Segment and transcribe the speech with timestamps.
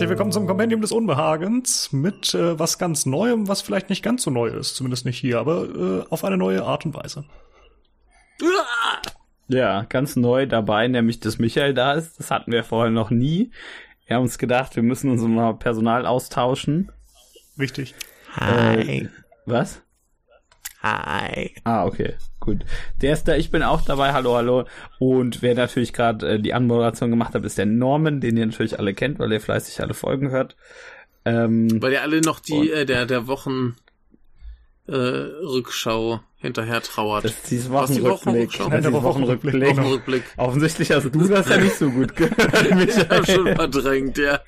[0.00, 4.22] Herzlich willkommen zum Kompendium des Unbehagens mit äh, was ganz Neuem, was vielleicht nicht ganz
[4.22, 7.26] so neu ist, zumindest nicht hier, aber äh, auf eine neue Art und Weise.
[9.48, 12.18] Ja, ganz neu dabei, nämlich dass Michael da ist.
[12.18, 13.50] Das hatten wir vorher noch nie.
[14.06, 16.90] Wir haben uns gedacht, wir müssen uns mal Personal austauschen.
[17.58, 17.94] Richtig.
[18.36, 19.02] Hi.
[19.02, 19.08] Äh,
[19.44, 19.82] was?
[20.82, 21.54] Hi.
[21.64, 22.64] Ah, okay, gut.
[23.02, 24.64] Der ist da, ich bin auch dabei, hallo, hallo.
[24.98, 28.78] Und wer natürlich gerade äh, die Anmoderation gemacht hat, ist der Norman, den ihr natürlich
[28.78, 30.56] alle kennt, weil ihr fleißig alle Folgen hört.
[31.26, 33.76] Ähm, weil ihr alle noch die, äh, der, der Wochen
[34.88, 37.24] äh, Rückschau hinterher trauert.
[37.24, 38.50] Das ist dieses Wochenrückblick.
[38.50, 39.02] Die Wochenrückblick.
[39.02, 39.76] Wochenrückblick.
[39.76, 40.22] Wochenrückblick.
[40.38, 42.88] Offensichtlich hast du das ja nicht so gut gehört.
[42.88, 44.40] ich hab schon verdrängt, ja.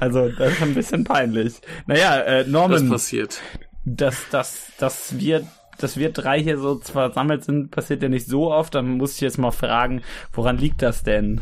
[0.00, 1.60] Also, das ist ein bisschen peinlich.
[1.86, 2.84] Naja, äh, Norman.
[2.84, 3.42] Was passiert?
[3.84, 5.46] Dass, dass, dass wir
[5.78, 8.74] dass wir drei hier so versammelt sind, passiert ja nicht so oft.
[8.74, 11.40] Dann muss ich jetzt mal fragen, woran liegt das denn?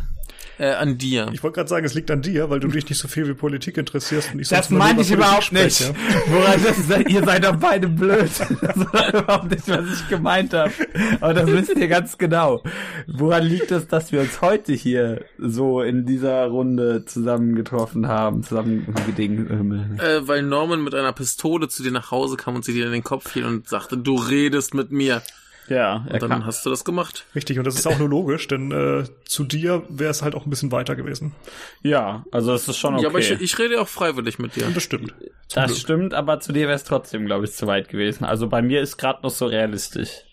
[0.58, 1.28] Äh, an dir.
[1.32, 3.34] Ich wollte gerade sagen, es liegt an dir, weil du dich nicht so viel wie
[3.34, 4.34] Politik interessierst.
[4.34, 5.92] Und ich das meine ich überhaupt nicht.
[6.26, 8.30] Woran das ist, ihr seid doch beide blöd.
[8.60, 10.72] Das war überhaupt nicht, was ich gemeint habe.
[11.20, 12.62] Aber das wisst ihr ganz genau.
[13.06, 19.98] Woran liegt es, dass wir uns heute hier so in dieser Runde zusammengetroffen haben, zusammengedingen?
[20.00, 22.92] Äh, weil Norman mit einer Pistole zu dir nach Hause kam und sie dir in
[22.92, 25.22] den Kopf fiel und sagte, du redest mit mir.
[25.68, 26.46] Ja, und dann kann.
[26.46, 27.26] hast du das gemacht.
[27.34, 30.46] Richtig, und das ist auch nur logisch, denn äh, zu dir wäre es halt auch
[30.46, 31.34] ein bisschen weiter gewesen.
[31.82, 33.02] Ja, also es ist schon okay.
[33.02, 34.66] Ja, aber ich, ich rede auch freiwillig mit dir.
[34.72, 35.14] Das stimmt.
[35.52, 35.78] Das Glück.
[35.78, 38.24] stimmt, aber zu dir wäre es trotzdem, glaube ich, zu weit gewesen.
[38.24, 40.24] Also bei mir ist gerade noch so realistisch.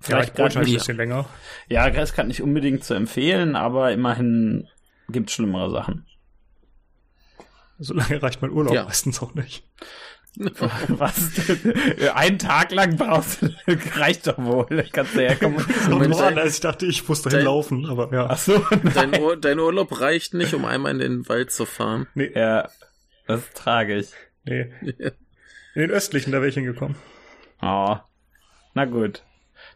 [0.00, 1.26] Vielleicht ja, ich halt ein bisschen länger.
[1.68, 4.68] Ja, es kann nicht unbedingt zu empfehlen, aber immerhin
[5.08, 6.06] gibt's schlimmere Sachen.
[7.78, 8.84] So lange reicht mein Urlaub ja.
[8.84, 9.64] meistens auch nicht.
[10.88, 11.30] Was?
[12.14, 13.48] Einen Tag lang brauchst du,
[13.94, 14.84] reicht doch wohl.
[14.92, 15.64] Kannst du herkommen.
[15.90, 18.26] Moment, dein, also ich dachte, ich muss dahin dein, laufen, aber ja.
[18.28, 18.62] Ach so,
[18.94, 22.06] dein, Ur, dein, Urlaub reicht nicht, um einmal in den Wald zu fahren.
[22.14, 22.32] Nee.
[22.34, 22.68] Ja,
[23.26, 24.08] das ist tragisch.
[24.44, 24.70] Nee.
[25.74, 26.96] In den östlichen, da wäre ich hingekommen.
[27.62, 27.96] Oh.
[28.74, 29.22] Na gut.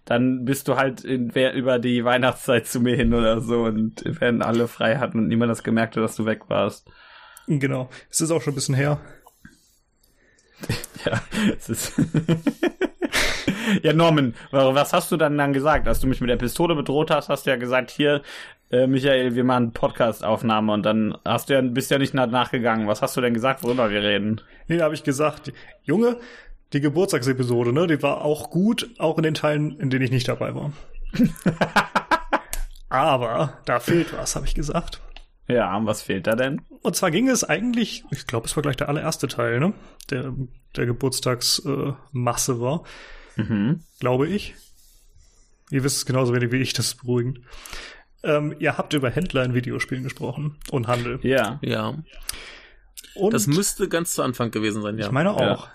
[0.05, 4.43] Dann bist du halt in, über die Weihnachtszeit zu mir hin oder so und werden
[4.43, 6.91] alle frei hatten und niemand das gemerkt hat, dass du weg warst.
[7.47, 7.89] Genau.
[8.11, 9.01] Es ist auch schon ein bisschen her.
[11.07, 11.23] Ja,
[11.57, 11.95] es ist.
[13.83, 15.89] ja, Norman, was hast du dann dann gesagt?
[15.89, 18.21] Als du mich mit der Pistole bedroht hast, hast du ja gesagt, hier,
[18.71, 22.87] äh, Michael, wir machen Podcast-Aufnahme und dann hast du ja, bist ja nicht nachgegangen.
[22.87, 24.43] Was hast du denn gesagt, worüber wir reden?
[24.69, 25.53] Nee, da habe ich gesagt,
[25.85, 26.19] Junge,
[26.73, 30.29] die Geburtstagsepisode, ne, die war auch gut, auch in den Teilen, in denen ich nicht
[30.29, 30.73] dabei war.
[32.89, 35.01] Aber da fehlt was, habe ich gesagt.
[35.53, 36.63] Ja, was fehlt da denn?
[36.83, 39.73] Und zwar ging es eigentlich, ich glaube, es war gleich der allererste Teil, ne?
[40.11, 40.33] Der,
[40.77, 42.85] der Geburtstagsmasse äh, war.
[43.37, 43.81] Mhm.
[43.99, 44.55] Glaube ich.
[45.71, 47.41] Ihr wisst es genauso wenig wie ich, das ist beruhigend.
[48.23, 51.21] Ähm, ihr habt über Händler in Videospielen gesprochen und Handel.
[51.23, 51.59] Ja.
[51.63, 51.95] Ja.
[53.15, 55.07] Und das müsste ganz zu Anfang gewesen sein, ja.
[55.07, 55.41] Ich meine auch.
[55.41, 55.73] Ja.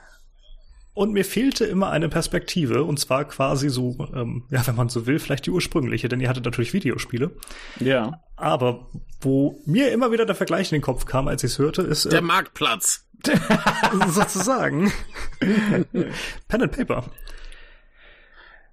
[0.93, 5.05] Und mir fehlte immer eine Perspektive, und zwar quasi so, ähm, ja, wenn man so
[5.05, 7.31] will, vielleicht die ursprüngliche, denn ihr hattet natürlich Videospiele.
[7.79, 8.21] Ja.
[8.35, 8.87] Aber
[9.21, 12.05] wo mir immer wieder der Vergleich in den Kopf kam, als ich es hörte, ist.
[12.05, 13.05] Äh, der Marktplatz.
[14.09, 14.91] sozusagen.
[15.39, 17.05] Pen and Paper.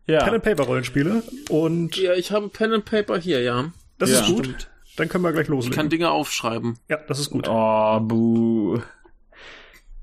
[0.07, 0.25] Ja.
[0.25, 1.97] Pen and Paper Rollenspiele und.
[1.97, 3.73] Ja, ich habe Pen and Paper hier, ja.
[3.99, 4.21] Das ja.
[4.21, 4.47] ist gut.
[4.47, 4.69] Stimmt.
[4.97, 5.73] Dann können wir gleich loslegen.
[5.73, 6.79] Ich kann Dinge aufschreiben.
[6.89, 7.49] Ja, das ist gut.
[7.49, 8.81] Oh, buh.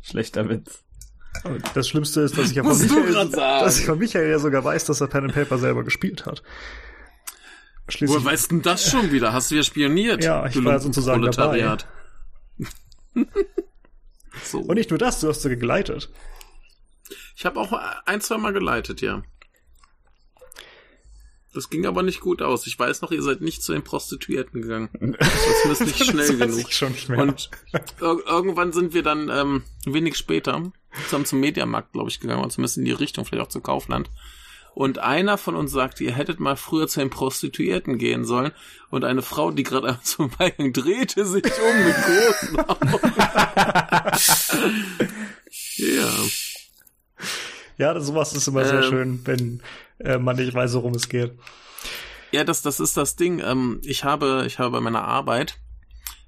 [0.01, 0.83] Schlechter Witz.
[1.75, 4.85] Das Schlimmste ist, dass ich ja von Michael, dass ich von Michael ja sogar weiß,
[4.85, 6.41] dass er Pen and Paper selber gespielt hat.
[7.91, 9.33] Schließlich Woher weißt du das schon wieder?
[9.33, 10.23] Hast du ja spioniert?
[10.23, 11.77] Ja, ich war sozusagen dabei.
[14.43, 14.59] so.
[14.59, 16.09] Und nicht nur das, du hast sie gegleitet.
[17.35, 17.73] Ich habe auch
[18.05, 19.23] ein, zwei Mal geleitet, ja.
[21.53, 22.67] Das ging aber nicht gut aus.
[22.67, 25.15] Ich weiß noch, ihr seid nicht zu den Prostituierten gegangen.
[25.17, 26.71] Das ist nicht schnell genug.
[26.71, 26.93] Schon.
[27.17, 30.71] Und ir irgendwann sind wir dann ähm, wenig später
[31.05, 34.11] zusammen zum Mediamarkt, glaube ich, gegangen, oder zumindest in die Richtung, vielleicht auch zu Kaufland.
[34.73, 38.51] Und einer von uns sagte, ihr hättet mal früher zu den Prostituierten gehen sollen.
[38.89, 43.13] Und eine Frau, die gerade zum Weinen drehte sich um mit großen Augen.
[45.77, 46.09] ja.
[47.77, 49.61] Ja, sowas ist immer sehr ähm, schön, wenn
[49.99, 51.31] äh, man nicht weiß, worum es geht.
[52.31, 53.39] Ja, das, das ist das Ding.
[53.39, 55.57] Ähm, ich habe, ich habe bei meiner Arbeit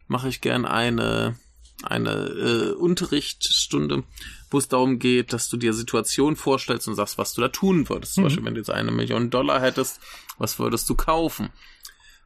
[0.07, 1.35] mache ich gern eine
[1.83, 4.03] eine äh, Unterrichtsstunde,
[4.51, 7.89] wo es darum geht, dass du dir Situationen vorstellst und sagst, was du da tun
[7.89, 8.13] würdest.
[8.13, 8.27] Zum mhm.
[8.27, 9.99] Beispiel, wenn du jetzt eine Million Dollar hättest,
[10.37, 11.49] was würdest du kaufen?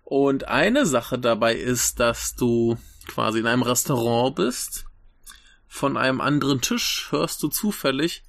[0.03, 2.77] Und eine Sache dabei ist, dass du
[3.07, 4.85] quasi in einem Restaurant bist.
[5.67, 8.23] Von einem anderen Tisch hörst du zufällig,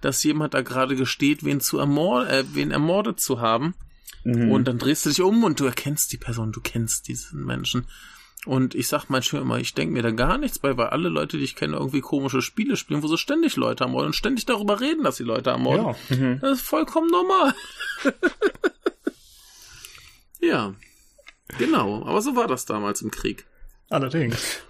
[0.00, 3.74] dass jemand da gerade gesteht, wen zu ermord äh, wen ermordet zu haben.
[4.24, 4.50] Mhm.
[4.50, 7.86] Und dann drehst du dich um und du erkennst die Person, du kennst diesen Menschen.
[8.46, 11.36] Und ich sag manchmal immer, ich denke mir da gar nichts bei, weil alle Leute,
[11.36, 14.80] die ich kenne, irgendwie komische Spiele spielen, wo sie ständig Leute ermorden und ständig darüber
[14.80, 15.94] reden, dass sie Leute ermorden.
[16.08, 16.16] Ja.
[16.16, 16.40] Mhm.
[16.40, 17.54] Das ist vollkommen normal.
[20.40, 20.74] ja.
[21.58, 22.06] Genau.
[22.06, 23.44] Aber so war das damals im Krieg.
[23.90, 24.62] Allerdings.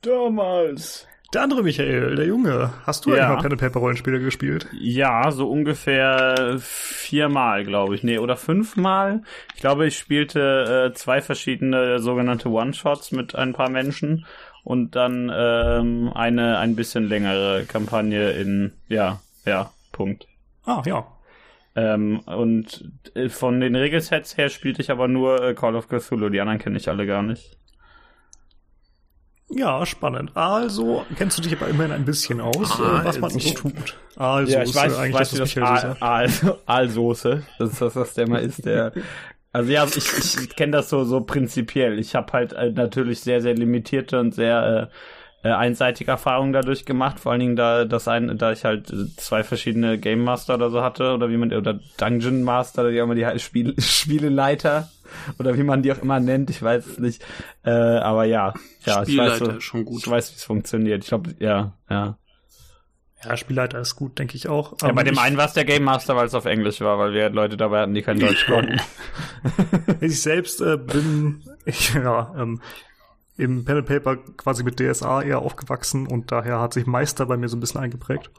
[0.00, 1.06] Damals.
[1.32, 3.28] Der andere Michael, der Junge, hast du ja.
[3.28, 4.66] eigentlich mal Pen Paper Rollenspiele gespielt?
[4.72, 8.02] Ja, so ungefähr viermal, glaube ich.
[8.02, 9.22] Nee, oder fünfmal.
[9.54, 14.26] Ich glaube, ich spielte äh, zwei verschiedene sogenannte One-Shots mit ein paar Menschen
[14.64, 20.26] und dann ähm, eine ein bisschen längere Kampagne in, ja, ja, Punkt.
[20.64, 21.06] Ah, ja.
[21.76, 26.28] Ähm, und äh, von den Regelsets her spielte ich aber nur äh, Call of Cthulhu,
[26.28, 27.56] die anderen kenne ich alle gar nicht.
[29.52, 30.30] Ja, spannend.
[30.34, 33.96] Also, kennst du dich aber immerhin ein bisschen aus, ah, was man so tut.
[34.16, 36.30] Aalsoße, ja, ich weiß, eigentlich weiß, das, das Aal,
[36.66, 38.92] Aalsoße, das ist das, was der mal ist, der
[39.52, 41.98] also ja, ich, ich kenne das so so prinzipiell.
[41.98, 44.94] Ich habe halt äh, natürlich sehr sehr limitierte und sehr äh,
[45.42, 47.18] äh, einseitige Erfahrungen dadurch gemacht.
[47.20, 50.70] Vor allen Dingen da das ein, da ich halt äh, zwei verschiedene Game Master oder
[50.70, 54.90] so hatte oder wie man oder Dungeon Master oder wie immer die halt Spiel, Spieleleiter
[55.38, 57.24] oder wie man die auch immer nennt, ich weiß es nicht.
[57.64, 58.54] Äh, aber ja,
[58.84, 60.02] ja, ich weiß, so, schon gut.
[60.02, 61.02] ich weiß, wie es funktioniert.
[61.02, 62.16] Ich glaube, ja, ja.
[63.22, 64.76] Ja, Spielleiter ist gut, denke ich auch.
[64.80, 67.12] Ja, bei dem einen war es der Game Master, weil es auf Englisch war, weil
[67.12, 68.80] wir Leute dabei hatten, die kein Deutsch konnten.
[70.00, 72.60] ich selbst äh, bin ich, ja, ähm,
[73.40, 77.36] im Pen and Paper quasi mit DSA eher aufgewachsen und daher hat sich Meister bei
[77.36, 78.30] mir so ein bisschen eingeprägt.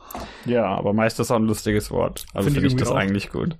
[0.45, 2.25] Ja, aber Meister ist auch ein lustiges Wort.
[2.33, 2.95] Also finde find ich das auch.
[2.95, 3.57] eigentlich gut.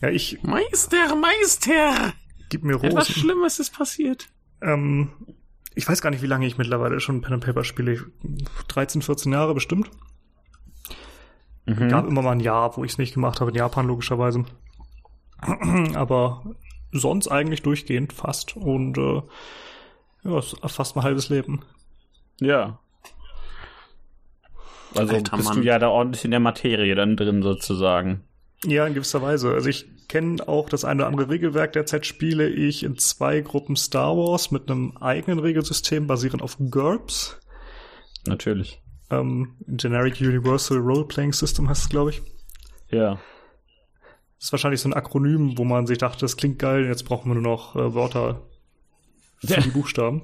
[0.00, 0.42] Ja, ich.
[0.42, 2.12] Meister, Meister!
[2.50, 2.90] Gib mir Rosen.
[2.90, 4.28] Etwas Schlimmes ist passiert.
[4.60, 5.10] Ähm,
[5.74, 8.04] ich weiß gar nicht, wie lange ich mittlerweile schon Pen and Paper spiele.
[8.68, 9.90] 13, 14 Jahre bestimmt.
[11.66, 11.88] Mhm.
[11.88, 14.44] Gab immer mal ein Jahr, wo ich es nicht gemacht habe, in Japan logischerweise.
[15.94, 16.44] Aber
[16.92, 18.56] sonst eigentlich durchgehend fast.
[18.56, 19.22] Und äh,
[20.24, 21.62] ja, fast mein halbes Leben.
[22.40, 22.78] Ja.
[24.94, 25.58] Also Alter, bist Mann.
[25.58, 28.24] du ja da ordentlich in der Materie dann drin sozusagen.
[28.64, 29.52] Ja, in gewisser Weise.
[29.52, 31.72] Also ich kenne auch das eine oder andere Regelwerk.
[31.72, 37.40] Derzeit spiele ich in zwei Gruppen Star Wars mit einem eigenen Regelsystem basierend auf GURPS.
[38.26, 38.80] Natürlich.
[39.10, 42.22] Ähm, Generic Universal Role Playing System heißt es, glaube ich.
[42.90, 43.18] Ja.
[44.38, 47.30] Das ist wahrscheinlich so ein Akronym, wo man sich dachte, das klingt geil, jetzt brauchen
[47.30, 48.42] wir nur noch äh, Wörter
[49.38, 50.22] für die Buchstaben.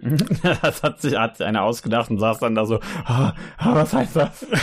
[0.62, 2.76] das hat sich, hat sich einer ausgedacht und saß dann da so,
[3.08, 4.46] oh, was heißt das?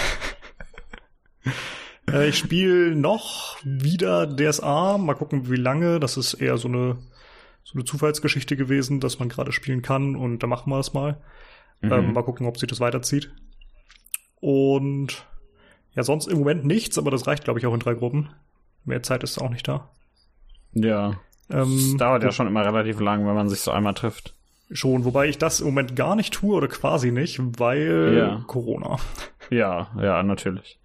[2.09, 4.97] Äh, ich spiele noch wieder DSA.
[4.97, 5.99] Mal gucken, wie lange.
[5.99, 6.97] Das ist eher so eine,
[7.65, 11.21] so eine Zufallsgeschichte gewesen, dass man gerade spielen kann und da machen wir es mal.
[11.81, 11.91] Mhm.
[11.91, 13.29] Ähm, mal gucken, ob sich das weiterzieht.
[14.39, 15.25] Und
[15.95, 18.29] ja, sonst im Moment nichts, aber das reicht, glaube ich, auch in drei Gruppen.
[18.85, 19.89] Mehr Zeit ist auch nicht da.
[20.73, 21.19] Ja.
[21.49, 24.33] Ähm, das dauert ja schon immer relativ lang, wenn man sich so einmal trifft.
[24.71, 28.43] Schon, wobei ich das im Moment gar nicht tue oder quasi nicht, weil ja.
[28.47, 28.97] Corona.
[29.49, 30.77] Ja, ja, natürlich.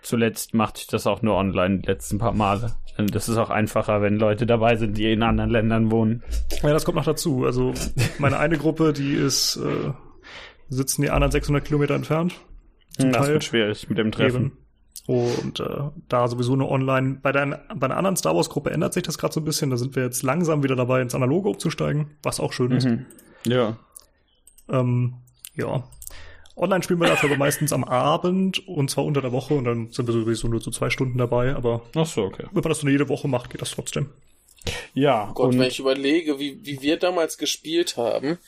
[0.00, 2.76] Zuletzt machte ich das auch nur online, die letzten paar Male.
[2.96, 6.22] Das ist auch einfacher, wenn Leute dabei sind, die in anderen Ländern wohnen.
[6.62, 7.44] Ja, das kommt noch dazu.
[7.44, 7.72] Also
[8.18, 9.92] meine eine Gruppe, die ist, äh,
[10.68, 12.34] sitzen die anderen 600 Kilometer entfernt.
[12.98, 13.34] Das Teil.
[13.34, 14.46] wird schwierig mit dem Treffen.
[14.46, 14.58] Eben.
[15.10, 17.18] Und äh, da sowieso nur online.
[17.20, 19.68] Bei, der, bei einer anderen Star Wars Gruppe ändert sich das gerade so ein bisschen.
[19.68, 22.84] Da sind wir jetzt langsam wieder dabei, ins Analoge umzusteigen, was auch schön ist.
[22.84, 23.06] Mhm.
[23.44, 23.76] Ja.
[24.68, 25.14] Ähm,
[25.56, 25.82] ja.
[26.54, 29.90] Online spielen wir dafür aber meistens am Abend und zwar unter der Woche und dann
[29.90, 32.44] sind wir sowieso nur so zwei Stunden dabei, aber Ach so, okay.
[32.52, 34.10] wenn man das nur jede Woche macht, geht das trotzdem.
[34.94, 35.28] Ja.
[35.30, 38.38] Oh Gott, wenn ich überlege, wie, wie wir damals gespielt haben,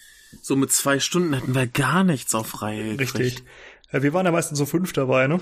[0.43, 3.19] so mit zwei Stunden hätten wir gar nichts auf Reihe gekriegt.
[3.19, 3.45] Richtig.
[3.93, 5.41] Ja, wir waren ja meistens so fünf dabei, ne?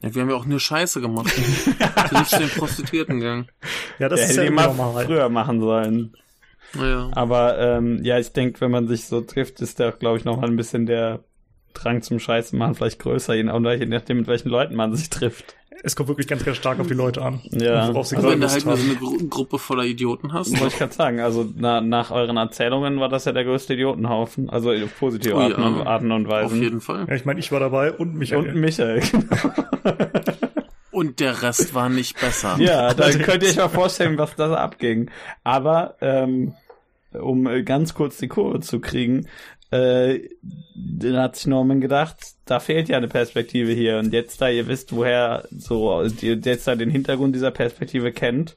[0.00, 1.32] Ja, wir haben ja auch nur Scheiße gemacht.
[2.10, 3.48] du nicht zu den Prostituierten gegangen.
[3.98, 5.06] Ja, das ja, ist ja immer normal.
[5.06, 6.16] früher machen sollen.
[6.74, 7.10] Ja.
[7.14, 10.40] Aber ähm, ja, ich denke, wenn man sich so trifft, ist da, glaube ich, noch
[10.40, 11.20] mal ein bisschen der
[11.74, 15.56] Drang zum Scheißen machen vielleicht größer, je nachdem, mit welchen Leuten man sich trifft.
[15.86, 17.40] Es kommt wirklich ganz, ganz stark auf die Leute an.
[17.50, 17.88] Ja.
[17.88, 20.50] Worauf sie also wenn du halt nur so eine Gru Gruppe voller Idioten hast.
[20.52, 24.48] Wollte ich gerade sagen, also na, nach euren Erzählungen war das ja der größte Idiotenhaufen.
[24.48, 25.66] Also auf positive oh, Arten, ja.
[25.66, 26.56] und, Arten und Weisen.
[26.56, 27.04] Auf jeden Fall.
[27.06, 28.48] Ja, ich meine, ich war dabei und Michael.
[28.48, 29.54] Und Michael, genau.
[30.90, 32.56] Und der Rest war nicht besser.
[32.58, 35.10] Ja, da könnt ihr euch mal vorstellen, was da abging.
[35.42, 36.54] Aber ähm,
[37.12, 39.28] um ganz kurz die Kurve zu kriegen,
[39.74, 40.28] äh,
[40.74, 43.98] dann hat sich Norman gedacht, da fehlt ja eine Perspektive hier.
[43.98, 48.56] Und jetzt, da ihr wisst, woher so, jetzt da den Hintergrund dieser Perspektive kennt,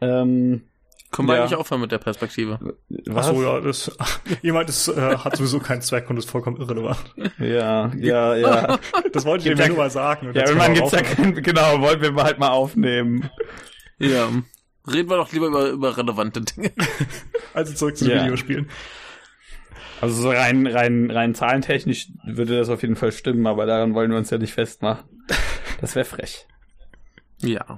[0.00, 0.62] ähm,
[1.10, 1.42] können wir ja.
[1.42, 2.76] eigentlich aufhören mit der Perspektive?
[3.06, 3.28] Was?
[3.28, 3.96] Achso, ja, das,
[4.42, 7.14] jemand das äh, hat sowieso keinen Zweck und ist vollkommen irrelevant.
[7.38, 8.78] Ja, ja, ja.
[9.12, 10.32] Das wollte ich dir nur mal sagen.
[10.34, 13.30] Ja, wenn man gibt's ja kein, genau, wollten wir halt mal aufnehmen.
[13.98, 14.28] Ja.
[14.86, 16.72] Reden wir doch lieber über, über relevante Dinge.
[17.54, 18.24] Also zurück zu den Ja.
[18.24, 18.68] Videospielen.
[20.00, 24.10] Also so rein, rein, rein zahlentechnisch würde das auf jeden Fall stimmen, aber daran wollen
[24.10, 25.04] wir uns ja nicht festmachen.
[25.80, 26.46] Das wäre frech.
[27.40, 27.76] Ja.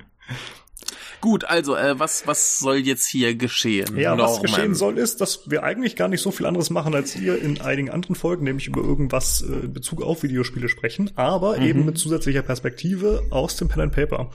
[1.21, 3.97] Gut, also, äh, was, was soll jetzt hier geschehen?
[3.97, 4.43] Ja, was Norman?
[4.43, 7.61] geschehen soll, ist, dass wir eigentlich gar nicht so viel anderes machen, als ihr in
[7.61, 11.99] einigen anderen Folgen, nämlich über irgendwas äh, in Bezug auf Videospiele sprechen, aber eben mit
[11.99, 14.31] zusätzlicher Perspektive aus dem Pen and Paper.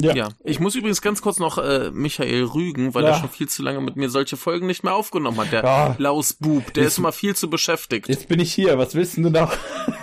[0.00, 0.30] Ja.
[0.42, 3.10] ich muss übrigens ganz kurz noch äh, Michael rügen, weil Ja.
[3.10, 5.52] er schon viel zu lange mit mir solche Folgen nicht mehr aufgenommen hat.
[5.52, 5.94] Der Ja.
[5.98, 8.08] Lausbub, der ist immer viel zu beschäftigt.
[8.08, 9.52] Jetzt bin ich hier, was willst du noch?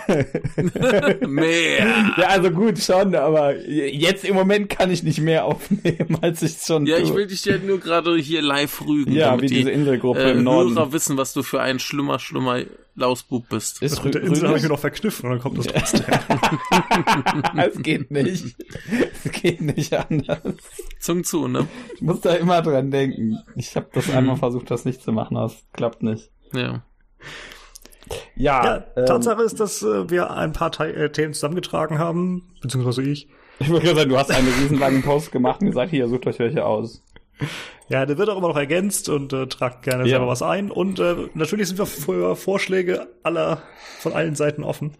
[1.26, 1.86] Mehr.
[2.16, 6.58] Ja, also gut, schon, aber jetzt im Moment kann ich nicht mehr aufnehmen, als ich
[6.64, 7.04] schon Ja, tue.
[7.04, 10.20] ich will dich ja nur gerade hier live rügen, Ja, damit wie die diese Inselgruppe
[10.22, 10.74] äh, im Norden.
[10.74, 12.60] Hörer wissen, was du für ein schlimmer, schlimmer
[12.96, 13.80] Lausbub bist.
[13.82, 16.04] Ist Das mit der Insel habe ich mir noch verkniffen und dann kommt das trotzdem.
[17.56, 18.56] Es geht nicht.
[19.24, 20.40] Es geht nicht anders.
[20.98, 21.66] Zung zu, ne?
[21.94, 23.38] Ich muss da immer dran denken.
[23.56, 26.30] Ich habe das einmal versucht, das nicht zu machen, aber es klappt nicht.
[26.52, 26.82] Ja.
[28.36, 32.54] Ja, Ja, ähm, Tatsache ist, dass äh, wir ein paar Te äh, Themen zusammengetragen haben,
[32.62, 33.28] beziehungsweise ich.
[33.58, 36.64] ich gerade sagen, du hast einen riesenlangen Post gemacht und gesagt, hier, sucht euch welche
[36.64, 37.02] aus.
[37.88, 40.10] Ja, der wird auch immer noch ergänzt und äh, tragt gerne Ja.
[40.10, 40.70] selber was ein.
[40.70, 43.62] Und äh, natürlich sind wir für Vorschläge aller
[43.98, 44.92] von allen Seiten offen.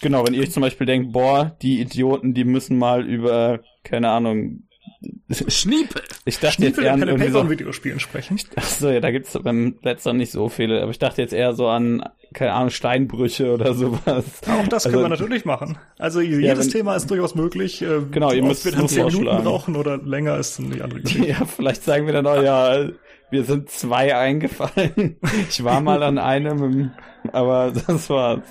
[0.00, 4.10] Genau, wenn ihr euch zum Beispiel denkt, boah, die Idioten, die müssen mal über, keine
[4.10, 4.64] Ahnung,
[5.48, 6.02] Schniepe.
[6.24, 8.38] ich dachte Schniepel jetzt eher an so, Videospielen sprechen.
[8.56, 11.54] ach so, ja, da gibt's beim letzten nicht so viele, aber ich dachte jetzt eher
[11.54, 14.24] so an, keine Ahnung, Steinbrüche oder sowas.
[14.48, 15.78] Auch das Also- können wir natürlich machen.
[15.98, 17.82] Also jedes wenn- Thema ist durchaus möglich.
[17.82, 21.00] Äh, Genau, ihr müsst wir dann zehn Minuten brauchen oder länger ist dann die andere
[21.02, 21.28] Geschichte.
[21.28, 22.88] Ja, vielleicht sagen wir dann auch, ja,
[23.30, 25.16] wir sind zwei eingefallen.
[25.48, 26.92] Ich war mal an einem,
[27.32, 28.42] aber das war's.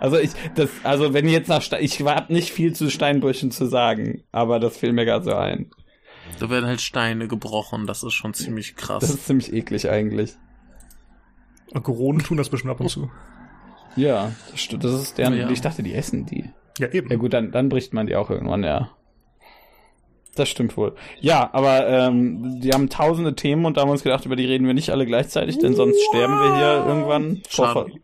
[0.00, 3.64] Also ich, das, also wenn jetzt nach, Ste ich habe nicht viel zu Steinbrüchen zu
[3.66, 5.70] sagen, aber das fiel mir gerade so ein.
[6.38, 9.02] Da werden halt Steine gebrochen, das ist schon ziemlich Das krass.
[9.04, 10.34] ist ziemlich eklig eigentlich.
[11.72, 13.10] Und Koronen tun das bestimmt ab und zu.
[13.96, 15.48] Ja, das, das ist deren, Ja.
[15.50, 16.50] ich dachte, die essen die.
[16.78, 17.10] Ja, eben.
[17.10, 18.90] Ja gut, dann, dann bricht man die auch irgendwann, ja.
[20.34, 20.94] Das stimmt wohl.
[21.20, 24.44] Ja, aber ähm, die haben tausende Themen und da haben wir uns gedacht, über die
[24.44, 27.40] reden wir nicht alle gleichzeitig, denn sonst sterben wir hier irgendwann.
[27.48, 27.72] Schade.
[27.72, 27.96] Vor- Ja,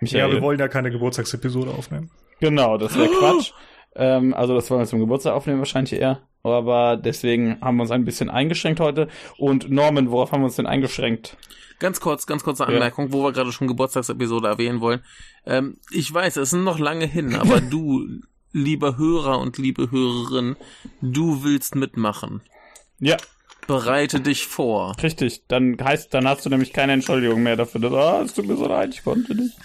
[0.00, 0.32] Michael.
[0.32, 2.10] wir wollen ja keine Geburtstagsepisode aufnehmen.
[2.40, 3.52] Genau, das wäre Quatsch.
[3.94, 6.22] Ähm, also das wollen wir zum Geburtstag aufnehmen wahrscheinlich eher.
[6.42, 9.08] Aber deswegen haben wir uns ein bisschen eingeschränkt heute.
[9.38, 11.36] Und Norman, worauf haben wir uns denn eingeschränkt?
[11.78, 15.00] Ganz kurz, ganz kurze Anmerkung, wo wir gerade schon Geburtstagsepisode erwähnen wollen.
[15.46, 18.06] Ähm, ich weiß, es sind noch lange hin, aber du,
[18.52, 20.56] lieber Hörer und liebe Hörerin,
[21.00, 22.40] du willst mitmachen.
[22.98, 23.16] Ja,
[23.68, 24.96] Bereite dich vor.
[25.02, 25.42] richtig.
[25.46, 27.80] Dann heißt, dann hast du nämlich keine Entschuldigung mehr dafür.
[27.80, 29.56] Dass, ah, es tut mir so leid, ich konnte nicht.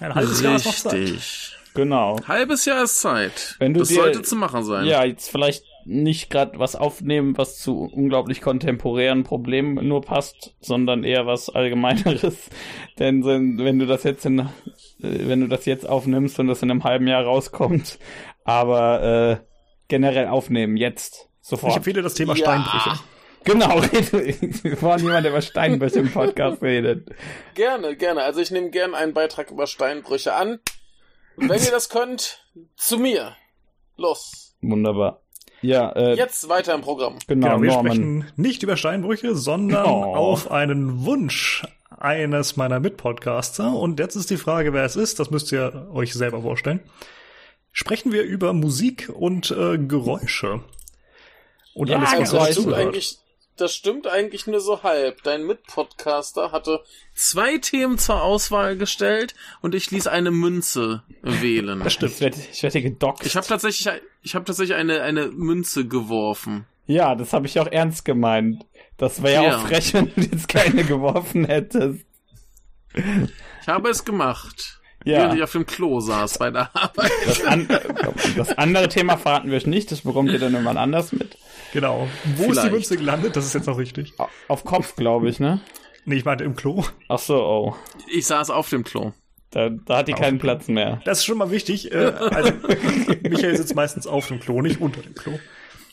[0.00, 0.92] Ein halbes Jahr ist noch Zeit.
[0.92, 1.56] Richtig.
[1.74, 2.18] Genau.
[2.28, 3.56] Halbes Jahr ist Zeit.
[3.58, 4.84] Wenn du das dir- sollte zu machen sein.
[4.86, 11.02] Ja, jetzt vielleicht nicht gerade was aufnehmen, was zu unglaublich kontemporären Problemen nur passt, sondern
[11.02, 12.50] eher was Allgemeineres.
[12.98, 14.46] Denn wenn du das jetzt in, äh,
[15.00, 17.98] wenn du das jetzt aufnimmst und das in einem halben Jahr rauskommt,
[18.44, 19.02] aber
[19.40, 19.44] äh,
[19.88, 21.76] generell aufnehmen, jetzt, Ich sofort.
[21.76, 22.44] empfehle das Thema Ja.
[22.44, 23.00] Steinbrüche.
[23.44, 27.08] Genau, wir wollen jemand, der über Steinbrüche im Podcast redet.
[27.54, 28.22] Gerne, gerne.
[28.24, 30.58] Also ich nehme gerne einen Beitrag über Steinbrüche an.
[31.36, 32.44] Wenn ihr das könnt,
[32.76, 33.36] zu mir.
[33.96, 34.54] Los.
[34.60, 35.22] Wunderbar.
[35.60, 37.16] Ja, äh, Jetzt weiter im Programm.
[37.26, 37.92] genau, Genau, wir Norman.
[37.92, 40.14] sprechen nicht über Steinbrüche, sondern Oh.
[40.14, 41.64] auf einen Wunsch
[41.98, 43.72] eines meiner Mitpodcaster.
[43.74, 45.18] Und jetzt ist die Frage, wer es ist.
[45.18, 46.80] Das müsst ihr euch selber vorstellen.
[47.72, 50.60] Sprechen wir über Musik und äh, Geräusche.
[51.74, 52.86] Und Ja, alles, was dazu gehört.
[52.88, 53.18] eigentlich,
[53.60, 55.22] das stimmt eigentlich nur so halb.
[55.22, 56.82] Dein Mitpodcaster hatte
[57.14, 61.80] zwei Themen zur Auswahl gestellt und ich ließ eine Münze wählen.
[61.84, 62.12] Das stimmt.
[62.12, 63.26] Ich werde ich werd hier gedockt.
[63.26, 63.88] Ich habe tatsächlich,
[64.22, 66.66] ich habe tatsächlich eine eine Münze geworfen.
[66.86, 68.64] Ja, das habe ich auch ernst gemeint.
[68.96, 69.56] Das wäre ja Ja.
[69.58, 72.04] auch frech, wenn du jetzt keine geworfen hättest.
[72.94, 74.77] Ich habe es gemacht,
[75.08, 75.18] Ja.
[75.18, 77.10] während ich auf dem Klo saß bei der Arbeit.
[77.26, 77.68] Das, an
[78.36, 81.38] das andere Thema verraten wir euch nicht, das bekommt ihr dann irgendwann anders mit.
[81.72, 82.08] Genau.
[82.24, 82.72] Wo ist die Vielleicht.
[82.72, 83.36] Münze gelandet?
[83.36, 84.12] Das ist jetzt noch richtig.
[84.48, 85.60] Auf Kopf, glaube ich, ne?
[86.04, 86.84] Nee, ich meinte im Klo.
[87.08, 87.76] Ach so, oh.
[88.14, 89.12] Ich saß auf dem Klo.
[89.50, 91.00] Da, da hat die keinen Platz mehr.
[91.04, 91.90] Das ist schon mal wichtig.
[91.92, 92.52] Äh, also,
[93.22, 95.38] Michael sitzt meistens auf dem Klo, nicht unter dem Klo.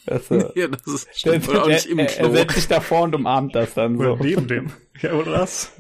[0.08, 2.36] Also, Ja, das ist der, oder auch nicht im er, er Klo.
[2.36, 4.24] setzt sich davor und umarmt das dann Oder so.
[4.24, 4.72] neben dem.
[5.02, 5.72] Ja, oder das?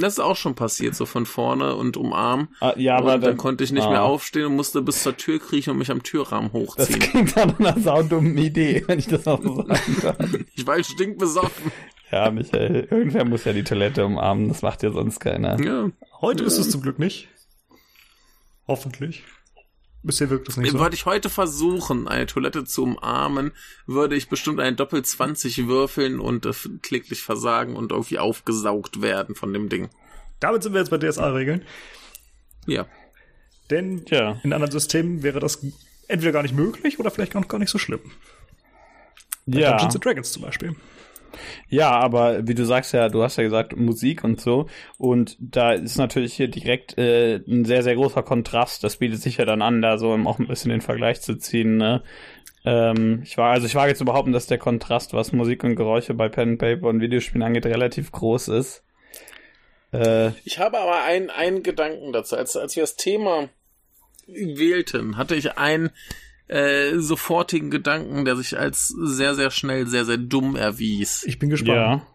[0.00, 2.48] Das ist auch schon passiert, so von vorne und umarmen.
[2.60, 3.90] Ah, ja, aber und dann konnte ich nicht ah.
[3.90, 7.00] mehr aufstehen und musste bis zur Tür kriechen und mich am Türrahmen Das hochziehen.
[7.00, 10.46] klingt nach einer saudummen Idee, wenn ich das auch so sagen kann.
[10.54, 11.72] Ich war stinkbesoffen.
[12.12, 15.60] Ja, Michael, irgendwer muss ja die Toilette umarmen, das macht ja sonst keiner.
[15.60, 15.90] Ja.
[16.20, 17.28] Heute ist es zum Glück nicht.
[18.68, 19.24] Hoffentlich.
[20.02, 20.78] Bisher wirkt es nicht so.
[20.78, 23.52] Würde ich heute versuchen, eine Toilette zu umarmen,
[23.86, 29.34] würde ich bestimmt eine Doppel 20 würfeln und äh, kläglich versagen und irgendwie aufgesaugt werden
[29.34, 29.90] von dem Ding.
[30.40, 31.64] Damit sind wir jetzt bei DSA-Regeln.
[32.66, 32.86] Ja.
[33.68, 34.40] Denn Tja.
[34.42, 35.64] in anderen Systemen wäre das
[36.08, 38.00] entweder gar nicht möglich oder vielleicht gar, gar nicht so schlimm.
[39.46, 39.70] Bei Ja.
[39.72, 40.76] Dungeons and Dragons zum Beispiel.
[41.68, 44.66] Ja, aber wie du sagst ja, du hast ja gesagt Musik und so
[44.98, 48.84] und da ist natürlich hier direkt äh, ein sehr, sehr großer Kontrast.
[48.84, 51.76] Das bietet sich ja dann an, da so auch ein bisschen den Vergleich zu ziehen,
[51.76, 52.02] ne?
[52.64, 56.14] Ähm, ich war, also ich wage zu behaupten, dass der Kontrast, was Musik und Geräusche
[56.14, 58.84] bei Pen Paper und Videospielen angeht, relativ groß ist.
[59.92, 62.36] Äh, Ich habe aber einen, einen Gedanken dazu.
[62.36, 63.48] Als, als wir das Thema
[64.26, 65.90] wählten, hatte ich einen
[66.50, 71.22] äh, sofortigen Gedanken, der sich als sehr, sehr schnell sehr, sehr dumm erwies.
[71.24, 71.76] Ich bin gespannt.
[71.76, 72.06] ja.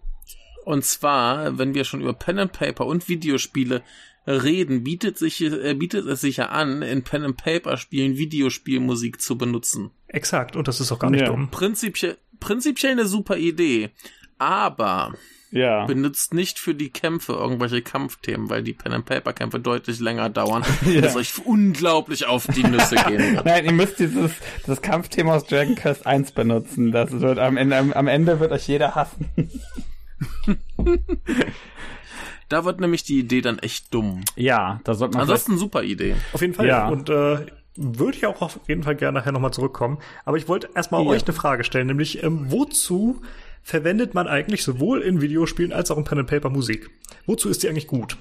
[0.66, 3.84] Und zwar, wenn wir schon über Pen and Paper und Videospiele
[4.28, 9.22] reden, bietet, sich, äh, bietet es sich ja an, in Pen and Paper Spielen Videospielmusik
[9.22, 9.92] zu benutzen.
[10.08, 10.56] Exakt.
[10.56, 11.28] Und das ist auch gar nicht Ja.
[11.28, 11.50] dumm.
[11.52, 13.92] Prinzipiell, prinzipiell eine super Idee.
[14.40, 15.14] Aber
[15.56, 15.86] Ja.
[15.86, 20.30] benutzt nicht für die Kämpfe irgendwelche Kampfthemen, weil die Pen and Paper Kämpfe deutlich länger
[20.30, 23.46] dauern und es euch unglaublich auf die Nüsse gehen wird.
[23.46, 24.32] Nein, ihr müsst dieses
[24.68, 26.92] das Kampfthema aus Dragon Quest 1 benutzen.
[26.92, 29.30] Das wird am Ende, am, am Ende wird euch jeder hassen.
[32.48, 34.24] Da wird nämlich die Idee dann echt dumm.
[34.36, 36.16] Ja, da sollte man Ansonsten super Idee.
[36.32, 36.68] Auf jeden Fall.
[36.68, 36.88] Ja.
[36.90, 37.40] Und äh,
[37.76, 39.98] würde ich auch auf jeden Fall gerne nachher nochmal zurückkommen.
[40.26, 41.10] Aber ich wollte erstmal Ja.
[41.10, 43.22] euch eine Frage stellen, nämlich ähm, wozu
[43.66, 46.92] verwendet man eigentlich sowohl in Videospielen als auch in Pen and Paper Musik?
[47.26, 48.16] Wozu ist die eigentlich gut?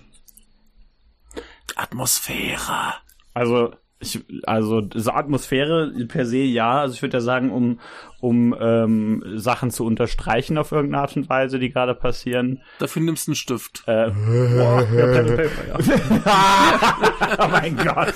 [1.76, 2.94] Atmosphäre.
[3.34, 6.80] Also, ich, also diese Atmosphäre per se ja.
[6.80, 7.78] Also ich würde ja sagen, um,
[8.24, 12.62] um ähm, Sachen zu unterstreichen auf irgendeine Art und Weise, die gerade passieren.
[12.78, 13.82] Dafür nimmst du einen Stift.
[13.86, 17.38] Äh, Boah, ja, Pen Paper, ja.
[17.44, 18.14] oh mein Gott.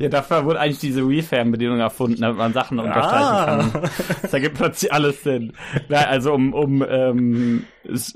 [0.00, 3.90] ja, dafür wurde eigentlich diese Refam-Bedienung erfunden, damit man Sachen unterstreichen kann.
[4.22, 5.52] Das ergibt plötzlich alles Sinn.
[5.88, 7.66] Nein, also um, um, ähm,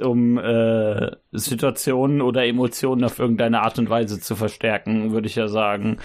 [0.00, 5.46] um äh, Situationen oder Emotionen auf irgendeine Art und Weise zu verstärken, würde ich ja
[5.46, 5.98] sagen.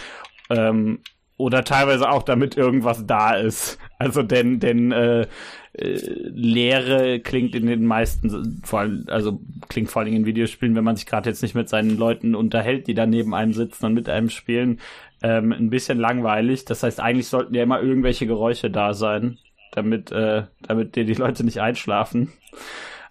[0.52, 1.00] Ähm,
[1.44, 3.78] oder teilweise auch, damit irgendwas da ist.
[4.00, 5.28] Also denn, denn äh,
[5.74, 5.98] äh,
[6.34, 10.96] Leere klingt in den meisten, vor allem, also klingt vor allem in Videospielen, wenn man
[10.96, 14.10] sich gerade jetzt nicht mit seinen Leuten unterhält, die da neben einem sitzen und mit
[14.10, 14.80] einem spielen,
[15.22, 16.66] ähm, ein bisschen langweilig.
[16.66, 19.38] Das heißt, eigentlich sollten ja immer irgendwelche Geräusche da sein,
[19.72, 22.32] damit, äh, damit dir die Leute nicht einschlafen.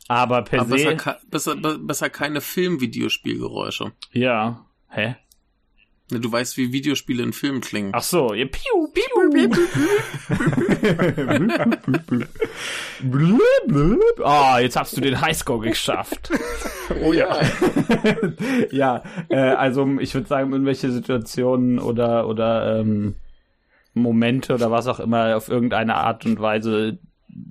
[0.08, 3.92] Aber per Aber se, besser, besser, be- besser keine Film-Videospielgeräusche.
[4.12, 5.16] ja, hä?
[6.12, 7.90] Ne, Du weißt, wie Videospiele in Filmen klingen.
[7.94, 9.48] Ach so, ihr piu, piu.
[13.03, 13.98] blub.
[14.25, 16.31] Ah, jetzt hast du den Highscore geschafft.
[17.03, 17.40] Oh ja.
[18.70, 23.14] ja, äh, also ich würde sagen, irgendwelche Situationen oder oder ähm,
[23.94, 26.98] Momente oder was auch immer auf irgendeine Art und Weise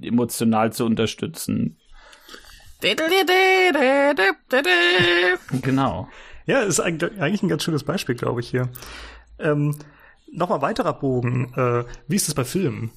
[0.04, 1.78] emotional zu unterstützen.
[5.64, 6.08] Genau.
[6.46, 8.70] Ja, ist eigentlich ein ganz schönes Beispiel, glaube ich, hier.
[9.40, 9.76] Ähm,
[10.32, 11.54] Nochmal weiterer Bogen.
[11.56, 12.92] Äh, wie ist es bei Filmen?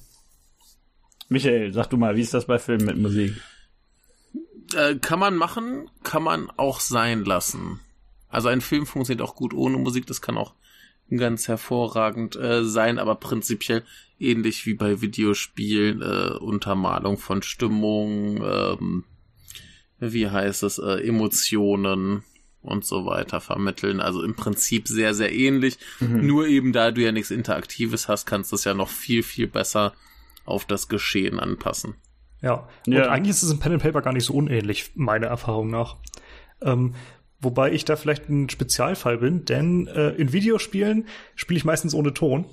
[1.27, 3.35] Michael, sag du mal, wie ist das bei Filmen mit Musik?
[4.73, 7.81] Äh, kann man machen, kann man auch sein lassen.
[8.29, 10.53] Also ein Film funktioniert auch gut ohne Musik, das kann auch
[11.15, 13.83] ganz hervorragend äh, sein, aber prinzipiell
[14.17, 19.03] ähnlich wie bei Videospielen, äh, Untermalung von Stimmung, ähm,
[19.99, 22.23] wie heißt es, äh, Emotionen
[22.65, 23.99] und so weiter vermitteln.
[24.01, 25.77] Also im Prinzip sehr, sehr ähnlich.
[25.99, 29.47] Nur eben da du ja nichts Interaktives hast, kannst du es ja noch viel, viel
[29.47, 29.93] besser
[30.45, 31.95] auf das Geschehen anpassen.
[32.41, 32.67] Ja.
[32.85, 33.09] Und Ja.
[33.09, 35.95] eigentlich ist es in Pen and Paper gar nicht so unähnlich, meiner Erfahrung nach.
[36.61, 36.93] Ähm,
[37.39, 42.13] wobei ich da vielleicht ein Spezialfall bin, denn äh, in Videospielen spiele ich meistens ohne
[42.13, 42.45] Ton,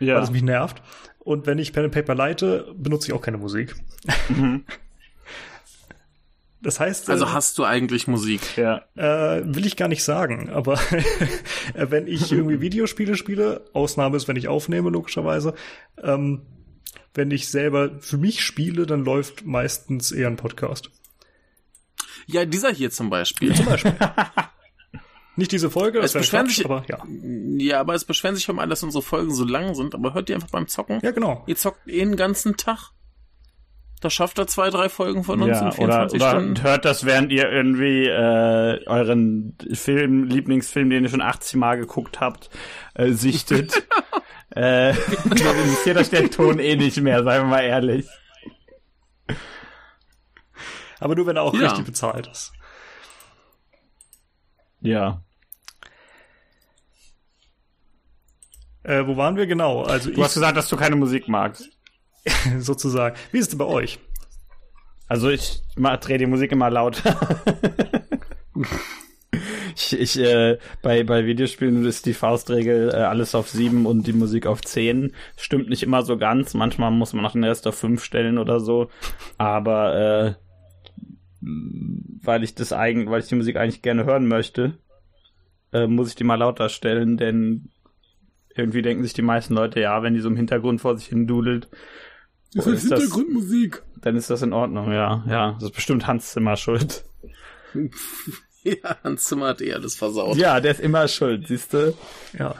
[0.00, 0.20] weil Ja.
[0.20, 0.82] das mich nervt.
[1.18, 3.74] Und wenn ich Pen and Paper leite, benutze ich auch keine Musik.
[6.62, 8.56] Das heißt, Also äh, hast du eigentlich Musik?
[8.56, 8.82] ja.
[8.94, 10.78] äh, will ich gar nicht sagen, aber
[11.74, 15.54] wenn ich irgendwie Videospiele spiele, Ausnahme ist, wenn ich aufnehme, logischerweise,
[16.02, 16.42] ähm,
[17.14, 20.90] wenn ich selber für mich spiele, dann läuft meistens eher ein Podcast.
[22.26, 23.54] Ja, dieser hier zum Beispiel.
[23.54, 23.94] Zum Beispiel.
[25.36, 27.02] Nicht diese Folge, das Es wäre beschweren Quatsch, sich- aber ja.
[27.56, 30.36] Ja, aber es beschweren sich immer, dass unsere Folgen so lang sind, aber hört ihr
[30.36, 31.00] einfach beim Zocken.
[31.02, 31.42] Ja, genau.
[31.46, 32.90] Ihr zockt eh den ganzen Tag.
[34.02, 36.62] Da schafft er zwei, drei Folgen von uns Ja, in oder, 24 oder Stunden.
[36.64, 42.20] hört das, während ihr irgendwie äh, euren Film, Lieblingsfilm, den ihr schon 80 Mal geguckt
[42.20, 42.50] habt,
[42.94, 43.76] äh, sichtet.
[44.50, 48.06] äh, dann interessiert euch der Ton eh nicht mehr, seien wir mal ehrlich.
[50.98, 51.68] Aber nur wenn er auch Ja.
[51.68, 52.52] richtig bezahlt ist.
[54.80, 55.22] Ja.
[58.82, 59.82] Äh, wo waren wir genau?
[59.82, 61.70] Also du hast gesagt, dass du keine Musik magst.
[62.58, 63.16] sozusagen.
[63.30, 63.98] Wie ist es bei euch?
[65.08, 67.02] Also ich drehe die Musik immer laut.
[69.76, 74.14] ich, ich äh, bei, bei Videospielen ist die Faustregel äh, alles auf sieben und die
[74.14, 75.12] Musik auf zehn.
[75.36, 76.54] Stimmt nicht immer so ganz.
[76.54, 78.88] Manchmal muss man noch den Rest auf fünf stellen oder so.
[79.36, 80.34] Aber äh,
[81.40, 84.78] weil ich das eigen, weil ich die Musik eigentlich gerne hören möchte,
[85.72, 87.68] äh, muss ich die mal lauter stellen, denn
[88.54, 91.26] irgendwie denken sich die meisten Leute, ja, wenn die so im Hintergrund vor sich hin
[91.26, 91.68] dudelt,
[92.54, 93.82] das ist, ist Hintergrundmusik.
[93.94, 95.24] Das, dann ist das in Ordnung, ja.
[95.28, 97.04] Ja, das ist bestimmt Hans Zimmer schuld.
[98.62, 100.36] ja, Hans Zimmer hat eh alles versaut.
[100.36, 101.94] Ja, der ist immer schuld, siehst du?
[102.38, 102.54] Ja,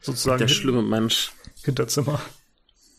[0.00, 0.38] sozusagen.
[0.38, 1.32] Der schlimme Mensch.
[1.64, 2.20] Hinterzimmer.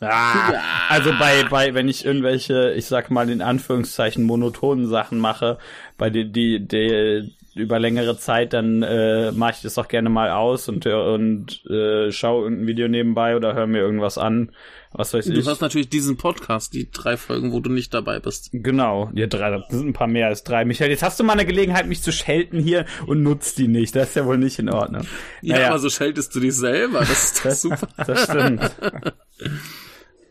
[0.02, 0.54] Ah,
[0.88, 5.58] also bei, bei, wenn ich irgendwelche, ich sag mal in Anführungszeichen monotonen Sachen mache,
[5.98, 10.32] bei die, die, die über längere Zeit, dann äh, mache ich das auch gerne mal
[10.32, 14.52] aus und, und äh, schaue irgendein Video nebenbei oder höre mir irgendwas an.
[14.92, 15.44] Was weiß du ich.
[15.44, 18.50] Du hast natürlich diesen Podcast, die drei Folgen, wo du nicht dabei bist.
[18.52, 20.66] Genau, ja, drei, das sind ein paar mehr als drei.
[20.66, 23.96] Michael, jetzt hast du mal eine Gelegenheit, mich zu schelten hier und nutzt die nicht.
[23.96, 25.06] Das ist ja wohl nicht in Ordnung.
[25.42, 25.70] Ja, naja.
[25.70, 27.00] aber so scheltest du dich selber.
[27.00, 27.88] Das ist das, super.
[27.98, 28.76] Das stimmt.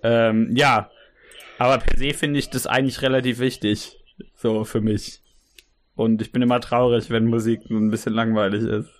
[0.02, 0.90] ähm, ja,
[1.58, 3.96] aber per se finde ich das eigentlich relativ wichtig.
[4.34, 5.20] So für mich.
[5.94, 8.97] Und ich bin immer traurig, wenn Musik ein bisschen langweilig ist.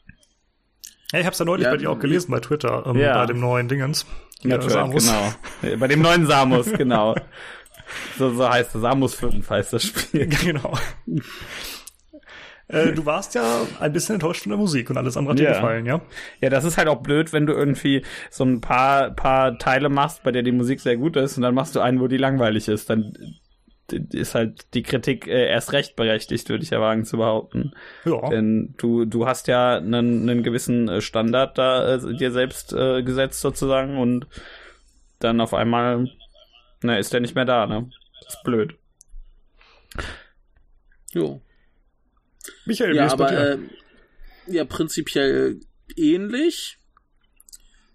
[1.12, 3.18] Ja, ich hab's ja neulich ja, bei dir auch gelesen bei Twitter, ähm, ja.
[3.18, 4.06] bei dem neuen Dingens.
[4.42, 5.32] Natürlich, genau.
[5.78, 7.14] Bei dem neuen Samus, genau.
[8.18, 8.82] So, so heißt es.
[8.82, 10.26] Samus 5 heißt das Spiel.
[10.44, 10.76] Genau.
[12.68, 15.48] Äh, du warst ja ein bisschen enttäuscht von der Musik und alles andere hat dir
[15.48, 16.02] gefallen, ja?
[16.42, 20.22] Ja, das ist halt auch blöd, wenn du irgendwie so ein paar, paar Teile machst,
[20.22, 22.68] bei der die Musik sehr gut ist und dann machst du einen, wo die langweilig
[22.68, 22.90] ist.
[22.90, 23.14] Dann
[23.92, 27.72] ist halt die Kritik äh, erst recht berechtigt, würde ich ja wagen zu behaupten.
[28.04, 28.28] Ja.
[28.28, 33.02] Denn du, du hast ja einen, einen gewissen äh, Standard da äh, dir selbst äh,
[33.02, 34.26] gesetzt sozusagen und
[35.20, 36.10] dann auf einmal,
[36.82, 37.90] na, ist der nicht mehr da, ne?
[38.24, 38.74] Das ist blöd.
[41.12, 41.40] Jo.
[42.66, 43.58] Michael, ja, aber äh,
[44.46, 45.60] ja, prinzipiell
[45.96, 46.78] ähnlich.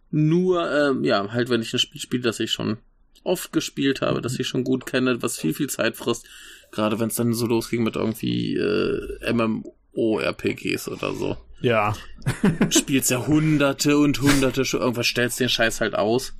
[0.09, 2.77] Nur, äh, ja, halt, wenn ich ein Spiel spiele, das ich schon
[3.23, 6.25] oft gespielt habe, das ich schon gut kenne, was viel, viel Zeit frisst.
[6.71, 11.37] Gerade wenn es dann so losging mit irgendwie äh, MMORPGs oder so.
[11.61, 11.95] Ja.
[12.69, 16.33] Spielst ja hunderte und hunderte, schon irgendwas stellst den Scheiß halt aus.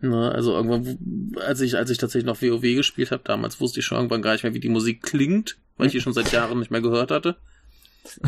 [0.00, 3.86] Ne, also irgendwann, als ich, als ich tatsächlich noch WoW gespielt habe, damals wusste ich
[3.86, 6.58] schon irgendwann gar nicht mehr, wie die Musik klingt, weil ich die schon seit Jahren
[6.58, 7.36] nicht mehr gehört hatte.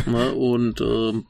[0.06, 1.26] Ne, und ähm,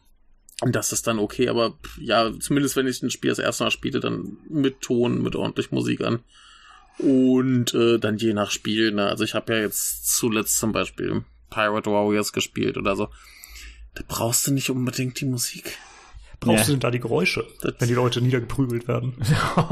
[0.61, 4.01] das ist dann okay, aber ja, zumindest wenn ich ein Spiel das erste Mal spiele,
[4.01, 6.21] dann mit Ton, mit ordentlich Musik an.
[6.99, 9.07] Und äh, dann je nach Spiel, ne?
[9.07, 13.09] Also ich habe ja jetzt zuletzt zum Beispiel Pirate Warriors gespielt oder so.
[13.95, 15.77] Da brauchst du nicht unbedingt die Musik.
[16.40, 16.67] Brauchst ja.
[16.67, 19.14] du denn da die Geräusche, das wenn die Leute niedergeprügelt werden?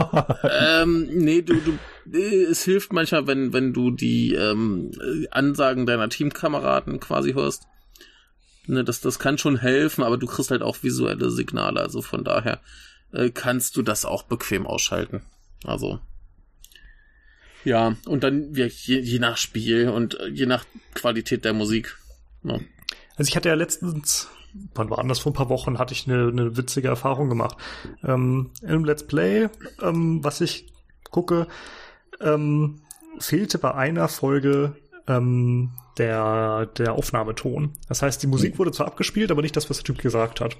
[0.50, 4.90] ähm, nee, du, du, äh, es hilft manchmal, wenn, wenn du die ähm,
[5.30, 7.66] Ansagen deiner Teamkameraden quasi hörst.
[8.66, 11.80] Ne, das, das kann schon helfen, aber du kriegst halt auch visuelle Signale.
[11.80, 12.60] Also von daher
[13.12, 15.22] äh, kannst du das auch bequem ausschalten.
[15.64, 16.00] Also.
[17.64, 21.96] Ja, und dann je, je nach Spiel und äh, je nach Qualität der Musik.
[22.42, 22.60] Ne.
[23.16, 24.28] Also ich hatte ja letztens,
[24.74, 27.56] wann war das vor ein paar Wochen, hatte ich eine, eine witzige Erfahrung gemacht.
[28.04, 29.48] Ähm, Im Let's Play,
[29.80, 30.72] ähm, was ich
[31.10, 31.46] gucke,
[32.20, 32.80] ähm,
[33.18, 37.72] fehlte bei einer Folge ähm, der, der Aufnahmeton.
[37.88, 40.56] Das heißt, die Musik wurde zwar abgespielt, aber nicht das, was der Typ gesagt hat.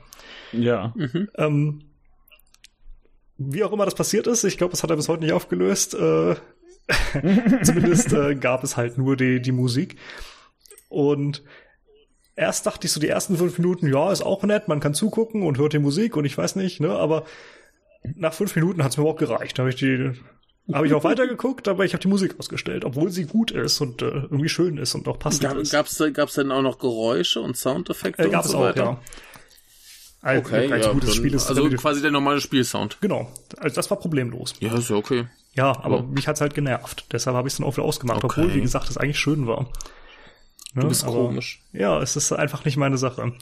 [0.52, 0.92] Ja.
[0.96, 1.28] Mhm.
[1.36, 1.84] Ähm,
[3.38, 5.94] wie auch immer das passiert ist, ich glaube, das hat er bis heute nicht aufgelöst.
[5.94, 6.36] Äh,
[7.62, 9.96] zumindest äh, gab es halt nur die, die Musik.
[10.88, 11.42] Und
[12.36, 15.42] erst dachte ich so die ersten fünf Minuten, ja, ist auch nett, man kann zugucken
[15.42, 17.24] und hört die Musik und ich weiß nicht, ne, aber
[18.14, 19.58] nach fünf Minuten hat es mir auch gereicht.
[19.58, 20.12] Da habe ich die
[20.72, 24.02] habe ich auch weitergeguckt, aber ich habe die Musik ausgestellt, obwohl sie gut ist und
[24.02, 25.72] äh, irgendwie schön ist und auch passend Gab, ist.
[25.72, 28.88] Gab's, gab's denn auch noch Geräusche und Soundeffekte äh, gab und so weiter?
[28.90, 29.00] Auch, ja.
[30.22, 32.98] Also, okay, ja, gutes Spiel ist also quasi der normale Spielsound.
[33.00, 34.54] Genau, also das war problemlos.
[34.60, 35.26] Ja, ist ja okay.
[35.54, 36.02] Ja, aber ja.
[36.02, 37.06] mich hat's halt genervt.
[37.10, 38.42] Deshalb habe ich es dann auch wieder ausgemacht, okay.
[38.42, 39.62] obwohl, wie gesagt, es eigentlich schön war.
[40.74, 40.82] Ne?
[40.82, 41.60] Du bist aber, komisch.
[41.72, 43.32] Ja, es ist einfach nicht meine Sache.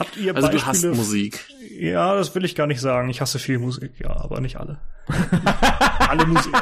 [0.00, 0.62] Habt ihr also Beispiele?
[0.62, 1.46] du hast Musik.
[1.78, 3.10] Ja, das will ich gar nicht sagen.
[3.10, 4.78] Ich hasse viel Musik, ja, aber nicht alle.
[5.98, 6.54] alle Musik.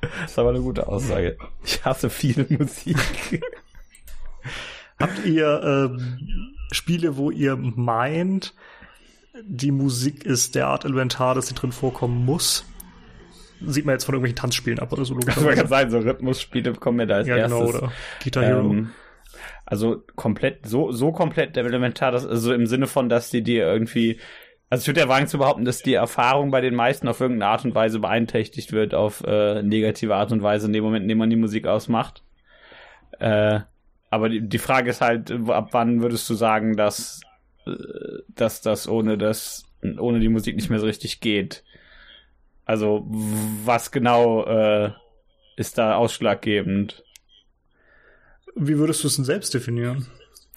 [0.00, 1.38] Das ist aber eine gute Aussage.
[1.64, 3.42] Ich hasse viel Musik.
[4.98, 8.52] Habt ihr ähm, Spiele, wo ihr meint,
[9.42, 12.66] die Musik ist derart elementar, dass sie drin vorkommen muss?
[13.62, 15.14] Sieht man jetzt von irgendwelchen Tanzspielen ab oder so.
[15.14, 17.58] Das kann sein, so Rhythmusspiele kommen mir da als ja, erstes.
[17.58, 18.70] Genau, oder Guitar Hero.
[18.70, 18.90] Ähm,
[19.66, 24.18] also komplett, so, so komplett elementar, dass, also im Sinne von, dass die dir irgendwie,
[24.68, 27.50] also ich würde ja wagen zu behaupten, dass die Erfahrung bei den meisten auf irgendeine
[27.50, 31.08] Art und Weise beeinträchtigt wird, auf äh, negative Art und Weise in dem Moment, in
[31.08, 32.22] dem man die Musik ausmacht.
[33.18, 33.60] Äh,
[34.10, 37.20] aber die, die Frage ist halt, ab wann würdest du sagen, dass,
[37.66, 37.72] äh,
[38.28, 39.64] dass das ohne das,
[39.98, 41.64] ohne die Musik nicht mehr so richtig geht?
[42.66, 44.92] Also, was genau äh,
[45.56, 47.03] ist da ausschlaggebend?
[48.54, 50.06] Wie würdest du es denn selbst definieren?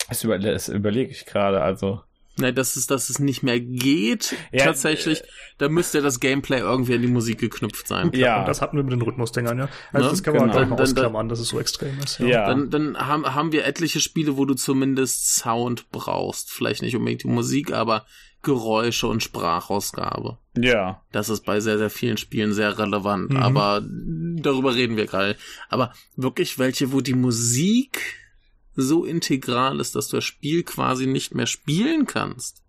[0.10, 2.02] Das, über, das überlege ich gerade, also.
[2.40, 5.24] Nein, dass es, dass es nicht mehr geht, Ja, tatsächlich.
[5.58, 8.12] Da müsste das Gameplay irgendwie an die Musik geknüpft sein.
[8.14, 8.42] Ja.
[8.42, 9.70] Und das hatten wir mit den Rhythmusdingern, ja.
[9.92, 10.12] Also Ne?
[10.12, 10.54] das kann man Genau.
[10.54, 12.20] gleich mal Dann- dann- ausklammern, dass es so extrem ist.
[12.20, 12.46] Ja.
[12.48, 16.52] Dann, dann haben, haben wir etliche Spiele, wo du zumindest Sound brauchst.
[16.52, 18.06] Vielleicht nicht unbedingt die Musik, aber
[18.44, 20.38] Geräusche und Sprachausgabe.
[20.56, 21.02] Ja.
[21.12, 23.32] Das ist bei sehr, sehr vielen Spielen sehr relevant.
[23.32, 23.38] Mhm.
[23.38, 23.82] Aber
[24.42, 25.36] darüber reden wir gerade.
[25.70, 28.02] Aber wirklich welche, wo die Musik
[28.76, 32.62] so integral ist, dass du das Spiel quasi nicht mehr spielen kannst,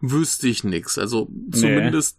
[0.00, 0.98] wüsste ich nix.
[0.98, 2.18] Also zumindest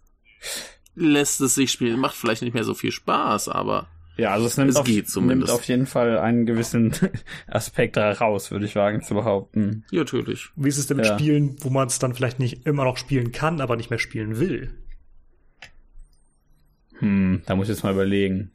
[0.94, 2.00] lässt es sich spielen.
[2.00, 5.10] Macht vielleicht nicht mehr so viel Spaß, aber Ja, also es nimmt, Es auf, geht
[5.10, 5.48] zumindest.
[5.48, 6.94] nimmt auf jeden Fall einen gewissen
[7.46, 9.84] Aspekt da raus, würde ich wagen zu behaupten.
[9.90, 10.48] ja, natürlich.
[10.56, 11.18] Wie ist es denn mit Ja.
[11.18, 14.40] Spielen, wo man es dann vielleicht nicht immer noch spielen kann, aber nicht mehr spielen
[14.40, 14.72] will?
[17.00, 18.52] Hm, da muss ich jetzt mal überlegen.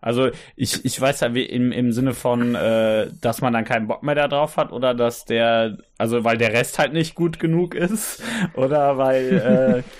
[0.00, 3.88] Also ich, ich weiß ja wie im, im Sinne von, äh, dass man dann keinen
[3.88, 7.40] Bock mehr da drauf hat oder dass der, also weil der Rest halt nicht gut
[7.40, 8.22] genug ist
[8.54, 9.90] oder weil, äh,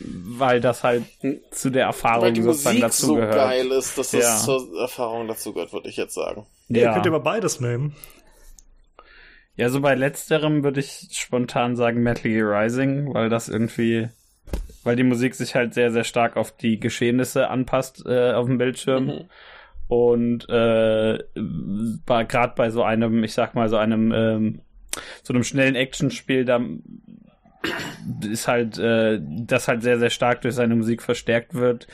[0.00, 1.04] weil das halt
[1.52, 3.54] zu der Erfahrung sozusagen dazu gehört.
[3.66, 4.38] ist, dass Ja.
[4.38, 6.46] zur Erfahrung dazu gehört, würde ich jetzt sagen.
[6.68, 6.92] Ihr Ja.
[6.94, 7.94] könnt ihr aber beides nehmen.
[9.56, 14.08] ja, so bei letzterem würde ich spontan sagen Metal Gear Rising, weil das irgendwie,
[14.84, 18.58] weil die Musik sich halt sehr, sehr stark auf die Geschehnisse anpasst äh, auf dem
[18.58, 19.06] Bildschirm.
[19.06, 19.24] Mhm.
[19.88, 21.18] Und äh,
[22.04, 24.60] gerade bei so einem, ich sag mal, so einem, ähm,
[25.22, 26.60] so einem schnellen Actionspiel, da
[28.28, 31.86] ist halt, äh, das halt sehr, sehr stark durch seine Musik verstärkt wird.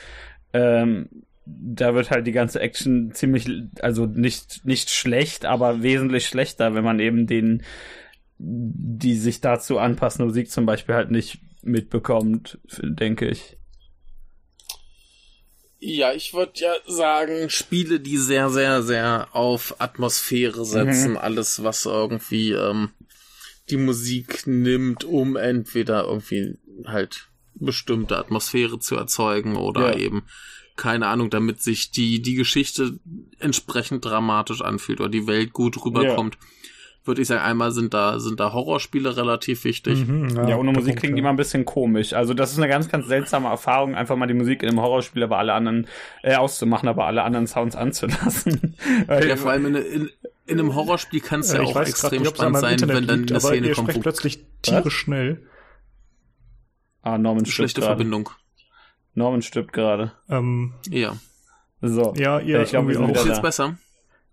[0.53, 1.09] Ähm,
[1.45, 3.47] da wird halt die ganze Action ziemlich,
[3.81, 7.63] also nicht, nicht schlecht, aber wesentlich schlechter, wenn man eben den,
[8.37, 13.57] die sich dazu anpassende Musik zum Beispiel halt nicht mitbekommt, denke ich.
[15.79, 21.17] Ja, ich würde ja sagen, Spiele, die sehr, sehr, sehr auf Atmosphäre setzen, Mhm.
[21.17, 22.89] alles, was irgendwie ähm,
[23.69, 29.97] die Musik nimmt, um entweder irgendwie halt bestimmte Atmosphäre zu erzeugen oder Ja.
[29.97, 30.23] eben
[30.75, 32.99] keine Ahnung, damit sich die die Geschichte
[33.39, 36.37] entsprechend dramatisch anfühlt oder die Welt gut rüberkommt.
[37.05, 40.07] Würde ich sagen, einmal sind da sind da Horrorspiele relativ wichtig.
[40.07, 41.19] Mhm, Ja, ohne guter Musik Punkt, klingt ja.
[41.19, 42.13] immer ein bisschen komisch.
[42.13, 45.21] Also das ist eine ganz, ganz seltsame Erfahrung, einfach mal die Musik in einem Horrorspiel,
[45.23, 45.87] aber alle anderen
[46.23, 48.75] äh, auszumachen, aber alle anderen Sounds anzulassen.
[49.07, 50.09] Ja, vor allem in, in,
[50.47, 53.07] in einem Horrorspiel kann es ja Äh, ich auch extrem es spannend sein, Internet wenn
[53.07, 55.43] dann liegt, eine aber Szene ihr kommt, sprecht plötzlich tierisch schnell.
[57.01, 57.95] ah, Norman stirbt schlechte gerade.
[57.95, 58.29] Verbindung.
[59.13, 60.11] Norman stirbt gerade.
[60.29, 61.15] Ähm, Ja.
[61.81, 62.13] So.
[62.17, 63.77] ja, ihr ich glaube, wir sind Ist wieder jetzt besser?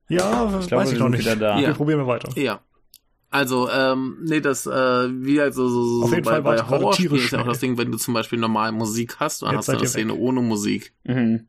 [0.09, 1.21] Ja, Ich glaube, weiß wir ich noch nicht.
[1.21, 1.59] wieder da.
[1.59, 1.69] Ja.
[1.69, 2.31] Wir probieren wir weiter.
[2.39, 2.61] Ja.
[3.31, 6.59] Also, ähm, nee, das, äh, wie halt so, so, so Auf jeden bei, Fall bei
[6.69, 9.59] Horrorspielen ist ja auch das Ding, wenn du zum Beispiel normal Musik hast und Jetzt
[9.59, 10.21] hast du eine Szene weg.
[10.21, 11.47] ohne Musik, Mhm.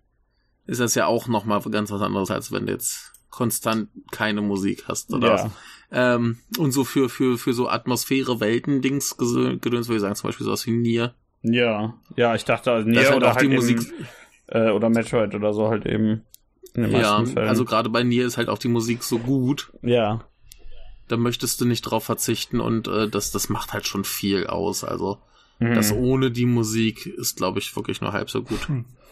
[0.65, 4.85] ist das ja auch nochmal ganz was anderes, als wenn du jetzt konstant keine Musik
[4.87, 5.33] hast oder Ja.
[5.33, 5.51] was.
[5.91, 10.45] Ähm, und so für, für, für so Atmosphäre, Welten-Dings gedöns würde ich sagen, zum Beispiel
[10.45, 11.15] sowas wie Nier.
[11.41, 11.95] Ja.
[12.15, 13.79] Ja, ich dachte, also, Nier halt oder auch halt die eben, Musik,
[14.47, 16.21] äh, oder Metroid oder so halt eben.
[16.75, 17.49] In den ja, meisten Fällen.
[17.49, 20.21] also gerade bei Nier ist halt auch die Musik so gut, ja.
[21.07, 24.83] da möchtest du nicht drauf verzichten und äh, das, das macht halt schon viel aus.
[24.83, 25.19] Also
[25.59, 25.75] Mhm.
[25.75, 28.67] das ohne die Musik ist, glaube ich, wirklich nur halb so gut.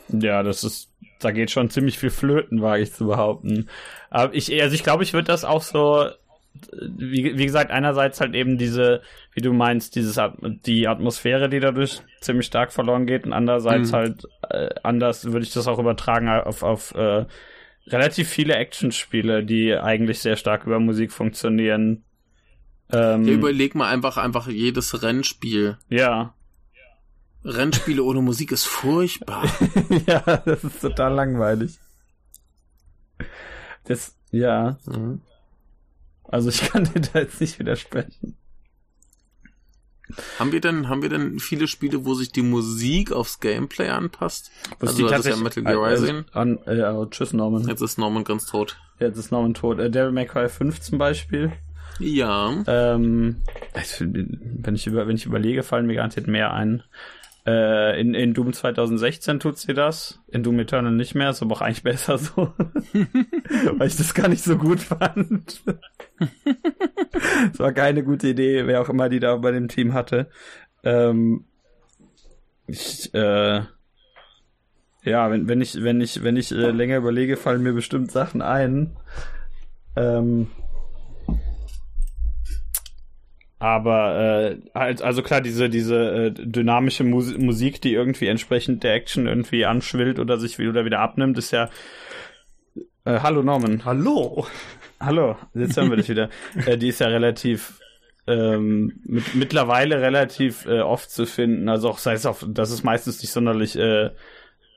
[0.09, 3.69] Ja, das ist, da geht schon ziemlich viel flöten, wage ich zu behaupten.
[4.09, 6.09] Aber ich, also ich glaube, ich würde das auch so,
[6.81, 9.01] wie, wie gesagt, einerseits halt eben diese,
[9.33, 10.19] wie du meinst, dieses,
[10.65, 13.95] die Atmosphäre, die dadurch ziemlich stark verloren geht, und andererseits Mhm.
[13.95, 17.25] halt, äh, anders würde ich das auch übertragen auf, auf, äh,
[17.87, 22.03] relativ viele Actionspiele, die eigentlich sehr stark über Musik funktionieren.
[22.93, 25.77] Ähm, Ja, überleg mal einfach, einfach jedes Rennspiel.
[25.89, 26.33] ja.
[27.43, 29.43] Rennspiele ohne Musik ist furchtbar.
[30.05, 31.79] ja, das ist total langweilig.
[33.85, 35.21] Das, ja, Mhm.
[36.23, 38.37] also ich kann dir da jetzt nicht widersprechen.
[40.39, 44.51] Haben wir denn, haben wir denn viele Spiele, wo sich die Musik aufs Gameplay anpasst?
[44.79, 46.25] Was Also, die das ist ja Metal Gear also, Rising.
[46.33, 47.67] An, äh, oh, tschüss Norman.
[47.67, 48.77] Jetzt ist Norman ganz tot.
[48.99, 49.79] Jetzt ist Norman tot.
[49.79, 51.51] Äh, Devil May Cry 5 zum Beispiel.
[51.99, 52.53] Ja.
[52.67, 53.37] Ähm,
[53.73, 56.83] also, wenn ich über, wenn ich überlege, fallen mir garantiert mehr ein.
[57.45, 60.19] Äh, in, in Doom 2016 tut sie das.
[60.27, 62.53] In Doom Eternal nicht mehr, ist aber auch eigentlich besser so.
[63.77, 65.63] Weil ich das gar nicht so gut fand.
[66.19, 70.29] das war keine gute Idee, wer auch immer die da bei dem Team hatte.
[70.83, 71.45] Ähm,
[72.67, 73.61] ich, äh,
[75.03, 78.43] ja, wenn, wenn ich, wenn ich, wenn ich äh, länger überlege, fallen mir bestimmt Sachen
[78.43, 78.95] ein.
[79.95, 80.47] Ähm,
[83.61, 88.95] aber äh, halt, also klar, diese, diese äh, dynamische Mus Musik, die irgendwie entsprechend der
[88.95, 91.69] Action irgendwie anschwillt oder sich wieder wieder abnimmt, ist ja.
[93.05, 93.85] Äh, hallo Norman.
[93.85, 94.47] Hallo.
[94.99, 96.29] Hallo, jetzt hören wir dich wieder.
[96.65, 97.79] Äh, die ist ja relativ
[98.25, 101.69] ähm, mit, mittlerweile relativ äh, oft zu finden.
[101.69, 104.09] Also auch sei es auch, das ist meistens nicht sonderlich äh,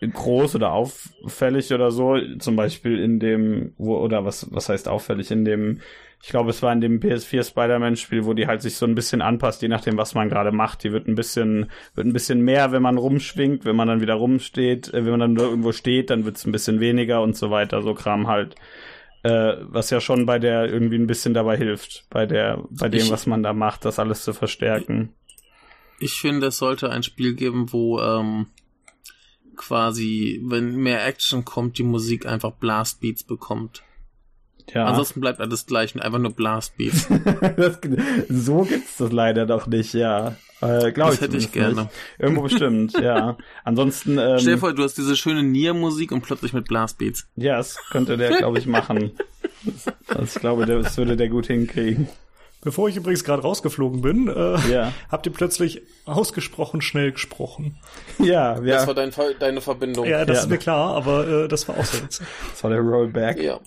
[0.02, 2.18] groß oder auffällig oder so.
[2.38, 5.80] Zum Beispiel in dem, wo, oder was, was heißt auffällig, in dem,
[6.24, 9.20] ich glaube, es war in dem PS4 Spider-Man-Spiel, wo die halt sich so ein bisschen
[9.20, 10.82] anpasst, je nachdem, was man gerade macht.
[10.82, 14.14] Die wird ein bisschen, wird ein bisschen mehr, wenn man rumschwingt, wenn man dann wieder
[14.14, 17.50] rumsteht, äh, wenn man dann irgendwo steht, dann wird es ein bisschen weniger und so
[17.50, 18.54] weiter, so Kram halt
[19.22, 23.02] äh, was ja schon bei der irgendwie ein bisschen dabei hilft, bei der, bei dem,
[23.02, 25.14] ich, was man da macht, das alles zu verstärken.
[25.98, 28.46] Ich finde, es sollte ein Spiel geben, wo ähm,
[29.56, 33.82] quasi, wenn mehr Action kommt, die Musik einfach Blastbeats bekommt.
[34.72, 34.86] Ja.
[34.86, 37.08] Ansonsten bleibt alles gleich, einfach nur Blastbeats.
[37.56, 37.78] das,
[38.28, 40.36] so gibt's das leider doch nicht, ja.
[40.60, 41.20] Äh, Glaube ich.
[41.20, 41.82] hätte ich gerne.
[41.82, 41.90] Nicht.
[42.18, 43.36] Irgendwo bestimmt, ja.
[43.64, 44.18] Ansonsten.
[44.18, 47.26] Ähm, Stell dir vor, du hast diese schöne Nier-Musik und plötzlich mit Blastbeats.
[47.36, 49.12] Ja, das könnte der, glaube ich, machen.
[49.64, 52.08] Das, das, ich glaube, das würde der gut hinkriegen.
[52.62, 54.92] Bevor ich übrigens gerade rausgeflogen bin, äh, ja.
[55.10, 57.76] habt ihr plötzlich ausgesprochen schnell gesprochen.
[58.18, 58.76] Ja, ja.
[58.76, 60.06] Das war dein, deine Verbindung.
[60.06, 60.42] Ja, das ja.
[60.44, 61.98] ist mir klar, aber äh, das war auch so.
[62.08, 63.42] Das war der Rollback.
[63.42, 63.60] Ja.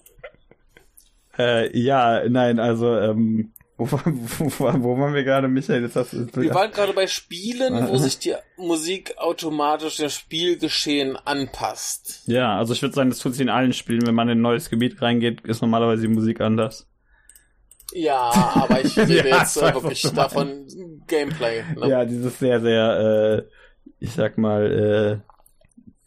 [1.37, 5.83] Äh, ja, nein, also ähm, wo, wo, wo waren wir gerade, Michael?
[5.83, 11.15] Jetzt hast du, wir waren gerade bei Spielen, wo sich die Musik automatisch dem Spielgeschehen
[11.15, 12.23] anpasst.
[12.25, 14.07] Ja, also ich würde sagen, das tut sich in allen Spielen.
[14.07, 16.87] Wenn man in ein neues Gebiet reingeht, ist normalerweise die Musik anders.
[17.93, 20.65] Ja, aber ich rede ja, jetzt äh, wirklich davon
[21.05, 21.63] Gameplay.
[21.75, 21.87] Ne?
[21.87, 25.33] Ja, dieses sehr, sehr, äh, ich sag mal, äh,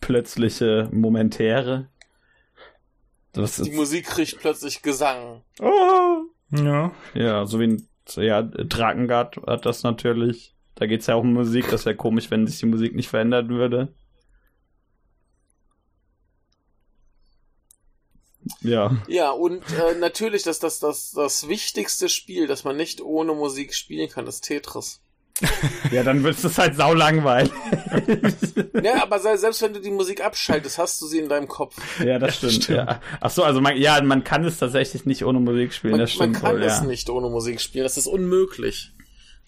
[0.00, 1.88] plötzliche, momentäre.
[3.32, 5.42] Das die Musik kriegt plötzlich Gesang.
[5.60, 6.24] Oh!
[6.50, 6.92] Ja.
[7.14, 10.54] Ja, so wie ein ja, Drakengard hat das natürlich.
[10.74, 11.68] Da geht's ja auch um Musik.
[11.70, 13.94] Das wäre komisch, wenn sich die Musik nicht verändern würde.
[18.62, 18.96] Ja.
[19.06, 23.74] Ja, und äh, natürlich, dass das, das, das wichtigste Spiel, das man nicht ohne Musik
[23.74, 25.00] spielen kann, ist Tetris.
[25.90, 27.50] Ja, dann wird es halt saulangweilig.
[28.82, 31.76] ja, aber selbst wenn du die Musik abschaltest, hast du sie in deinem Kopf.
[32.04, 32.64] Ja, das stimmt.
[32.64, 32.78] stimmt.
[32.78, 33.00] Ja.
[33.20, 35.92] Ach so, also man, ja, man kann es tatsächlich nicht ohne Musik spielen.
[35.92, 36.84] Man, das stimmt man kann wohl, es ja.
[36.84, 37.84] nicht ohne Musik spielen.
[37.84, 38.92] Das ist unmöglich.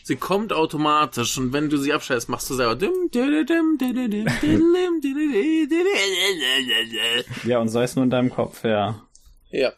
[0.04, 2.76] Sie kommt automatisch und wenn du sie abschaltest, machst du selber.
[7.44, 9.06] Ja, und sei es nur in deinem Kopf, ja.
[9.50, 9.72] Ja.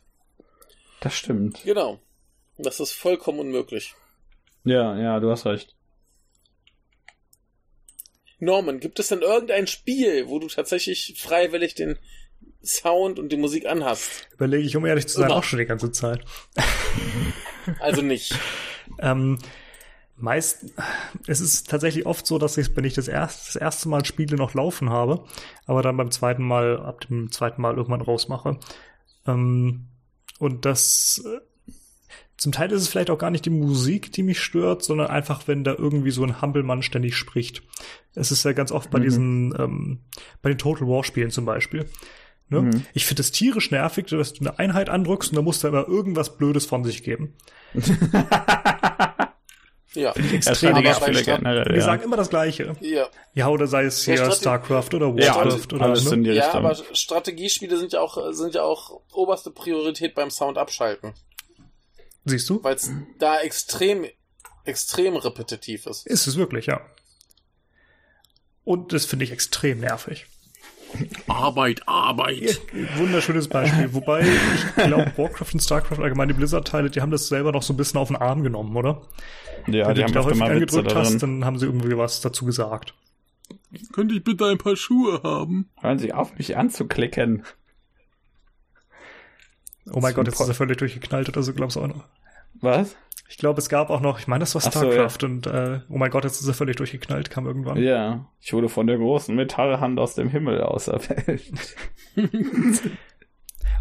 [1.01, 1.63] Das stimmt.
[1.65, 2.01] Genau.
[2.57, 3.95] Das ist vollkommen unmöglich.
[4.65, 5.75] Ja, ja, du hast recht.
[8.39, 11.99] Norman, gibt es denn irgendein Spiel, wo du tatsächlich freiwillig den
[12.63, 14.29] Sound und die Musik anhast?
[14.33, 15.37] Überlege ich, um ehrlich zu sein, Immer.
[15.37, 16.25] auch schon die ganze Zeit.
[17.81, 18.39] Also nicht.
[18.99, 19.39] ähm,
[20.17, 20.67] meist,
[21.27, 24.37] es ist tatsächlich oft so, dass ich, wenn ich das erste, das erste Mal Spiele
[24.37, 25.25] noch laufen habe,
[25.67, 28.59] aber dann beim zweiten Mal, ab dem zweiten Mal irgendwann rausmache.
[29.27, 29.89] Ähm,
[30.39, 31.25] und das
[32.37, 35.47] zum Teil ist es vielleicht auch gar nicht die Musik, die mich stört, sondern einfach,
[35.47, 37.63] wenn da irgendwie so ein Hampelmann ständig spricht.
[38.15, 39.03] Es ist ja ganz oft bei mhm.
[39.03, 40.01] diesen, ähm,
[40.43, 41.87] bei den Total War Spielen zum Beispiel.
[42.49, 42.63] Ne?
[42.63, 42.87] Mhm.
[42.93, 45.87] Ich finde es tierisch nervig, dass du eine Einheit andrückst und da musst du immer
[45.89, 47.35] irgendwas Blödes von sich geben.
[49.95, 51.25] ja, Finde ich extrem nervig.
[51.25, 51.73] Generell, ja.
[51.73, 52.77] Die sagen immer das Gleiche.
[52.81, 53.07] Ja.
[53.33, 56.33] Ja, oder sei es hier StarCraft oder Warcraft ja, oder alles ne?
[56.35, 61.15] Ja, aber Strategiespiele sind ja auch, sind ja auch oberste Priorität beim Sound abschalten.
[62.25, 62.63] Siehst du?
[62.63, 64.07] Weil es da extrem,
[64.65, 66.07] extrem repetitiv ist.
[66.07, 66.81] Ist es wirklich, ja.
[68.65, 70.27] Und das finde ich extrem nervig.
[71.27, 72.61] Arbeit, Arbeit.
[72.97, 73.93] Wunderschönes Beispiel.
[73.93, 77.73] Wobei, ich glaube, Warcraft und StarCraft, allgemein die Blizzard-Teile, die haben das selber noch so
[77.73, 79.03] ein bisschen auf den Arm genommen, oder?
[79.67, 82.21] Ja, Wenn die du haben da häufig mal angedrückt hast, dann haben sie irgendwie was
[82.21, 82.95] dazu gesagt.
[83.93, 85.69] Könnte ich bitte ein paar Schuhe haben?
[85.81, 87.45] Hören Sie auf, mich anzuklicken.
[89.93, 92.05] Oh mein Gott, jetzt ist er völlig durchgeknallt oder so, glaubst du auch noch.
[92.55, 92.97] Was?
[93.29, 95.33] Ich glaube, es gab auch noch, ich meine, das war StarCraft so, ja.
[95.33, 97.77] und äh, oh mein Gott, jetzt ist er völlig durchgeknallt, kam irgendwann.
[97.79, 101.43] Ja, ich wurde von der großen Metallhand aus dem Himmel auserwählt.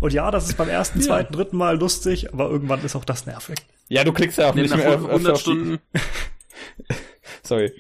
[0.02, 1.06] und ja, das ist beim ersten, ja.
[1.06, 3.58] zweiten, dritten Mal lustig, aber irgendwann ist auch das nervig.
[3.90, 5.80] Ja, du klickst ja auch nicht mehr auf 100 Stunden.
[7.44, 7.74] Sorry.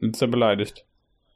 [0.00, 0.84] Ist er beleidigt?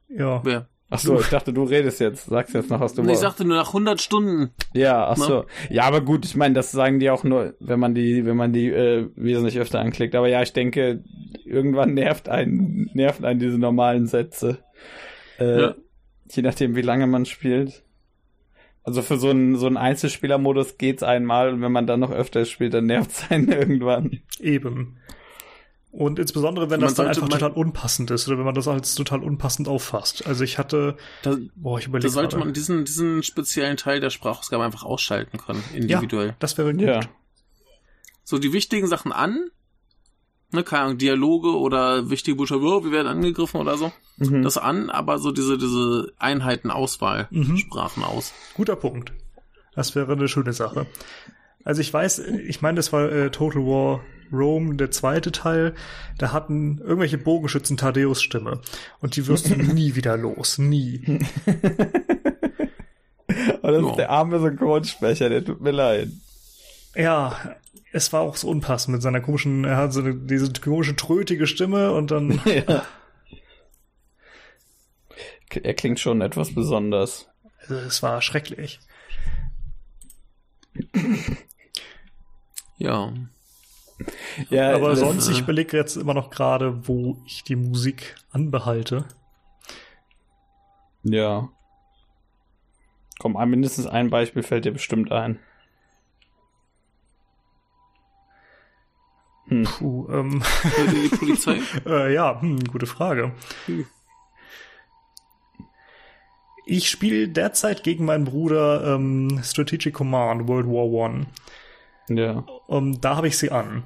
[0.08, 0.44] Ja.
[0.44, 0.68] Wer?
[0.88, 2.26] Ach so, ich dachte, du redest jetzt.
[2.26, 4.50] Sagst jetzt noch, was du Und ich sagte nur nach 100 Stunden.
[4.72, 5.24] Ja, ach Ne?
[5.24, 5.44] so.
[5.68, 8.52] Ja, aber gut, ich meine, das sagen die auch nur, wenn man die, wenn man
[8.52, 10.14] die äh, wesentlich öfter anklickt.
[10.14, 11.02] Aber ja, ich denke,
[11.44, 14.58] irgendwann nervt einen, nerven einen diese normalen Sätze.
[15.38, 15.74] Äh, Ja.
[16.30, 17.82] Je nachdem, wie lange man spielt.
[18.84, 22.44] Also für so einen, so einen Einzelspielermodus geht's einmal und wenn man dann noch öfter
[22.44, 24.20] spielt, dann nervt's einen irgendwann.
[24.38, 24.98] Eben.
[25.98, 28.94] Und insbesondere, wenn Man das dann einfach total unpassend ist oder wenn man das als
[28.96, 30.26] total unpassend auffasst.
[30.26, 32.44] Also ich hatte, Da, boah, ich da überlege sollte gerade.
[32.44, 36.36] man diesen, diesen speziellen Teil der Sprachausgabe einfach ausschalten können, individuell.
[36.38, 36.82] Das wäre gut.
[36.82, 37.00] Ja.
[38.24, 39.48] So die wichtigen Sachen an,
[40.52, 44.42] ne, keine Ahnung, Dialoge oder wichtige Buchstaben, oh, wir werden angegriffen oder so, Mhm.
[44.42, 47.56] das an, aber so diese, diese Einheitenauswahl, Mhm.
[47.56, 48.34] Sprachen aus.
[48.54, 49.14] Guter Punkt.
[49.74, 50.86] Das wäre eine schöne Sache.
[51.64, 54.00] Also ich weiß, ich meine, das war äh, Total War
[54.32, 55.74] Rome, der zweite Teil.
[56.18, 58.60] Da hatten irgendwelche Bogenschützen Thaddeus Stimme.
[59.00, 60.58] Und die wirst du nie wieder los.
[60.58, 61.02] Nie.
[63.62, 63.90] Und das Ja.
[63.90, 66.08] ist der arme Synchronsprecher, der tut mir leid.
[66.94, 67.36] Ja,
[67.92, 71.46] es war auch so unpassend mit seiner komischen, er hat so eine, diese komische trötige
[71.46, 72.84] Stimme und dann, ja.
[75.62, 77.28] Er klingt schon etwas besonders.
[77.60, 78.80] also es war schrecklich.
[82.78, 83.12] Ja.
[84.50, 89.06] Ja, Aber sonst, ich überlege jetzt immer noch gerade, wo ich die Musik anbehalte.
[91.02, 91.48] Ja.
[93.18, 95.38] Komm, mindestens ein Beispiel fällt dir bestimmt ein.
[99.48, 99.62] Hm.
[99.62, 100.42] Puh, ähm,
[100.92, 101.60] die Polizei?
[101.86, 103.32] Äh, ja, hm, gute Frage.
[103.66, 103.86] Hm.
[106.68, 111.26] Ich spiele derzeit gegen meinen Bruder ähm, Strategic Command World War One.
[112.08, 113.84] Ja, Um, da habe ich sie an.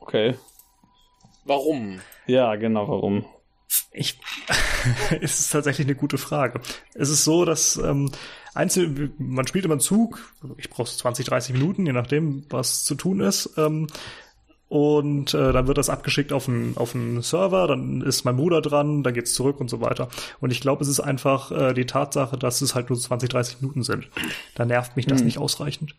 [0.00, 0.34] okay.
[1.44, 2.00] Warum?
[2.26, 3.24] Ja, genau, warum?
[3.92, 4.18] Ich,
[5.20, 6.60] es ist tatsächlich eine gute Frage.
[6.94, 8.10] Es ist so, dass ähm,
[8.54, 10.20] einzeln, man spielt immer einen Zug,
[10.56, 13.52] ich brauche 20, 30 Minuten, je nachdem, was zu tun ist.
[13.56, 13.86] Ähm,
[14.68, 18.60] und äh, dann wird das abgeschickt auf einen auf einen Server, dann ist mein Bruder
[18.60, 20.08] dran, dann geht's zurück und so weiter.
[20.40, 23.60] Und ich glaube, es ist einfach äh, die Tatsache, dass es halt nur 20, 30
[23.60, 24.08] Minuten sind.
[24.56, 25.26] Da nervt mich das Hm.
[25.26, 25.94] nicht ausreichend.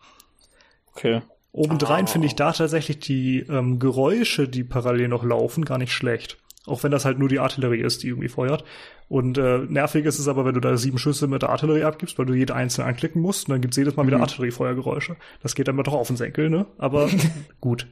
[0.98, 1.22] Okay.
[1.52, 2.08] Obendrein Ah.
[2.08, 6.36] finde ich da tatsächlich die ähm, Geräusche, die parallel noch laufen, gar nicht schlecht.
[6.66, 8.62] Auch wenn das halt nur die Artillerie ist, die irgendwie feuert.
[9.08, 12.18] Und äh, nervig ist es aber, wenn du da sieben Schüsse mit der Artillerie abgibst,
[12.18, 14.24] weil du jede einzelne anklicken musst und dann gibt's jedes Mal wieder Mhm.
[14.24, 15.16] Artilleriefeuergeräusche.
[15.42, 16.66] Das geht dann doch auf den Senkel, ne?
[16.76, 17.08] Aber
[17.60, 17.86] gut.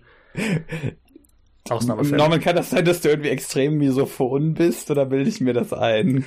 [1.69, 2.19] Ausnahmefälle.
[2.19, 5.73] Norman, kann das sein, dass du irgendwie extrem misophon bist oder bilde ich mir das
[5.73, 6.25] ein?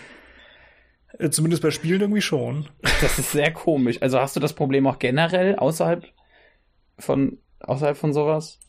[1.18, 2.68] Äh, Zumindest bei Spielen irgendwie schon.
[3.02, 4.02] Das ist sehr komisch.
[4.02, 6.04] Also hast du das Problem auch generell außerhalb
[7.00, 8.60] von außerhalb von sowas?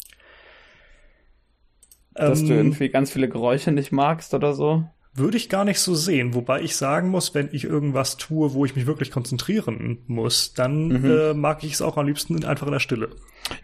[2.15, 4.85] Dass du Ähm, irgendwie ganz viele Geräusche nicht magst oder so?
[5.13, 8.65] Würde ich gar nicht so sehen, wobei ich sagen muss, wenn ich irgendwas tue, wo
[8.65, 11.11] ich mich wirklich konzentrieren muss, dann Mhm.
[11.11, 13.11] äh, mag ich es auch am liebsten einfach in der Stille.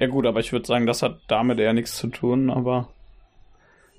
[0.01, 2.89] Ja gut, aber ich würde sagen, das hat damit eher nichts zu tun, aber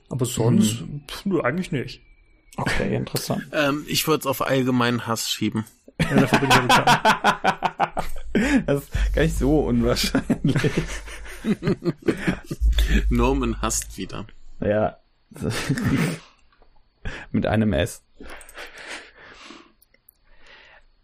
[0.09, 1.03] Aber sonst, Mhm.
[1.07, 2.01] pf, eigentlich nicht.
[2.57, 3.43] okay, interessant.
[3.53, 5.65] Ähm, ich würde es auf allgemeinen Hass schieben.
[6.00, 8.08] Ja, dafür bin ich ja bekannt.
[8.68, 10.56] Das ist gar nicht so unwahrscheinlich.
[13.10, 14.26] Norman hasst wieder.
[14.60, 14.98] ja.
[17.32, 18.04] Mit einem S.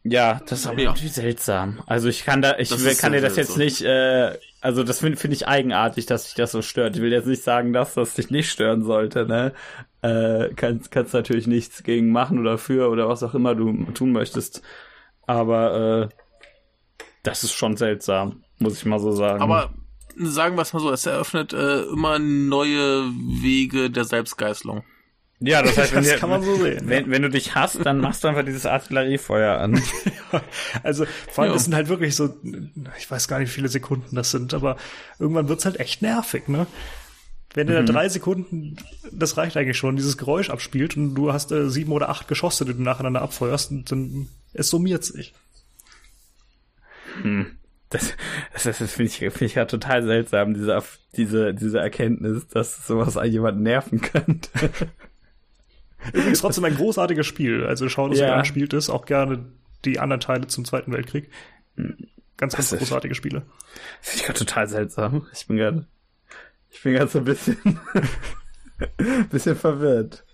[0.03, 0.89] Ja, das ist aber Ja.
[0.91, 1.81] irgendwie seltsam.
[1.87, 4.99] Also ich kann da, ich Das will, kann dir das jetzt nicht, äh, also das
[4.99, 6.95] finde find ich eigenartig, dass sich das so stört.
[6.97, 9.53] Ich will jetzt nicht sagen, dass das dich nicht stören sollte, ne?
[10.01, 14.11] Äh, kannst, kannst natürlich nichts gegen machen oder für oder was auch immer du tun
[14.11, 14.61] möchtest.
[15.27, 19.41] Aber äh, das ist schon seltsam, muss ich mal so sagen.
[19.41, 19.73] Aber
[20.17, 23.03] sagen wir es mal so, es eröffnet äh, immer neue
[23.41, 24.83] Wege der Selbstgeißelung.
[25.39, 26.87] ja, das heißt, wenn, Das dir- kann man so sehen.
[26.89, 29.81] wenn, wenn du dich hast, dann machst du einfach dieses Artilleriefeuer an.
[30.81, 31.53] Also vor allem, Ja.
[31.53, 32.33] das sind halt wirklich so,
[32.97, 34.77] ich weiß gar nicht, wie viele Sekunden das sind, aber
[35.19, 36.65] irgendwann wird's halt echt nervig, ne?
[37.53, 37.71] Wenn Mhm.
[37.71, 38.77] der drei Sekunden,
[39.11, 42.65] das reicht eigentlich schon, dieses Geräusch abspielt und du hast äh, sieben oder acht Geschosse,
[42.65, 45.33] die du nacheinander abfeuerst, und dann es summiert sich.
[47.89, 48.13] Das,
[48.53, 50.81] das, das finde ich, finde ich ja total seltsam, diese,
[51.15, 54.49] diese, diese Erkenntnis, dass sowas an jemanden nerven könnte.
[56.13, 57.65] Übrigens trotzdem ein großartiges Spiel.
[57.65, 58.27] Also schau, dass Ja.
[58.27, 59.45] ihr anspielt ist, auch gerne
[59.85, 61.29] die anderen Teile zum Zweiten Weltkrieg.
[61.75, 62.01] Ganz,
[62.37, 63.43] ganz Das ist- großartige Spiele.
[64.01, 65.27] Das finde ich gerade total seltsam.
[65.33, 65.87] Ich bin gerade,
[66.71, 67.57] ich bin gerade so ein bisschen,
[69.29, 70.25] bisschen verwirrt.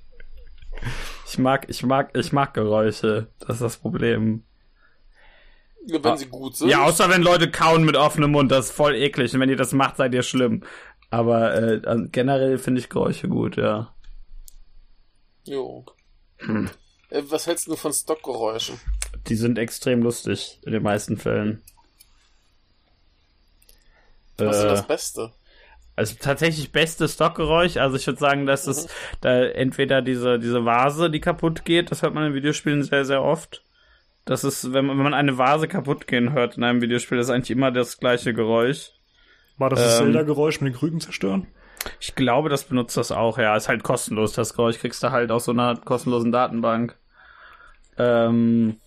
[1.29, 3.27] Ich mag, ich mag, ich mag Geräusche.
[3.39, 4.43] Das ist das Problem.
[5.85, 6.69] Wenn sie gut sind.
[6.69, 9.33] Ja, außer wenn Leute kauen mit offenem Mund, das ist voll eklig.
[9.33, 10.63] Und wenn ihr das macht, seid ihr schlimm.
[11.11, 13.93] Aber äh, generell finde ich Geräusche gut, ja.
[15.45, 15.85] Jo.
[17.11, 18.79] Äh, was hältst du von Stockgeräuschen?
[19.27, 21.61] Die sind extrem lustig in den meisten Fällen.
[24.37, 25.31] Was ist äh, das Beste?
[25.99, 27.75] Also tatsächlich beste Stockgeräusch.
[27.75, 28.89] Also ich würde sagen, dass es mhm.
[29.19, 33.21] da entweder diese, diese Vase, die kaputt geht, das hört man in Videospielen sehr, sehr
[33.21, 33.65] oft.
[34.23, 37.27] Das ist, wenn man, wenn man eine Vase kaputt gehen hört in einem Videospiel, das
[37.27, 38.91] ist eigentlich immer das gleiche Geräusch.
[39.57, 41.47] War das das ähm, Zelda-Geräusch mit den Krügen zerstören?
[41.99, 43.57] Ich glaube, das benutzt das auch, ja.
[43.57, 44.79] Ist halt kostenlos, das Geräusch.
[44.79, 46.95] Kriegst du halt aus so einer kostenlosen Datenbank.
[47.97, 48.77] Ähm,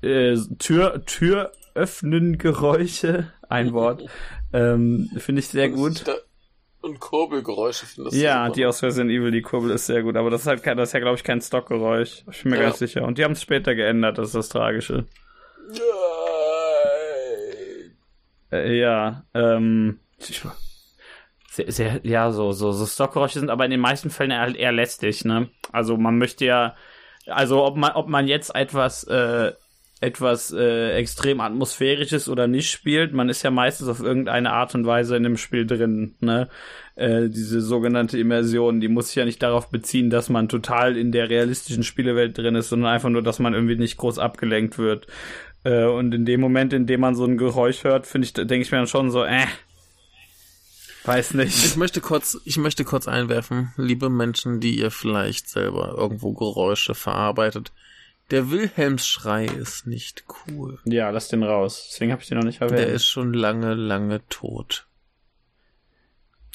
[0.00, 4.04] äh, Tür, Tür öffnen Geräusche, ein Wort.
[4.54, 6.04] Ähm, Finde ich sehr gut.
[6.80, 8.54] Und Kurbelgeräusche findest du Ja, super.
[8.54, 10.90] die aus Resident Evil, die Kurbel ist sehr gut, aber das ist halt kein, das
[10.90, 12.24] ist ja, glaube ich, kein Stockgeräusch.
[12.30, 12.64] Ich bin mir ja.
[12.64, 13.02] ganz sicher.
[13.02, 15.06] Und die haben es später geändert, das ist das Tragische.
[18.52, 19.98] Äh, ja, ähm.
[21.50, 24.72] Sehr, sehr, ja, so, so, so Stockgeräusche sind aber in den meisten Fällen halt eher
[24.72, 25.48] lästig, ne?
[25.72, 26.76] Also man möchte ja,
[27.26, 29.52] also ob man, ob man jetzt etwas, äh,
[30.00, 33.12] etwas äh, extrem atmosphärisches oder nicht spielt.
[33.12, 36.14] Man ist ja meistens auf irgendeine Art und Weise in dem Spiel drin.
[36.20, 36.48] Ne?
[36.96, 41.12] Äh, diese sogenannte Immersion, die muss sich ja nicht darauf beziehen, dass man total in
[41.12, 45.06] der realistischen Spielewelt drin ist, sondern einfach nur, dass man irgendwie nicht groß abgelenkt wird.
[45.62, 48.60] Äh, und in dem Moment, in dem man so ein Geräusch hört, finde ich, denke
[48.60, 49.46] ich mir dann schon so, äh,
[51.04, 51.64] Weiß nicht.
[51.66, 56.94] Ich möchte kurz, ich möchte kurz einwerfen, liebe Menschen, die ihr vielleicht selber irgendwo Geräusche
[56.94, 57.72] verarbeitet.
[58.30, 60.78] Der Wilhelmsschrei ist nicht cool.
[60.84, 61.88] Ja, lass den raus.
[61.90, 62.78] Deswegen habe ich den noch nicht erwähnt.
[62.78, 64.86] Der ist schon lange, lange tot.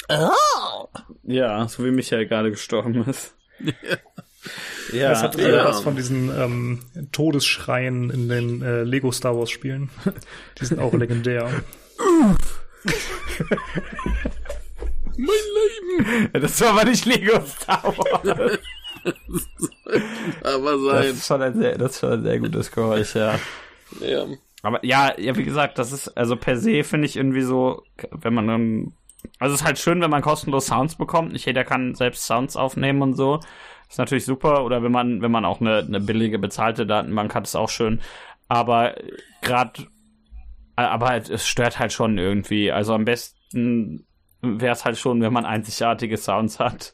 [0.10, 0.88] Oh.
[1.24, 3.36] Ja, so wie Michael gerade gestorben ist.
[4.94, 5.66] ja, das hat eher ja.
[5.66, 6.80] was von diesen ähm,
[7.12, 9.92] Todesschreien in den äh, Lego Star Wars Spielen.
[10.60, 11.52] Die sind auch legendär.
[15.20, 16.30] mein Leben!
[16.42, 18.60] Das war aber nicht Lego Star Wars.
[20.44, 20.96] aber sein.
[20.96, 23.40] Das ist, schon ein sehr, das ist schon ein sehr gutes Geräusch, ja.
[24.00, 24.26] Ja.
[24.62, 28.34] Aber ja, ja, wie gesagt, das ist, also per se finde ich irgendwie so, wenn
[28.34, 28.94] man dann,
[29.40, 31.32] also es ist halt schön, wenn man kostenlos Sounds bekommt.
[31.34, 33.40] Nicht jeder kann selbst Sounds aufnehmen und so.
[33.90, 34.66] ist natürlich super.
[34.66, 38.02] Oder wenn man, wenn man auch eine, eine billige bezahlte Datenbank hat, ist auch schön.
[38.50, 38.96] Aber
[39.42, 39.88] gerade,
[40.76, 42.72] aber es stört halt schon irgendwie.
[42.72, 44.06] Also am besten
[44.42, 46.94] wäre es halt schon, wenn man einzigartige Sounds hat.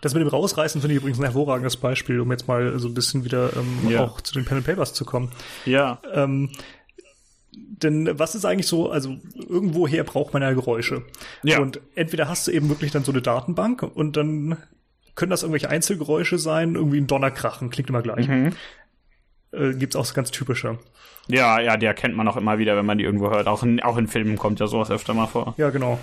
[0.00, 2.94] Das mit dem Rausreißen finde ich übrigens ein hervorragendes Beispiel, um jetzt mal so ein
[2.94, 4.04] bisschen wieder ähm, ja.
[4.04, 5.30] auch zu den Pen and Papers zu kommen.
[5.66, 6.00] Ja.
[6.12, 6.50] Ähm,
[7.56, 11.02] denn was ist eigentlich so, also irgendwoher braucht man ja Geräusche.
[11.42, 11.60] Ja.
[11.60, 14.56] Und entweder hast du eben wirklich dann so eine Datenbank und dann
[15.14, 18.28] können das irgendwelche Einzelgeräusche sein, irgendwie ein Donnerkrachen, klingt immer gleich.
[18.28, 18.52] Mhm.
[19.52, 20.78] Äh, gibt's auch so ganz typische.
[21.28, 23.48] Ja, ja, die erkennt man auch immer wieder, wenn man die irgendwo hört.
[23.48, 25.54] Auch in, auch in Filmen kommt ja sowas öfter mal vor.
[25.56, 25.98] Ja, genau.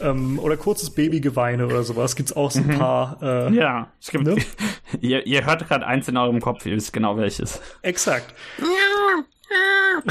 [0.00, 2.16] Ähm, oder kurzes Babygeweine oder sowas.
[2.16, 2.78] Gibt's auch so ein mhm.
[2.78, 3.18] paar.
[3.22, 4.24] Äh, ja, es gibt.
[4.24, 4.36] Ne?
[5.00, 7.60] ihr, ihr hört gerade eins in eurem Kopf, ihr wisst genau welches.
[7.82, 8.34] Exakt.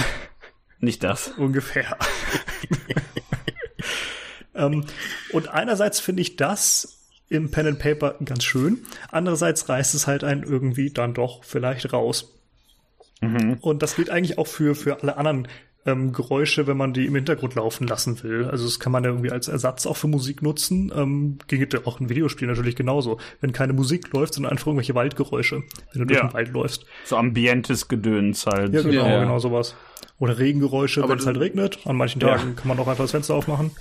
[0.80, 1.30] Nicht das.
[1.38, 1.97] Ungefähr.
[4.55, 4.86] ähm,
[5.32, 6.97] und einerseits finde ich das
[7.30, 8.86] im Pen and Paper ganz schön.
[9.11, 12.34] Andererseits reißt es halt einen irgendwie dann doch vielleicht raus.
[13.21, 13.57] Mhm.
[13.61, 15.47] Und das gilt eigentlich auch für, für alle anderen
[15.88, 18.45] ähm, Geräusche, wenn man die im Hintergrund laufen lassen will.
[18.45, 20.91] Also das kann man ja irgendwie als Ersatz auch für Musik nutzen.
[20.95, 23.17] Ähm, ginge auch in Videospielen natürlich genauso.
[23.41, 25.63] Wenn keine Musik läuft, sondern einfach irgendwelche Waldgeräusche,
[25.93, 26.85] wenn du durch den Wald läufst.
[27.05, 28.73] So ambientes Gedöns halt.
[28.73, 29.21] Ja, genau, ja.
[29.21, 29.75] genau sowas.
[30.19, 31.79] Oder Regengeräusche, wenn es halt regnet.
[31.85, 32.53] An manchen Tagen ja.
[32.55, 33.71] kann man auch einfach das Fenster aufmachen.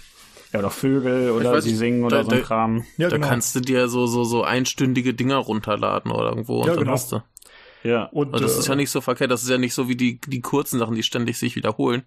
[0.52, 2.84] Ja, oder Vögel oder weiß, die singen oder da, so ein Kram.
[2.98, 3.28] Ja, da genau.
[3.28, 6.92] kannst du dir so, so, so einstündige Dinger runterladen oder irgendwo ja, und dann genau.
[6.92, 7.20] hast du.
[7.82, 8.04] Ja.
[8.04, 9.96] Und, und das äh, ist ja nicht so verkehrt, das ist ja nicht so wie
[9.96, 12.02] die, die kurzen Sachen, die ständig sich wiederholen.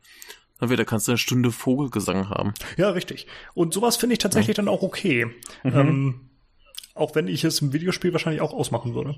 [0.59, 2.53] Dann wieder kannst du eine Stunde Vogelgesang haben.
[2.77, 3.27] Ja, richtig.
[3.53, 4.63] Und sowas finde ich tatsächlich ja.
[4.63, 5.25] dann auch okay.
[5.63, 5.73] Mhm.
[5.73, 6.29] Ähm,
[6.95, 9.17] auch wenn ich es im Videospiel wahrscheinlich auch ausmachen würde.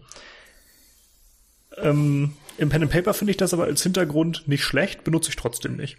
[1.77, 5.35] Ähm, Im Pen and Paper finde ich das aber als Hintergrund nicht schlecht, benutze ich
[5.35, 5.97] trotzdem nicht.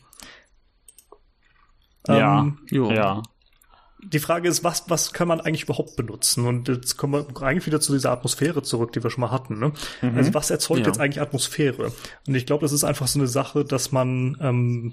[2.07, 3.23] Ja, ähm, ja
[4.03, 6.47] die Frage ist, was, was kann man eigentlich überhaupt benutzen?
[6.47, 9.59] Und jetzt kommen wir eigentlich wieder zu dieser Atmosphäre zurück, die wir schon mal hatten.
[9.59, 9.73] Ne?
[10.01, 10.17] Mhm.
[10.17, 10.87] Also was erzeugt ja.
[10.87, 11.93] jetzt eigentlich Atmosphäre?
[12.27, 14.93] Und ich glaube, das ist einfach so eine Sache, dass man ähm,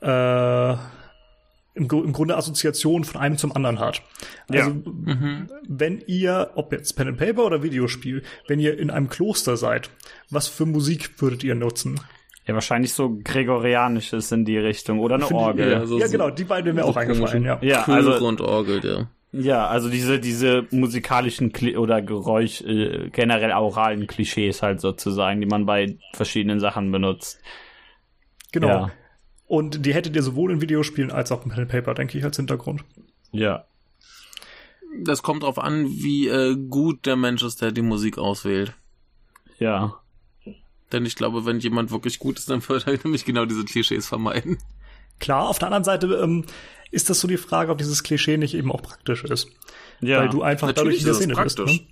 [0.00, 4.02] äh, im, im Grunde Assoziationen von einem zum anderen hat.
[4.48, 4.74] Also ja.
[4.74, 5.50] mhm.
[5.68, 9.90] wenn ihr, ob jetzt Pen and Paper oder Videospiel, wenn ihr in einem Kloster seid,
[10.30, 12.00] was für Musik würdet ihr nutzen?
[12.48, 15.70] Ja, wahrscheinlich so Gregorianisches in die Richtung oder eine Find Orgel.
[15.70, 17.58] Ja, so ja, genau, die beiden mir auch eingefallen, ja.
[17.60, 19.06] Ja, also Orgel, ja.
[19.32, 25.46] Ja, also diese diese musikalischen Kli oder Geräusch äh, generell auralen Klischees halt sozusagen, die
[25.46, 27.38] man bei verschiedenen Sachen benutzt.
[28.52, 28.68] Genau.
[28.68, 28.90] Ja.
[29.46, 32.38] Und die hättet ihr sowohl in Videospielen als auch im Pen Paper, denke ich, als
[32.38, 32.82] Hintergrund.
[33.30, 33.66] Ja.
[35.02, 38.72] das kommt drauf an, wie äh, gut der Mensch ist, der die Musik auswählt.
[39.58, 40.00] Ja.
[40.92, 44.06] Denn ich glaube, wenn jemand wirklich gut ist, dann wird er nämlich genau diese Klischees
[44.06, 44.58] vermeiden.
[45.20, 46.44] Klar, auf der anderen Seite ähm,
[46.90, 49.48] ist das so die Frage, ob dieses Klischee nicht eben auch praktisch ist.
[50.00, 50.20] Ja.
[50.20, 51.64] Weil du einfach Natürlich dadurch in der Szene praktisch.
[51.64, 51.80] bist.
[51.80, 51.86] Ne?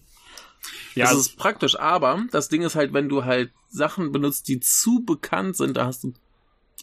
[0.95, 4.61] Ja, das ist praktisch, aber das Ding ist halt, wenn du halt Sachen benutzt, die
[4.61, 6.15] zu bekannt sind, da hast du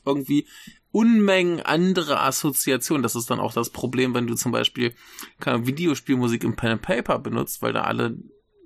[0.05, 0.45] irgendwie
[0.91, 3.01] Unmengen andere Assoziationen.
[3.01, 4.93] Das ist dann auch das Problem, wenn du zum Beispiel
[5.39, 8.15] keine Videospielmusik im Pen and Paper benutzt, weil da alle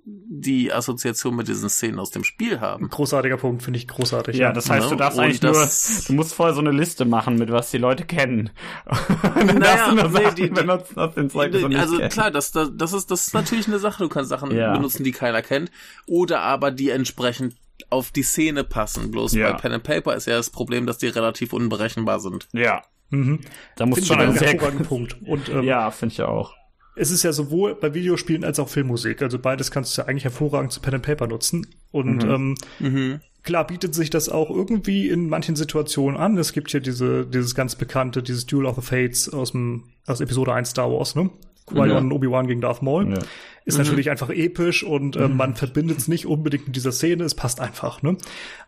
[0.09, 2.87] die Assoziation mit diesen Szenen aus dem Spiel haben.
[2.87, 4.37] Großartiger Punkt, finde ich großartig.
[4.37, 6.71] Ja, das heißt, Ja, du darfst und eigentlich das- nur, du musst vorher so eine
[6.71, 8.49] Liste machen, mit was die Leute kennen.
[9.35, 12.51] Dann Naja, darfst du nee, Sachen die- die- benutzen aus dem Zeug, also klar, das,
[12.53, 14.03] das, das, ist, das ist natürlich eine Sache.
[14.03, 14.71] Du kannst Sachen Ja.
[14.73, 15.71] benutzen, die keiner kennt.
[16.05, 17.55] Oder aber die entsprechend
[17.89, 19.11] auf die Szene passen.
[19.11, 19.51] Bloß Ja.
[19.51, 22.47] bei Pen and Paper ist ja das Problem, dass die relativ unberechenbar sind.
[22.53, 23.39] Ja, Mhm.
[23.75, 24.55] da muss schon einen ein sehr...
[24.57, 25.17] Punkt.
[25.25, 26.53] Und ähm, Ja, finde ich auch.
[26.97, 29.21] Es ist ja sowohl bei Videospielen als auch Filmmusik.
[29.21, 31.67] Also beides kannst du ja eigentlich hervorragend zu Pen and Paper nutzen.
[31.91, 33.21] Und ähm, Mhm.
[33.43, 36.37] klar bietet sich das auch irgendwie in manchen Situationen an.
[36.37, 40.19] Es gibt hier diese, dieses ganz bekannte, dieses Duel of the Fates aus dem, aus
[40.21, 41.29] Episode 1 Star Wars, ne?
[41.67, 41.97] Qui-Gon Ja.
[41.97, 43.09] und Obi-Wan gegen Darth Maul.
[43.11, 43.19] Ja.
[43.65, 47.35] Ist natürlich einfach episch und äh, man verbindet es nicht unbedingt mit dieser Szene, es
[47.35, 48.15] passt einfach, ne?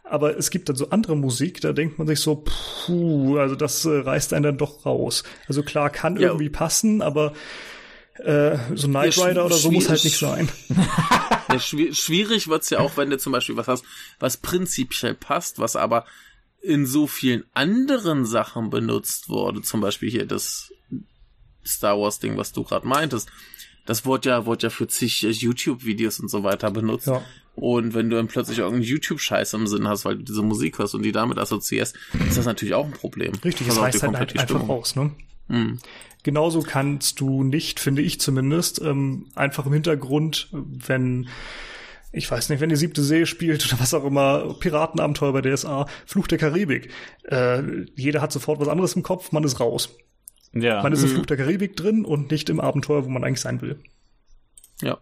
[0.04, 2.44] Aber es gibt dann so andere Musik, da denkt man sich so,
[2.86, 5.24] puh, also das äh, reißt einen dann doch raus.
[5.48, 6.28] Also klar, kann Ja.
[6.28, 7.32] irgendwie passen, aber
[8.24, 10.50] äh, so Knight Ja, Rider oder so muss halt nicht sein.
[11.52, 13.84] Ja, schwi- schwierig wird's ja auch, wenn du zum Beispiel was hast,
[14.20, 16.06] was prinzipiell passt, was aber
[16.62, 19.64] in so vielen anderen Sachen benutzt wurde.
[19.64, 20.72] Zum Beispiel hier das
[21.66, 23.30] Star Wars Ding, was du gerade meintest.
[23.88, 27.08] Das wurde ja, wurde ja für zig äh, YouTube-Videos und so weiter benutzt.
[27.08, 27.24] Ja.
[27.56, 30.94] Und wenn du dann plötzlich irgendeinen YouTube-Scheiß im Sinn hast, weil du diese Musik hörst
[30.94, 31.96] und die damit assoziierst,
[32.28, 33.34] ist das natürlich auch ein Problem.
[33.44, 35.12] Richtig, Das es dir reißt halt, halt einfach raus, ne?
[35.48, 35.80] Mhm.
[36.24, 41.30] Genauso kannst du nicht, finde ich zumindest, ähm, einfach im Hintergrund, wenn,
[42.12, 45.88] ich weiß nicht, wenn die siebte See spielt oder was auch immer, Piratenabenteuer bei DSA,
[46.06, 46.92] Fluch der Karibik,
[47.24, 47.62] äh,
[47.96, 49.96] jeder hat sofort was anderes im Kopf, man ist raus.
[50.54, 50.84] Ja.
[50.84, 53.62] Man ist im Fluch der Karibik drin und nicht im Abenteuer, wo man eigentlich sein
[53.62, 53.80] will.
[54.82, 54.98] Ja.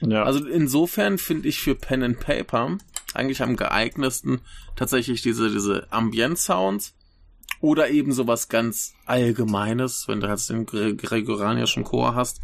[0.00, 0.24] ja.
[0.24, 2.78] Also insofern finde ich für Pen and Paper
[3.14, 4.40] eigentlich am geeignetsten
[4.76, 6.94] tatsächlich diese, diese Ambient-Sounds
[7.60, 12.40] oder eben sowas ganz Allgemeines, wenn du halt den Gre Gregorianischen Chor hast.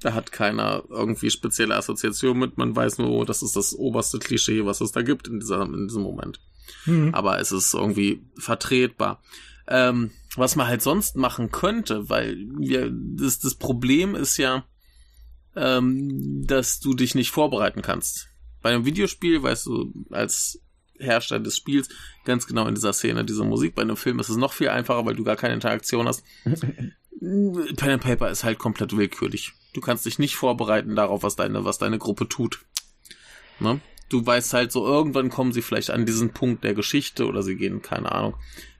[0.00, 4.18] Da hat keiner irgendwie spezielle Assoziation mit, man weiß nur, oh, das ist das oberste
[4.18, 6.40] Klischee, was es da gibt in, dieser, in diesem Moment.
[7.12, 9.22] Aber es ist irgendwie vertretbar.
[9.66, 14.64] Ähm, was man halt sonst machen könnte, weil wir, das, das Problem ist ja,
[15.56, 18.28] ähm, dass du dich nicht vorbereiten kannst.
[18.60, 20.60] Bei einem Videospiel weißt du als
[20.98, 21.88] Hersteller des Spiels
[22.24, 23.74] ganz genau in dieser Szene diese Musik.
[23.74, 26.24] Bei einem Film ist es noch viel einfacher, weil du gar keine Interaktion hast.
[27.20, 29.52] Pen and Paper ist halt komplett willkürlich.
[29.72, 32.60] Du kannst dich nicht vorbereiten darauf, was deine, was deine Gruppe tut.
[33.60, 33.80] Ne?
[34.08, 37.56] Du weißt halt so, irgendwann kommen sie vielleicht an diesen Punkt der Geschichte oder sie
[37.56, 38.34] gehen, keine Ahnung,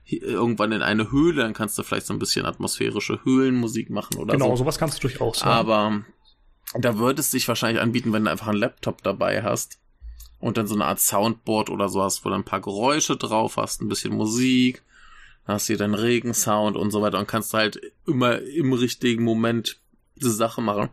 [0.05, 4.33] irgendwann in eine Höhle, dann kannst du vielleicht so ein bisschen atmosphärische Höhlenmusik machen oder
[4.33, 4.57] Genau, so.
[4.57, 5.39] sowas kannst du durchaus.
[5.41, 5.47] ja.
[5.47, 6.03] Aber
[6.77, 9.79] da würde es sich wahrscheinlich anbieten, wenn du einfach einen Laptop dabei hast
[10.45, 13.57] und dann so eine Art Soundboard oder so hast, wo du ein paar Geräusche drauf
[13.57, 14.83] hast, ein bisschen Musik,
[15.47, 19.79] dann hast hier deinen Regensound und so weiter und kannst halt immer im richtigen Moment
[20.15, 20.89] diese Sache machen.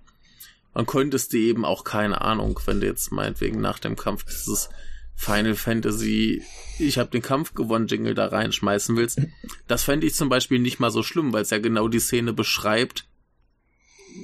[0.72, 4.70] Man könntest dir eben auch keine Ahnung, wenn du jetzt meinetwegen nach dem Kampf dieses
[5.16, 6.42] Final Fantasy,
[6.78, 9.20] ich habe den Kampf gewonnen, Jingle da reinschmeißen willst.
[9.68, 12.32] Das fände ich zum Beispiel nicht mal so schlimm, weil es ja genau die Szene
[12.32, 13.04] beschreibt,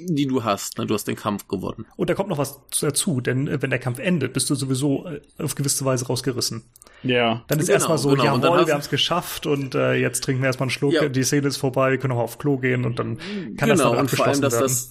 [0.07, 0.79] die du hast.
[0.79, 0.87] Ne?
[0.87, 1.87] Du hast den Kampf gewonnen.
[1.97, 5.07] Und da kommt noch was dazu, denn äh, wenn der Kampf endet, bist du sowieso
[5.07, 6.63] äh, auf gewisse Weise rausgerissen.
[7.03, 7.45] ja.
[7.49, 8.35] Dann ist Genau, erstmal so, genau.
[8.35, 10.93] Und dann jawohl, wir haben es geschafft und äh, jetzt trinken wir erstmal einen Schluck,
[10.95, 11.09] Ja.
[11.09, 13.19] die Szene ist vorbei, wir können auch auf Klo gehen und dann
[13.57, 14.63] kann das genau, dann und vor allem, abgeschlossen dass werden.
[14.65, 14.91] das,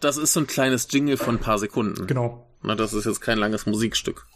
[0.00, 2.06] das ist so ein kleines Jingle von ein paar Sekunden.
[2.06, 2.46] genau.
[2.62, 4.26] Na, das ist jetzt kein langes Musikstück.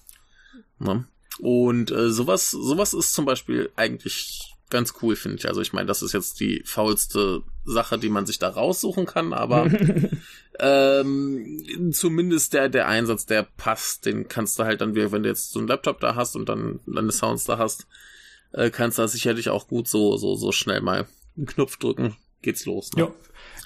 [0.78, 1.06] Ne?
[1.40, 5.48] Und äh, sowas, sowas ist zum Beispiel eigentlich ganz cool, finde ich.
[5.48, 9.32] Also ich meine, das ist jetzt die faulste Sache, die man sich da raussuchen kann,
[9.32, 9.70] aber
[10.60, 15.52] ähm, zumindest der, der Einsatz, der passt, den kannst du halt dann, wenn du jetzt
[15.52, 17.86] so einen Laptop da hast und dann deine Sounds da hast,
[18.52, 21.06] äh, kannst du da sicherlich auch gut so, so, so schnell mal
[21.36, 22.92] einen Knopf drücken, geht's los.
[22.94, 23.02] Ne?
[23.02, 23.12] Ja.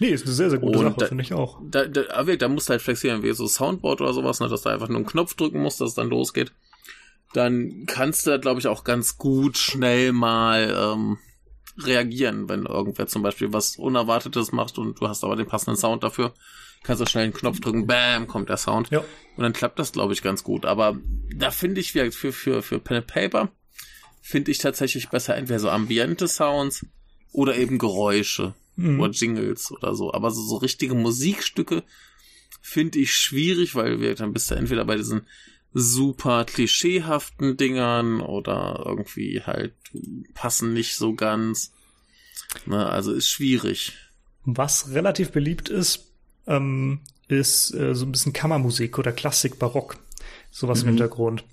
[0.00, 1.60] Nee, ist eine sehr, sehr gute Und Sache, da- finde ich auch.
[1.70, 4.62] Da, da, aber da musst du halt flexibel, wie so Soundboard oder sowas, ne, dass
[4.62, 6.52] du einfach nur einen Knopf drücken musst, dass es dann losgeht.
[7.34, 11.18] Dann kannst du da, glaube ich, auch ganz gut schnell mal ähm,
[11.78, 16.02] reagieren, wenn irgendwer zum Beispiel was Unerwartetes macht und du hast aber den passenden Sound
[16.02, 16.34] dafür.
[16.82, 18.90] Kannst du schnell einen Knopf drücken, bam, kommt der Sound.
[18.90, 19.04] Ja.
[19.36, 20.66] Und dann klappt das, glaube ich, ganz gut.
[20.66, 20.98] Aber
[21.34, 23.52] da finde ich, für, für, für Pen and Paper,
[24.20, 26.86] finde ich tatsächlich besser entweder so ambiente Sounds
[27.32, 29.00] Oder eben Geräusche mhm.
[29.00, 30.12] oder Jingles oder so.
[30.12, 31.82] Aber so, so richtige Musikstücke
[32.60, 35.26] finde ich schwierig, weil wir dann bist du entweder bei diesen
[35.74, 39.74] super klischeehaften Dingern oder irgendwie halt
[40.34, 41.72] passen nicht so ganz.
[42.66, 43.96] Ne, also ist schwierig.
[44.44, 46.12] Was relativ beliebt ist,
[46.46, 49.96] ähm, ist äh, so ein bisschen Kammermusik oder Klassik, Barock.
[50.50, 50.88] Sowas mhm.
[50.88, 51.44] im Hintergrund.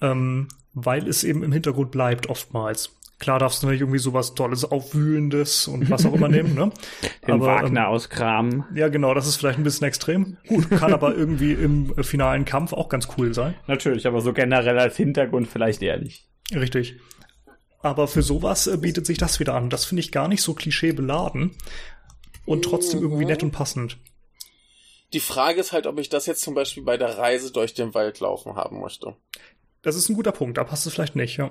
[0.00, 2.90] Ähm, weil es eben im Hintergrund bleibt oftmals.
[3.20, 6.72] Klar darfst du nicht irgendwie sowas Tolles, Aufwühlendes und was auch immer nehmen, ne?
[7.26, 8.64] Den aber, Wagner ähm, auskramen.
[8.74, 10.38] Ja, genau, das ist vielleicht ein bisschen extrem.
[10.48, 13.54] Gut, kann aber irgendwie im äh, finalen Kampf auch ganz cool sein.
[13.66, 16.26] Natürlich, aber so generell als Hintergrund vielleicht ehrlich.
[16.50, 16.96] Richtig.
[17.82, 19.68] Aber für sowas äh, bietet sich das wieder an.
[19.68, 21.54] Das finde ich gar nicht so klischeebeladen
[22.46, 23.98] und trotzdem irgendwie nett und passend.
[25.12, 27.92] Die Frage ist halt, ob ich das jetzt zum Beispiel bei der Reise durch den
[27.92, 29.14] Wald laufen haben möchte.
[29.82, 31.50] Das ist ein guter Punkt, da passt es vielleicht nicht, ja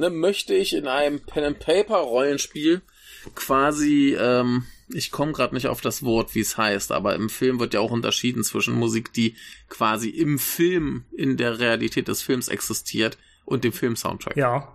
[0.00, 2.82] ne, möchte ich in einem Pen and Paper Rollenspiel
[3.34, 7.60] quasi, ähm, ich komme gerade nicht auf das Wort, wie es heißt, aber im Film
[7.60, 9.36] wird ja auch unterschieden zwischen Musik, die
[9.68, 14.36] quasi im Film in der Realität des Films existiert und dem Film-Soundtrack.
[14.36, 14.68] Ja.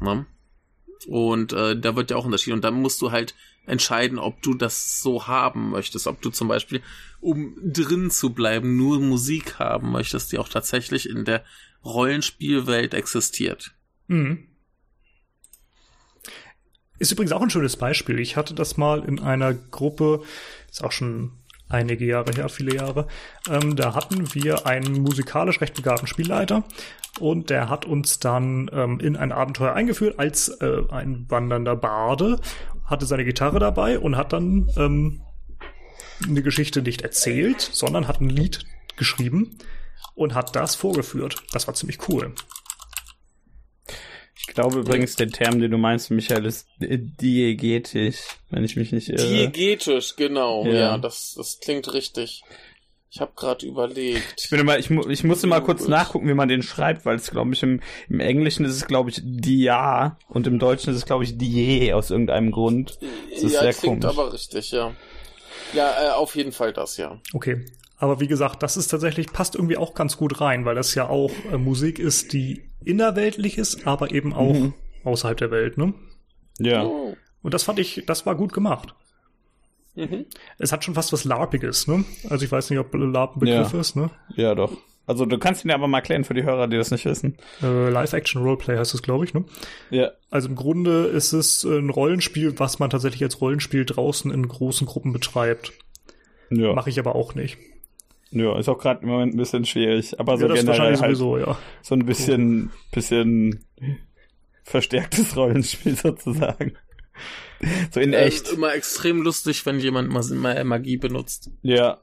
[0.00, 0.26] Ne?
[1.06, 2.54] Und äh, da wird ja auch unterschieden.
[2.54, 3.34] Und dann musst du halt
[3.66, 6.06] entscheiden, ob du das so haben möchtest.
[6.06, 6.82] Ob du zum Beispiel,
[7.20, 11.44] um drin zu bleiben, nur Musik haben möchtest, die auch tatsächlich in der
[11.84, 13.72] Rollenspielwelt existiert.
[14.06, 14.48] Mhm.
[16.98, 18.18] Ist übrigens auch ein schönes Beispiel.
[18.20, 20.22] Ich hatte das mal in einer Gruppe,
[20.70, 21.32] ist auch schon
[21.68, 23.06] einige Jahre her, viele Jahre.
[23.48, 26.64] Ähm, da hatten wir einen musikalisch recht begabten Spielleiter
[27.18, 32.40] und der hat uns dann ähm, in ein Abenteuer eingeführt als äh, ein wandernder Barde,
[32.84, 35.22] hatte seine Gitarre dabei und hat dann ähm,
[36.22, 38.64] eine Geschichte nicht erzählt, sondern hat ein Lied
[38.96, 39.58] geschrieben
[40.14, 41.42] und hat das vorgeführt.
[41.52, 42.32] Das war ziemlich cool.
[44.48, 48.18] Ich glaube übrigens, der Term, den du meinst, Michael, ist diegetisch,
[48.50, 49.28] wenn ich mich nicht irre.
[49.28, 50.64] Diegetisch, genau.
[50.64, 52.42] Ja, ja das, das klingt richtig.
[53.10, 54.42] Ich habe gerade überlegt.
[54.42, 57.30] Ich, bin immer, ich, ich musste mal kurz nachgucken, wie man den schreibt, weil es,
[57.30, 61.06] glaube ich, im, im Englischen ist es, glaube ich, dia und im Deutschen ist es,
[61.06, 62.98] glaube ich, die aus irgendeinem Grund.
[63.32, 64.18] Das ist ja, sehr klingt komisch.
[64.18, 64.92] aber richtig, ja.
[65.72, 67.20] Ja, äh, auf jeden Fall das, ja.
[67.32, 67.64] Okay.
[67.98, 71.08] Aber wie gesagt, das ist tatsächlich, passt irgendwie auch ganz gut rein, weil das ja
[71.08, 74.74] auch äh, Musik ist, die innerweltlich ist, aber eben auch mhm.
[75.04, 75.94] außerhalb der Welt, ne?
[76.58, 76.84] Ja.
[76.84, 77.16] Oh.
[77.42, 78.94] Und das fand ich, das war gut gemacht.
[79.94, 80.26] Mhm.
[80.58, 82.04] Es hat schon fast was LARPiges, ne?
[82.28, 83.80] Also ich weiß nicht, ob LARP ein Begriff ja.
[83.80, 84.10] ist, ne?
[84.34, 84.76] Ja, doch.
[85.06, 87.36] Also du kannst ihn aber mal erklären für die Hörer, die das nicht wissen.
[87.62, 89.44] Äh, Live-Action-Roleplay heißt es, glaube ich, ne?
[89.90, 90.10] Ja.
[90.30, 94.86] Also im Grunde ist es ein Rollenspiel, was man tatsächlich als Rollenspiel draußen in großen
[94.86, 95.72] Gruppen betreibt.
[96.50, 96.74] Ja.
[96.74, 97.56] Mache ich aber auch nicht.
[98.30, 101.38] Ja, ist auch gerade im Moment ein bisschen schwierig, aber so ja, generell halt sowieso,
[101.38, 101.58] ja.
[101.82, 102.70] so ein bisschen, cool.
[102.92, 103.64] bisschen
[104.64, 106.76] verstärktes Rollenspiel sozusagen.
[107.90, 108.52] So in äh, echt.
[108.52, 111.50] Immer extrem lustig, wenn jemand mal Magie benutzt.
[111.62, 112.02] Ja.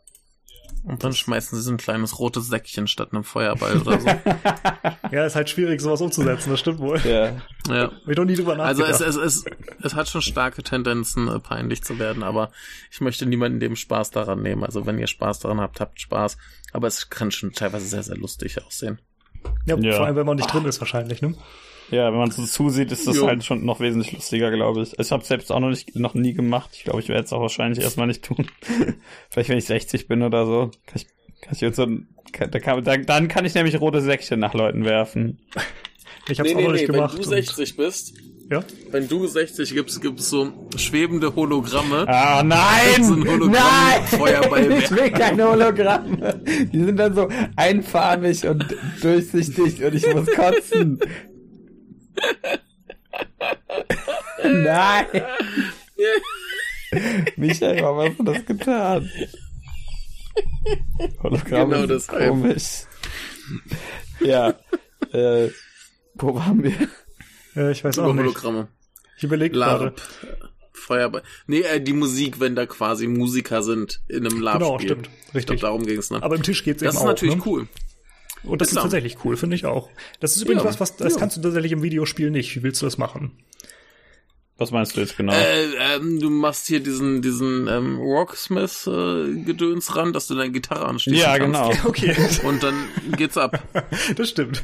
[0.84, 4.08] Und dann schmeißen sie so ein kleines rotes Säckchen statt einem Feuerball oder so.
[5.12, 7.00] ja, ist halt schwierig, sowas umzusetzen, das stimmt wohl.
[7.06, 7.38] Ja.
[7.70, 7.92] ja.
[8.06, 9.02] Ich doch nie drüber nachgedacht.
[9.02, 12.52] Also es, es, es, es hat schon starke Tendenzen, äh, peinlich zu werden, aber
[12.92, 14.66] ich möchte niemanden dem Spaß daran nehmen.
[14.66, 16.38] Also wenn ihr Spaß daran habt, habt Spaß.
[16.74, 19.00] Aber es kann schon teilweise sehr, sehr lustig aussehen.
[19.66, 19.96] Ja, ja.
[19.96, 21.36] vor allem, wenn man nicht drin ist wahrscheinlich, ne?
[21.92, 23.28] Ja, wenn man so zusieht, ist das jo.
[23.28, 24.98] halt schon noch wesentlich lustiger, glaube ich.
[24.98, 26.72] Ich habe selbst auch noch nicht noch nie gemacht.
[26.74, 28.48] Ich glaube, ich werde es auch wahrscheinlich erstmal nicht tun.
[29.30, 31.08] Vielleicht wenn ich 60 bin oder so, kann ich,
[31.42, 31.88] kann ich jetzt so
[32.32, 35.40] kann, da kann, da, dann kann ich nämlich rote Säckchen nach Leuten werfen.
[36.30, 37.14] Ich hab's nee, auch nee, noch nicht nee, gemacht.
[37.14, 38.14] Wenn du 60 bist,
[38.50, 38.64] ja?
[38.92, 42.08] Wenn du 60 gibst, gibt's so schwebende Hologramme.
[42.08, 43.04] Ah, nein!
[43.04, 44.80] So Hologramm nein!
[44.84, 46.42] Ich will keine Hologramme.
[46.72, 48.66] Die sind dann so einfarbig und
[49.02, 51.00] durchsichtig und ich muss kotzen.
[54.43, 55.05] Nein!
[57.36, 59.09] Michael, warum hast du das getan?
[61.21, 62.84] Hologramm genau das komisch.
[64.19, 64.53] Ja.
[65.11, 65.49] Äh,
[66.15, 66.74] wo waren wir?
[67.55, 68.24] Ja, ich weiß Über auch nicht.
[68.24, 68.67] Hologramme.
[69.17, 69.93] Ich überlege gerade.
[70.71, 71.24] Feuerball.
[71.47, 74.59] Nee, äh, die Musik, wenn da quasi Musiker sind in einem Lab.
[74.59, 75.09] Genau, stimmt.
[75.34, 75.59] Richtig.
[75.59, 76.21] Glaub, darum ging's ne?
[76.21, 77.11] Aber im Tisch geht's das eben auch.
[77.11, 77.51] Das ist natürlich ne?
[77.51, 77.67] cool.
[78.44, 79.89] Und das ist, ist tatsächlich cool, finde ich auch.
[80.20, 81.20] Das ist übrigens ja, was, was das ja.
[81.20, 82.56] kannst du tatsächlich im Videospiel nicht.
[82.56, 83.32] Wie willst du das machen?
[84.58, 85.34] Was meinst du jetzt genau?
[85.34, 90.86] Äh, ähm, du machst hier diesen, diesen ähm, Rocksmith-Gedöns äh, ran, dass du deine Gitarre
[90.86, 91.22] anschließt.
[91.22, 91.72] Ja, genau.
[91.86, 92.16] okay.
[92.44, 92.76] Und dann
[93.18, 93.64] geht's ab.
[94.16, 94.64] das stimmt.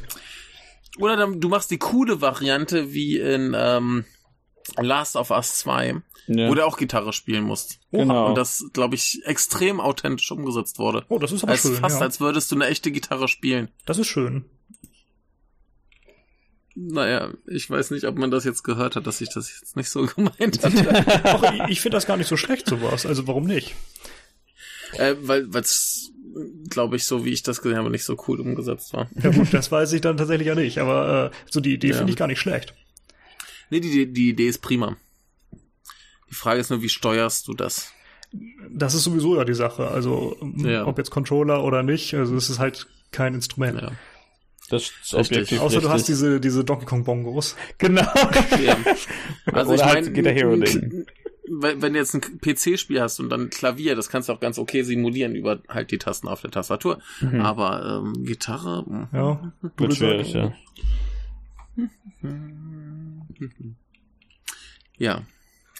[0.99, 4.05] Oder dann, du machst die coole Variante wie in ähm,
[4.81, 6.49] Last of Us 2 ja.
[6.49, 7.79] wo du auch Gitarre spielen musst.
[7.91, 8.29] Genau.
[8.29, 11.05] Und das, glaube ich, extrem authentisch umgesetzt wurde.
[11.09, 11.75] Oh, das ist aber als schön.
[11.75, 12.05] Fast ja.
[12.05, 13.69] als würdest du eine echte Gitarre spielen.
[13.85, 14.45] Das ist schön.
[16.75, 19.89] Naja, ich weiß nicht, ob man das jetzt gehört hat, dass ich das jetzt nicht
[19.89, 21.21] so gemeint hatte.
[21.23, 23.05] Doch, ich, ich finde das gar nicht so schlecht, sowas.
[23.05, 23.75] Also warum nicht?
[24.93, 26.11] äh, weil es,
[26.69, 29.09] glaube ich, so wie ich das gesehen habe, nicht so cool umgesetzt war.
[29.21, 31.97] Ja gut, das weiß ich dann tatsächlich ja nicht, aber äh, so die Idee Ja.
[31.97, 32.73] finde ich gar nicht schlecht.
[33.69, 34.97] Nee, die, die, Idee ist prima.
[36.29, 37.93] Die Frage ist nur, wie steuerst du das?
[38.69, 39.87] Das ist sowieso ja die Sache.
[39.87, 40.85] Also ähm, Ja.
[40.85, 43.81] ob jetzt Controller oder nicht, also es ist halt kein Instrument.
[43.81, 43.91] Ja.
[44.69, 45.37] Das ist Richtig.
[45.37, 47.55] objektiv Außer du hast diese, diese Donkey Kong Bongos.
[47.79, 48.01] Genau.
[48.63, 48.77] ja.
[49.51, 51.05] Also Oder ich halt meine, Guitar Hero Ding.
[51.49, 54.59] wenn, du jetzt ein PC-Spiel hast und dann ein Klavier, das kannst du auch ganz
[54.59, 56.99] okay simulieren über halt die Tasten auf der Tastatur.
[57.21, 57.41] Mhm.
[57.41, 59.07] Aber ähm, Gitarre, hm.
[59.11, 60.53] Ja, Wird schwierig, ja.
[64.97, 65.25] Ja.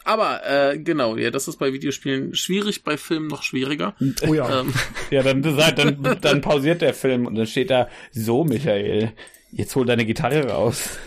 [0.05, 3.95] Aber äh, genau, ja, das ist bei Videospielen schwierig, bei Filmen noch schwieriger.
[4.27, 4.61] Oh ja.
[4.61, 4.73] Ähm,
[5.11, 9.13] Ja, dann, dann, dann pausiert der Film und dann steht da, so, Michael,
[9.51, 10.97] jetzt hol deine Gitarre raus.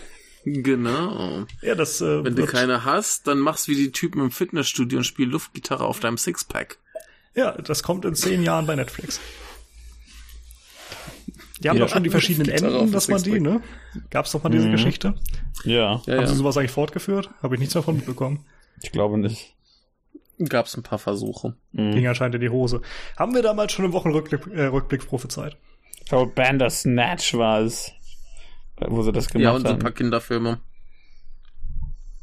[0.45, 1.45] genau.
[1.61, 5.05] ja, das äh, Wenn du keine hast, dann machst wie die Typen im Fitnessstudio und
[5.05, 6.77] spiel Luftgitarre auf deinem Sixpack.
[7.35, 9.19] ja, das kommt in zehn Jahren bei Netflix.
[11.63, 11.85] Die haben Ja.
[11.85, 13.61] doch schon die verschiedenen Enden, dass man die, ne?
[14.09, 15.15] Gab's doch mal diese Geschichte?
[15.63, 16.27] Ja, Ja, Haben ja.
[16.27, 17.29] sie sowas eigentlich fortgeführt?
[17.41, 18.45] Habe ich nichts davon mitbekommen.
[18.81, 19.55] ich glaube nicht.
[20.49, 21.55] Gab's ein paar Versuche.
[21.71, 21.91] Mhm.
[21.93, 22.81] Ging anscheinend in die Hose.
[23.17, 25.55] Haben wir damals schon im Wochenrückblick äh, Rückblick prophezeit?
[26.01, 27.91] Ich glaube, Bandersnatch war es,
[28.79, 29.79] wo sie das gemacht Ja, und so ein haben.
[29.79, 30.59] paar Kinderfilme.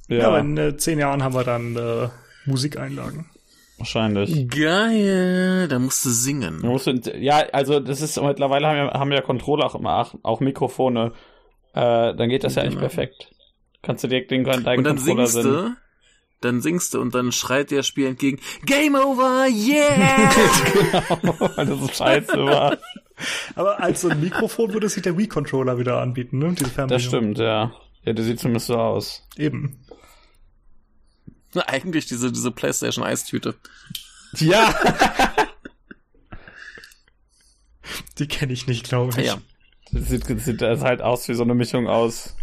[0.09, 2.09] Ja, aber in äh, zehn Jahren haben wir dann äh,
[2.47, 3.27] Musikeinlagen.
[3.81, 4.49] Wahrscheinlich.
[4.49, 6.61] Geil, da musst du singen.
[6.61, 10.41] Man muss, ja, also das ist mittlerweile haben ja, haben ja Controller auch, immer auch,
[10.41, 11.13] Mikrofone.
[11.73, 12.87] Äh, dann geht das ja eigentlich Genau.
[12.89, 13.31] perfekt.
[13.83, 15.71] Kannst du direkt den deinen Und dann Controller singst du,
[16.41, 20.31] dann singst du und dann schreit dir das Spiel entgegen, Game over, yeah!
[21.21, 22.79] genau, weil das so scheiße war.
[23.55, 26.55] Aber als so ein Mikrofon würde sich der Wii-Controller wieder anbieten, ne?
[26.59, 26.89] Diese Fernbedienung.
[26.89, 27.73] Das stimmt, ja.
[28.05, 29.27] Ja, der sieht zumindest so aus.
[29.37, 29.79] Eben.
[31.67, 33.55] Eigentlich diese, diese Playstation-Eistüte.
[34.39, 34.75] Ja.
[38.19, 39.27] Die kenne ich nicht, glaube ich.
[39.27, 39.39] Ja.
[39.93, 42.37] Das sieht, das sieht das halt aus wie so eine Mischung aus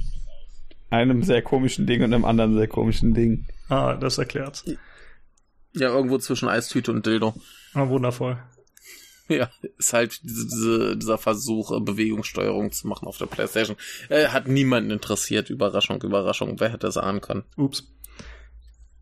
[0.90, 3.48] einem sehr komischen Ding und einem anderen sehr komischen Ding.
[3.70, 4.66] Ah, das erklärt's.
[5.74, 7.34] Ja, irgendwo zwischen Eistüte und Dildo.
[7.74, 8.42] Ah, wundervoll.
[9.30, 13.76] Ja, ist halt diese, diese, dieser Versuch, Bewegungssteuerung zu machen auf der Playstation.
[14.10, 15.50] Äh, hat niemanden interessiert.
[15.50, 16.60] Überraschung, Überraschung.
[16.60, 17.44] Wer hätte es ahnen können?
[17.58, 17.92] Ups.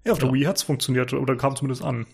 [0.05, 0.33] Ja, auf der Ja.
[0.33, 2.05] Wii hat's funktioniert oder kam zumindest an.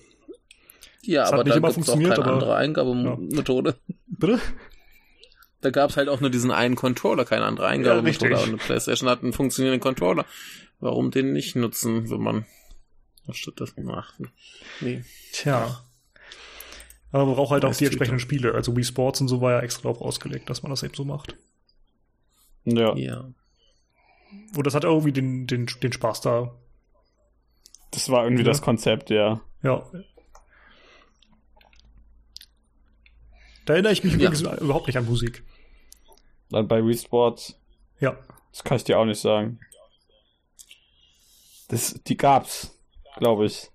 [1.03, 3.75] Ja, Es hat aber nicht da immer gibt's auch funktioniert, keine aber- andere Eingabemethode.
[4.07, 4.39] Bitte?
[5.61, 8.31] Da gab's halt auch nur diesen einen Controller, keine andere Eingabemethode.
[8.31, 8.43] richtig.
[8.47, 10.25] und eine Playstation hat einen funktionierenden Controller.
[10.79, 12.45] Warum den nicht nutzen, wenn man
[13.31, 14.15] statt das macht?
[14.79, 15.03] Nee.
[15.33, 15.83] Tja.
[17.11, 18.53] Aber man braucht halt auch die entsprechenden Spiele.
[18.55, 21.03] Also Wii Sports und so war ja extra darauf ausgelegt, dass man das eben so
[21.05, 21.35] macht.
[22.65, 22.95] Ja.
[22.95, 23.29] Ja.
[24.55, 26.55] Und das hat irgendwie den, den, den Spaß da.
[27.91, 28.49] Das war irgendwie Ja.
[28.49, 29.41] das Konzept, ja.
[29.63, 29.85] Ja.
[33.65, 34.19] Da erinnere ich mich Ja.
[34.19, 35.43] übrigens überhaupt nicht an Musik.
[36.49, 37.59] Dann bei Wii Sports,
[37.99, 38.17] Ja.
[38.51, 39.59] das kann ich dir auch nicht sagen.
[41.69, 42.77] Das, die gab's,
[43.17, 43.69] glaube ich.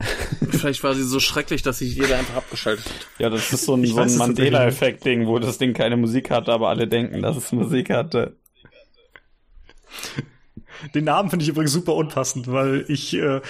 [0.50, 3.06] Vielleicht war sie so schrecklich, dass sich jeder einfach abgeschaltet hat.
[3.18, 6.68] Ja, das ist so ein, so ein Mandela-Effekt-Ding, wo das Ding keine Musik hatte, aber
[6.70, 8.36] alle denken, dass es Musik hatte.
[10.94, 13.40] Den Namen finde ich übrigens super unpassend, weil ich, äh,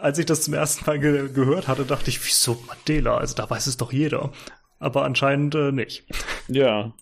[0.00, 3.16] als ich das zum ersten Mal ge gehört hatte, dachte ich, wieso Mandela?
[3.16, 4.32] Also da weiß es doch jeder.
[4.78, 6.04] Aber anscheinend äh, nicht.
[6.48, 6.92] Ja.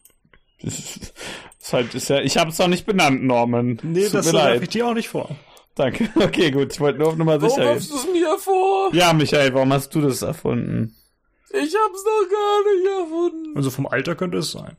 [0.62, 1.14] Das ist,
[1.60, 3.78] ist halt, ist ja, ich habe es doch nicht benannt, Norman.
[3.82, 5.36] Nee, Tut das mir werfe ich dir auch nicht vor.
[5.74, 6.08] Danke.
[6.16, 6.72] Okay, gut.
[6.72, 7.76] Ich wollte nur auf Nummer sicher gehen.
[7.76, 8.94] es mir vor?
[8.94, 10.94] Ja, Michael, warum hast du das erfunden?
[11.50, 13.56] Ich hab's doch gar nicht erfunden.
[13.56, 14.76] Also vom Alter könnte es sein.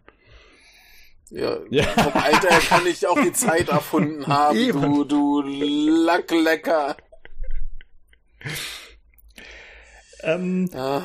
[1.36, 1.84] Ja, Ja.
[1.86, 4.82] vom Alter her kann ich auch die Zeit erfunden haben, Eben.
[4.82, 6.96] du, du Lacklecker.
[10.22, 11.02] Ähm, Ah,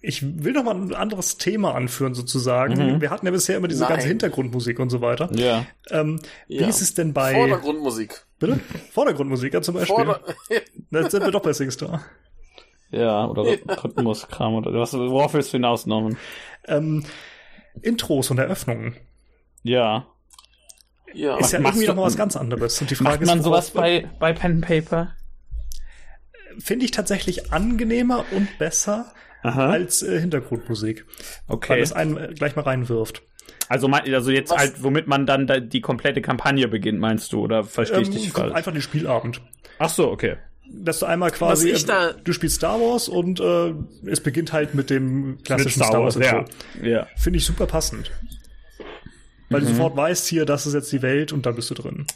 [0.00, 3.00] ich will noch mal ein anderes Thema anführen, sozusagen.
[3.02, 3.90] Wir hatten ja bisher immer diese Nein.
[3.90, 5.28] ganze Hintergrundmusik und so weiter.
[5.34, 5.66] Ja.
[5.90, 6.18] Ähm,
[6.48, 6.64] Ja.
[6.64, 7.34] Wie ist es denn bei...
[7.34, 8.24] Vordergrundmusik.
[8.38, 8.58] Bitte?
[8.92, 9.94] Vordergrundmusik, ja zum Beispiel.
[9.94, 10.20] Vorder
[10.90, 12.02] Da sind wir doch bei Singstar.
[12.90, 16.16] Ja, oder Rhythmuskram oder was, worauf willst du hinaus, Norman?
[16.66, 17.04] Ähm,
[17.82, 18.96] Intros und Eröffnungen.
[19.62, 20.06] Ja.
[21.12, 21.36] ja.
[21.38, 22.80] Ist ja machst irgendwie du- noch mal was ganz anderes.
[22.80, 25.14] Und die Frage Macht man ist, sowas bei, bei Pen and Paper?
[26.58, 29.70] finde ich tatsächlich angenehmer und besser Aha.
[29.70, 31.06] als äh, Hintergrundmusik.
[31.46, 31.80] Weil Okay.
[31.80, 33.22] es einen äh, gleich mal reinwirft.
[33.68, 37.40] Also, also jetzt Was- halt, womit man dann da die komplette Kampagne beginnt, meinst du?
[37.40, 38.52] Oder verstehe ich Ähm, dich falsch?
[38.54, 39.40] einfach den Spielabend.
[39.78, 40.36] Ach so, okay.
[40.72, 43.74] Dass du einmal quasi, Was ich da- du spielst Star Wars und äh,
[44.10, 46.38] es beginnt halt mit dem klassischen Mit Star Wars, ja.
[46.40, 46.86] Intro.
[46.86, 47.06] Ja.
[47.16, 48.10] Finde ich super passend.
[49.50, 49.66] Weil mhm.
[49.66, 52.06] du sofort weißt, hier, das ist jetzt die Welt und da bist du drin.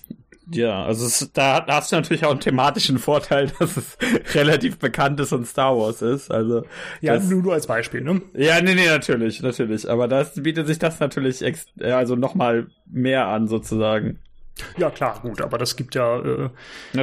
[0.51, 3.97] Ja, also es, da, da hast du natürlich auch einen thematischen Vorteil, dass es
[4.35, 6.30] relativ bekannt ist und Star Wars ist.
[6.30, 6.64] Also
[7.01, 8.20] ja, das, nur, nur als Beispiel, ne?
[8.35, 9.89] Ja, nee, nee, natürlich, natürlich.
[9.89, 14.20] Aber das bietet sich das natürlich ex also noch mal mehr an sozusagen.
[14.78, 16.50] Ja, klar, gut, aber das gibt ja äh,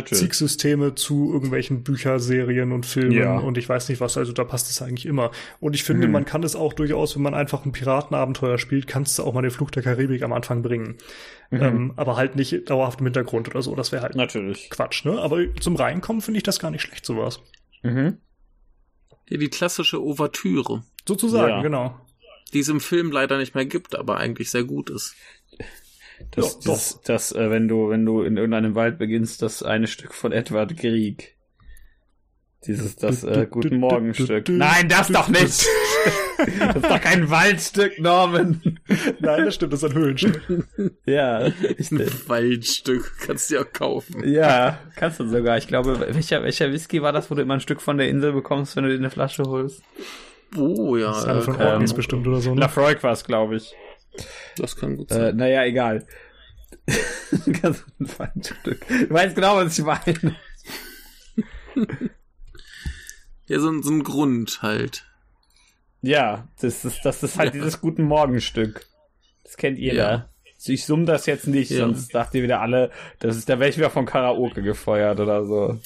[0.06, 3.38] Ziegsysteme zu irgendwelchen Bücherserien und Filmen ja.
[3.38, 5.32] und ich weiß nicht was, also da passt es eigentlich immer.
[5.60, 6.14] Und ich finde, mhm.
[6.14, 9.42] man kann es auch durchaus, wenn man einfach ein Piratenabenteuer spielt, kannst du auch mal
[9.42, 10.96] den Fluch der Karibik am Anfang bringen.
[11.50, 11.62] Mhm.
[11.62, 14.70] Ähm, aber halt nicht dauerhaft im Hintergrund oder so, das wäre halt Natürlich.
[14.70, 15.20] Quatsch, ne?
[15.20, 17.42] Aber zum Reinkommen finde ich das gar nicht schlecht, sowas.
[17.84, 18.18] Mhm.
[19.30, 20.84] Ja, die klassische Ouvertüre.
[21.06, 21.62] Sozusagen, ja.
[21.62, 22.00] genau.
[22.54, 25.16] Die es im Film leider nicht mehr gibt, aber eigentlich sehr gut ist.
[26.32, 29.88] Das, ja, das, das äh, wenn du, wenn du in irgendeinem Wald beginnst, das eine
[29.88, 31.38] Stück von Edward Grieg.
[32.68, 34.48] Dieses, das äh, Guten Morgenstück.
[34.50, 35.42] Nein, das doch nicht!
[36.38, 38.62] das ist doch kein Waldstück, Norman.
[39.20, 40.42] Nein, das stimmt, das ist ein Höhlenstück.
[41.08, 42.30] ja, richtig.
[42.30, 44.28] Waldstück, kannst du ja kaufen.
[44.28, 45.58] Ja, kannst du sogar.
[45.58, 48.32] Ich glaube, welcher, welcher Whisky war das, wo du immer ein Stück von der Insel
[48.32, 49.82] bekommst, wenn du dir eine Flasche holst?
[50.56, 51.08] Oh, ja.
[51.08, 52.54] Das ist einer von ähm, bestimmt oder so.
[52.54, 52.62] Ne?
[52.62, 53.74] Lafroig war es, glaube ich.
[54.58, 55.22] Das kann gut sein.
[55.22, 56.06] Äh, naja, egal.
[57.62, 58.88] Ganz ein Stück.
[58.88, 60.36] Du weißt genau, was ich meine.
[63.48, 65.06] ja, so, ein, so ein Grund halt.
[66.02, 67.60] Ja, das ist, das ist halt ja.
[67.60, 68.86] dieses Guten Morgenstück.
[69.44, 69.96] Das kennt jeder.
[69.96, 70.30] Ja.
[70.66, 71.80] Ich summe das jetzt nicht, ja.
[71.80, 75.44] sonst dacht ihr wieder alle, das ist, da wäre ich wieder von Karaoke gefeuert oder
[75.46, 75.80] so.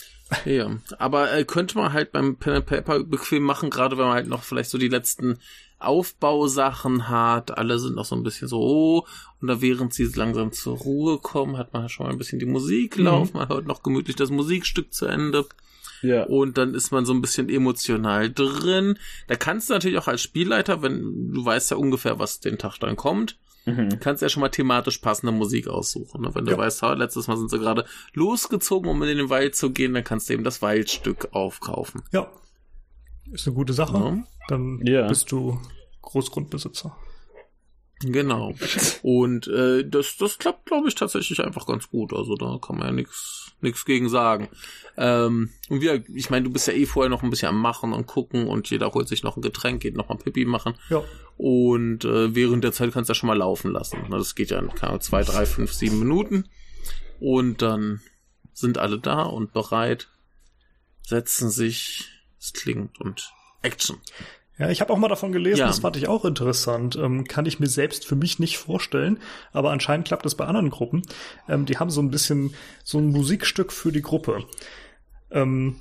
[0.43, 4.15] Ja, aber äh, könnte man halt beim Pen and Paper bequem machen, gerade wenn man
[4.15, 5.39] halt noch vielleicht so die letzten
[5.79, 7.57] Aufbausachen hat.
[7.57, 9.05] Alle sind noch so ein bisschen so, oh,
[9.41, 12.45] und da während sie langsam zur Ruhe kommen, hat man schon mal ein bisschen die
[12.45, 13.05] Musik mhm.
[13.05, 13.39] laufen, mhm.
[13.39, 15.45] man hört noch gemütlich das Musikstück zu Ende.
[16.01, 16.23] Ja.
[16.23, 18.99] Und dann ist man so ein bisschen emotional drin.
[19.27, 22.77] Da kannst du natürlich auch als Spielleiter, wenn du weißt ja ungefähr, was den Tag
[22.79, 23.99] dann kommt, mhm.
[23.99, 26.21] kannst ja schon mal thematisch passende Musik aussuchen.
[26.21, 26.35] Ne?
[26.35, 26.57] Wenn du ja.
[26.57, 30.29] weißt, letztes Mal sind sie gerade losgezogen, um in den Wald zu gehen, dann kannst
[30.29, 32.03] du eben das Waldstück aufkaufen.
[32.11, 32.29] Ja.
[33.31, 33.97] Ist eine gute Sache.
[33.97, 34.23] Ja.
[34.47, 35.07] Dann ja.
[35.07, 35.59] bist du
[36.01, 36.95] Großgrundbesitzer.
[38.01, 38.53] Genau.
[39.01, 42.13] Und äh, das, das klappt, glaube ich, tatsächlich einfach ganz gut.
[42.13, 44.49] Also da kann man ja nichts nix gegen sagen.
[44.97, 47.93] Ähm, und wir, ich meine, du bist ja eh vorher noch ein bisschen am Machen
[47.93, 50.75] und gucken und jeder holt sich noch ein Getränk, geht noch mal Pipi machen.
[50.89, 51.03] Ja.
[51.37, 53.97] Und äh, während der Zeit kannst du ja schon mal laufen lassen.
[54.09, 56.49] Das geht ja in keine zwei, drei, fünf, sieben Minuten.
[57.19, 58.01] Und dann
[58.53, 60.09] sind alle da und bereit,
[61.01, 63.33] setzen sich, es klingt und
[63.65, 63.97] Action.
[64.57, 65.67] Ja, ich habe auch mal davon gelesen, ja.
[65.67, 66.95] das fand ich auch interessant.
[66.95, 69.19] Ähm, kann ich mir selbst für mich nicht vorstellen,
[69.51, 71.01] aber anscheinend klappt es bei anderen Gruppen.
[71.49, 72.53] Ähm, die haben so ein bisschen
[72.83, 74.45] so ein Musikstück für die Gruppe.
[75.31, 75.75] Ähm,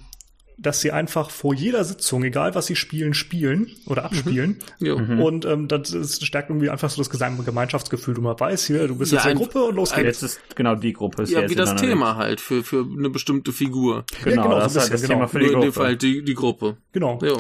[0.57, 4.07] dass sie einfach vor jeder Sitzung, egal was sie spielen, spielen oder mhm.
[4.07, 4.59] abspielen.
[4.79, 5.21] Mhm.
[5.21, 8.15] Und ähm, das stärkt irgendwie einfach so das Gemeinschaftsgefühl.
[8.15, 10.21] Du mal weißt hier, du bist ja, jetzt in der Gruppe und los geht's.
[10.21, 11.23] Jetzt ist genau die Gruppe.
[11.23, 14.05] Ist ja, wie das Thema halt für, für eine bestimmte Figur.
[14.23, 15.15] Genau, ja, genau das, ist halt das genau.
[15.15, 15.59] Thema für die Gruppe.
[15.59, 16.77] In dem Fall die, die Gruppe.
[16.93, 17.19] Genau.
[17.23, 17.37] Ja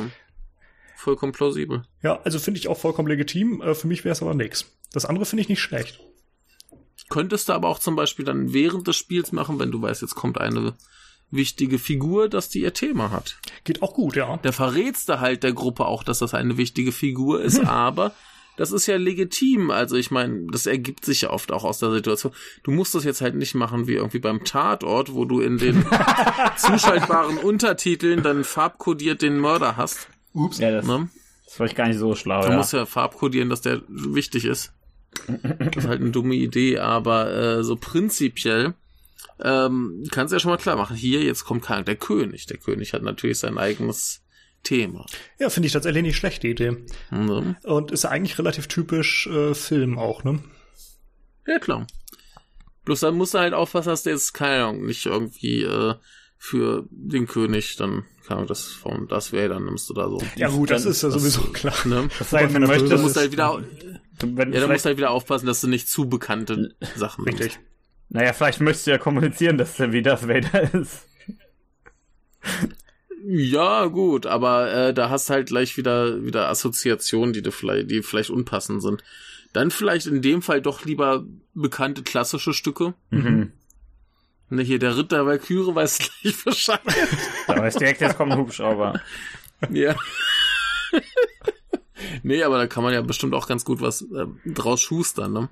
[1.04, 1.82] vollkommen plausibel.
[2.02, 3.62] Ja, also finde ich auch vollkommen legitim.
[3.62, 4.66] Äh, für mich wäre es aber nix.
[4.92, 6.00] Das andere finde ich nicht schlecht.
[7.10, 10.14] Könntest du aber auch zum Beispiel dann während des Spiels machen, wenn du weißt, jetzt
[10.14, 10.74] kommt eine
[11.30, 13.38] wichtige Figur, dass die ihr Thema hat.
[13.64, 14.38] Geht auch gut, ja.
[14.38, 17.68] Der verrätst du halt der Gruppe auch, dass das eine wichtige Figur ist, hm.
[17.68, 18.12] aber
[18.56, 19.70] das ist ja legitim.
[19.70, 22.32] Also ich meine, das ergibt sich ja oft auch aus der Situation.
[22.62, 25.84] Du musst das jetzt halt nicht machen wie irgendwie beim Tatort, wo du in den
[26.56, 30.08] zuschaltbaren Untertiteln dann farbkodiert den Mörder hast.
[30.34, 30.58] Ups.
[30.58, 31.08] Ja, das, ne?
[31.46, 32.42] das war ich gar nicht so schlau.
[32.42, 32.56] Du ja.
[32.56, 34.72] musst ja farbkodieren, dass der wichtig ist.
[35.26, 38.74] Das ist halt eine dumme Idee, aber äh, so prinzipiell
[39.40, 40.96] ähm, kannst du ja schon mal klar machen.
[40.96, 42.46] Hier, jetzt kommt kein, der König.
[42.46, 44.22] Der König hat natürlich sein eigenes
[44.64, 45.06] Thema.
[45.38, 46.76] Ja, finde ich tatsächlich nicht schlecht, die Idee.
[47.10, 47.56] Mhm.
[47.62, 50.40] Und ist eigentlich relativ typisch äh, Film auch, ne?
[51.46, 51.86] Ja, klar.
[52.84, 55.94] Bloß dann musst du halt aufpassen, dass der jetzt, keine Ahnung, nicht irgendwie äh,
[56.44, 60.20] für den König dann Ahnung, das von das wäre, dann nimmst du da so.
[60.36, 61.74] Ja gut, das ist ja sowieso klar.
[61.86, 62.08] Ne?
[62.18, 63.62] Das heißt, wenn du möchtest, du musst halt wieder,
[64.20, 67.54] wenn ja, du musst halt wieder aufpassen, dass du nicht zu bekannte Sachen Richtig.
[67.54, 67.60] Nimmst.
[68.10, 71.06] Naja, vielleicht möchtest du ja kommunizieren, dass der wie das Vader ist.
[73.26, 78.02] Ja, gut, aber äh, da hast halt gleich wieder wieder Assoziationen, die du vielleicht, die
[78.02, 79.02] vielleicht unpassend sind.
[79.54, 81.24] Dann vielleicht in dem Fall doch lieber
[81.54, 82.92] bekannte klassische Stücke.
[83.10, 83.52] Mhm.
[84.50, 86.80] Ne, hier der Ritter Valkyrie weiß gleich Bescheid.
[87.46, 89.00] Da weiß direkt, jetzt kommt ein Hubschrauber.
[89.70, 89.94] Ja.
[92.22, 95.48] nee, aber da kann man ja bestimmt auch ganz gut was äh, draus schustern, ne?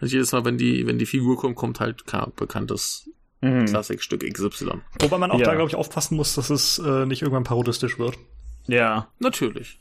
[0.00, 3.08] Also jedes Mal, wenn die, wenn die Figur kommt, kommt halt klar, bekanntes
[3.40, 3.66] mhm.
[3.66, 4.80] Klassikstück XY.
[5.00, 5.46] Wobei man auch ja.
[5.46, 8.18] da, glaube ich, aufpassen muss, dass es äh, nicht irgendwann parodistisch wird.
[8.66, 9.08] Ja.
[9.18, 9.78] Natürlich.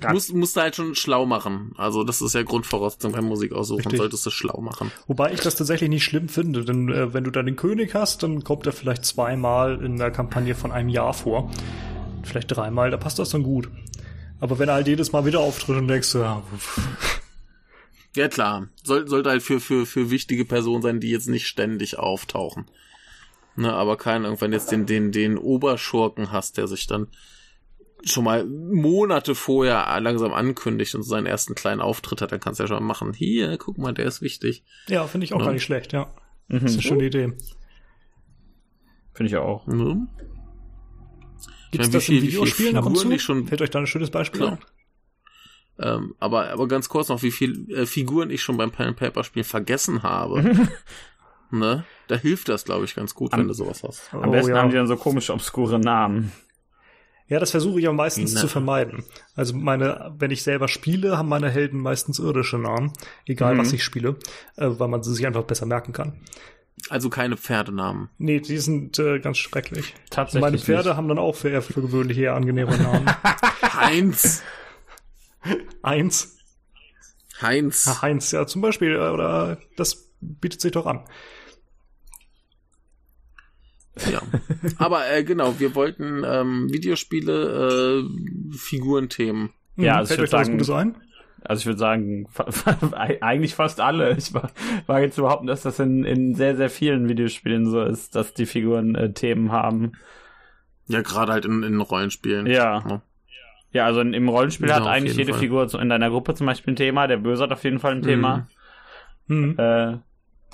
[0.00, 1.72] Du musst, musst du halt schon schlau machen.
[1.76, 3.82] Also das ist ja Grundvoraussetzung beim Musik aussuchen.
[3.82, 3.98] Richtig.
[3.98, 4.90] Solltest du schlau machen.
[5.06, 8.22] Wobei ich das tatsächlich nicht schlimm finde, denn äh, wenn du da den König hast,
[8.22, 11.50] dann kommt er vielleicht zweimal in der Kampagne von einem Jahr vor.
[12.22, 13.68] Vielleicht dreimal, da passt das dann gut.
[14.40, 16.42] Aber wenn er halt jedes Mal wieder auftritt und denkst, ja,
[18.16, 21.98] ja klar, Soll, sollte halt für, für, für wichtige Personen sein, die jetzt nicht ständig
[21.98, 22.66] auftauchen.
[23.56, 27.08] Ne, aber kein irgendwann jetzt den, den, den Oberschurken hast, der sich dann
[28.04, 32.64] schon mal Monate vorher langsam ankündigt und seinen ersten kleinen Auftritt hat, dann kannst du
[32.64, 33.12] ja schon mal machen.
[33.12, 34.64] Hier, guck mal, der ist wichtig.
[34.88, 35.46] Ja, finde ich auch ja.
[35.46, 36.12] gar nicht schlecht, ja.
[36.48, 36.60] Mhm.
[36.60, 37.32] Das ist eine schöne Idee.
[39.12, 39.66] Finde ich auch.
[39.66, 40.08] Mhm.
[41.70, 43.18] Gibt es das viel, in Videospielen ab und zu?
[43.18, 44.58] Schon, Fällt euch da ein schönes Beispiel an?
[45.78, 49.24] Ähm, aber, aber ganz kurz noch, wie viele äh, Figuren ich schon beim Pen Paper
[49.24, 50.68] Spiel vergessen habe.
[51.50, 51.84] ne?
[52.08, 54.12] Da hilft das, glaube ich, ganz gut, am, wenn du sowas hast.
[54.12, 54.58] Am oh, besten ja.
[54.58, 56.32] haben die dann so komische, obskure Namen.
[57.30, 58.40] Ja, das versuche ich auch meistens Na.
[58.40, 59.04] zu vermeiden.
[59.36, 62.92] Also meine, wenn ich selber spiele, haben meine Helden meistens irdische Namen,
[63.24, 63.58] egal mhm.
[63.60, 64.16] was ich spiele,
[64.56, 66.20] äh, weil man sie sich einfach besser merken kann.
[66.88, 68.08] Also keine Pferdenamen.
[68.18, 69.94] Nee, die sind äh, ganz schrecklich.
[70.10, 70.40] Tatsächlich.
[70.40, 70.96] Meine Pferde nicht.
[70.96, 73.06] haben dann auch für, für gewöhnlich eher angenehme Namen.
[73.62, 74.42] Heinz.
[75.82, 76.36] Eins.
[77.40, 77.86] Heinz.
[77.86, 81.04] Ja, Heinz, ja, zum Beispiel, äh, oder das bietet sich doch an.
[84.10, 84.22] Ja.
[84.78, 89.50] Aber äh, genau, wir wollten ähm, Videospiele, äh, Figurenthemen.
[89.76, 90.96] Ja, also Fällt euch sagen, das Gutes ein?
[91.42, 92.28] Also ich würde sagen,
[93.20, 94.16] eigentlich fast alle.
[94.16, 94.50] Ich war,
[94.86, 98.46] war jetzt überhaupt, dass das in, in sehr, sehr vielen Videospielen so ist, dass die
[98.46, 99.92] Figuren äh, Themen haben.
[100.86, 102.46] Ja, gerade halt in, in Rollenspielen.
[102.46, 102.84] Ja.
[102.88, 103.02] ja.
[103.72, 105.40] Ja, also im Rollenspiel ja, hat eigentlich jede Fall.
[105.40, 107.06] Figur in deiner Gruppe zum Beispiel ein Thema.
[107.06, 108.48] Der Böse hat auf jeden Fall ein Thema.
[109.28, 109.54] Mhm.
[109.56, 109.98] Äh,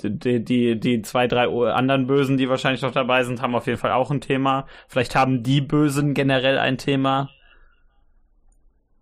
[0.03, 3.79] die, die, die zwei, drei anderen Bösen, die wahrscheinlich noch dabei sind, haben auf jeden
[3.79, 4.67] Fall auch ein Thema.
[4.87, 7.29] Vielleicht haben die Bösen generell ein Thema.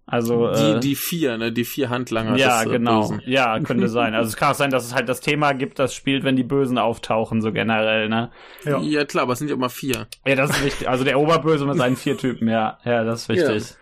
[0.07, 2.37] Also die, äh, die vier, ne, die vier Handlanger.
[2.37, 3.01] Ja, des, äh, genau.
[3.01, 3.21] Bösen.
[3.25, 4.13] Ja, könnte sein.
[4.13, 6.43] Also es kann auch sein, dass es halt das Thema gibt, das spielt, wenn die
[6.43, 8.31] Bösen auftauchen, so generell, ne?
[8.63, 10.07] Ja, ja klar, aber es sind ja immer vier.
[10.25, 10.87] Ja, das ist wichtig.
[10.87, 13.63] Also der Oberböse mit seinen vier Typen, ja, ja, das ist wichtig.
[13.69, 13.75] Ja.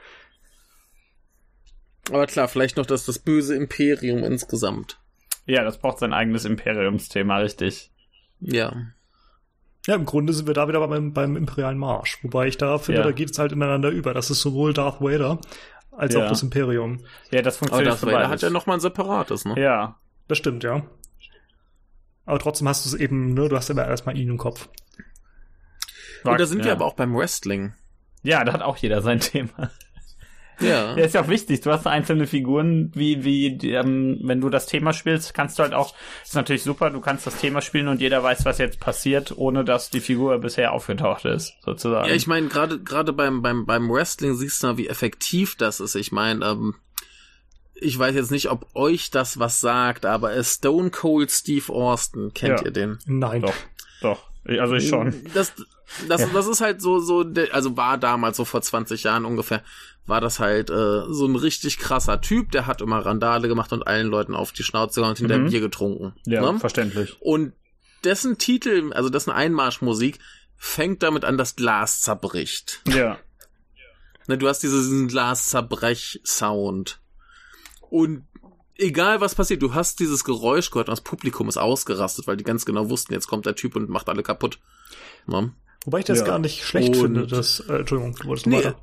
[2.16, 4.99] Aber klar, vielleicht noch das, das böse Imperium insgesamt.
[5.46, 7.91] Ja, das braucht sein eigenes Imperiumsthema, richtig.
[8.39, 8.74] Ja.
[9.86, 12.20] Ja, im Grunde sind wir da wieder beim, beim Imperialen Marsch.
[12.24, 13.06] Wobei ich da finde, ja.
[13.06, 14.14] da geht es halt ineinander über.
[14.14, 15.39] Das ist sowohl Darth Vader
[15.91, 16.24] als ja.
[16.24, 17.00] auch das Imperium.
[17.32, 17.91] Ja, das funktioniert.
[17.91, 19.60] Aber Darth Vader hat ja nochmal ein separates, ne?
[19.60, 20.00] Ja.
[20.28, 20.84] Das stimmt, ja.
[22.26, 24.70] Aber trotzdem hast du es eben, ne, du hast immer erstmal ihn im Kopf.
[26.24, 26.66] Und da sind ja.
[26.66, 27.74] wir aber auch beim Wrestling.
[28.22, 29.72] Ja, da hat auch jeder sein Thema.
[30.60, 30.68] Ja.
[30.68, 31.62] ja, ist ja auch wichtig.
[31.62, 35.74] Du hast einzelne Figuren, wie, wie, ähm, wenn du das Thema spielst, kannst du halt
[35.74, 35.93] auch,
[36.24, 39.64] ist natürlich super, du kannst das Thema spielen und jeder weiß, was jetzt passiert, ohne
[39.64, 42.10] dass die Figur bisher aufgetaucht ist, sozusagen.
[42.10, 45.80] Ja, ich meine, gerade, gerade beim, beim, beim Wrestling siehst du mal, wie effektiv das
[45.80, 45.95] ist.
[45.95, 46.76] Ich meine, ähm,
[47.76, 52.60] ich weiß jetzt nicht, ob euch das was sagt, aber Stone Cold Steve Austin, kennt
[52.60, 52.66] ja.
[52.66, 52.99] ihr den?
[53.06, 53.41] Nein.
[53.41, 53.54] Doch,
[54.01, 54.24] doch.
[54.45, 55.16] Also ich schon.
[55.34, 55.54] Das,
[56.07, 56.27] das, ja.
[56.34, 59.63] das ist halt so, so, also war damals so vor 20 Jahren ungefähr,
[60.05, 63.88] war das halt äh, so ein richtig krasser Typ, der hat immer Randale gemacht und
[63.88, 65.49] allen Leuten auf die Schnauze gehauen und hinter mhm.
[65.49, 66.13] Bier getrunken.
[66.25, 66.59] Ja, ne?
[66.59, 67.15] verständlich.
[67.21, 67.53] Und
[68.03, 70.19] dessen Titel, also dessen Einmarschmusik,
[70.57, 72.81] fängt damit an, das Glas zerbricht.
[72.88, 73.17] Ja.
[74.27, 77.01] Ne, du hast diesen Glas-Zerbrech-Sound.
[77.89, 78.25] Und
[78.77, 82.43] egal was passiert, du hast dieses Geräusch gehört und das Publikum ist ausgerastet, weil die
[82.43, 84.60] ganz genau wussten, jetzt kommt der Typ und macht alle kaputt.
[85.27, 85.53] Ne?
[85.85, 86.26] Wobei ich das ja.
[86.26, 88.76] gar nicht schlecht und finde, das, äh, Entschuldigung, du wolltest nee, weiter.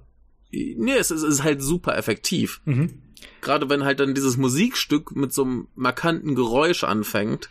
[0.52, 2.60] Nee, es ist, es ist halt super effektiv.
[2.64, 3.02] Mhm.
[3.40, 7.48] Gerade wenn halt dann dieses Musikstück mit so einem markanten Geräusch anfängt,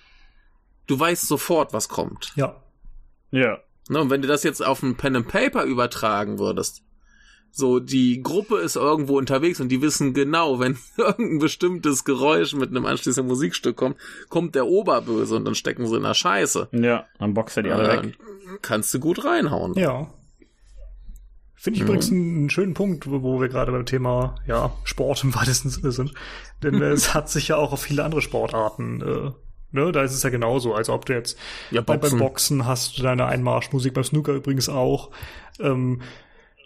[0.88, 2.34] du weißt sofort, was kommt.
[2.35, 2.61] Ja.
[3.31, 3.59] Ja.
[3.88, 6.84] Ne, und wenn du das jetzt auf ein Pen and Paper übertragen würdest,
[7.51, 12.69] so die Gruppe ist irgendwo unterwegs und die wissen genau, wenn irgendein bestimmtes Geräusch mit
[12.69, 13.97] einem anschließenden Musikstück kommt,
[14.30, 16.69] kommt der Oberböse und dann stecken sie in der Scheiße.
[16.71, 18.17] Ja, dann boxt er die alle äh, weg.
[18.61, 19.73] Kannst du gut reinhauen.
[19.76, 20.11] Ja.
[21.55, 21.89] Finde ich mhm.
[21.89, 26.13] übrigens einen schönen Punkt, wo wir gerade beim Thema ja, Sport im weitesten Sinne sind.
[26.63, 29.31] Denn es hat sich ja auch auf viele andere Sportarten, äh,
[29.71, 31.38] ne, da ist es ja genauso, als ob du jetzt
[31.71, 35.11] ja, bei, beim Boxen hast du deine Einmarschmusik, beim Snooker übrigens auch.
[35.59, 36.01] Ähm,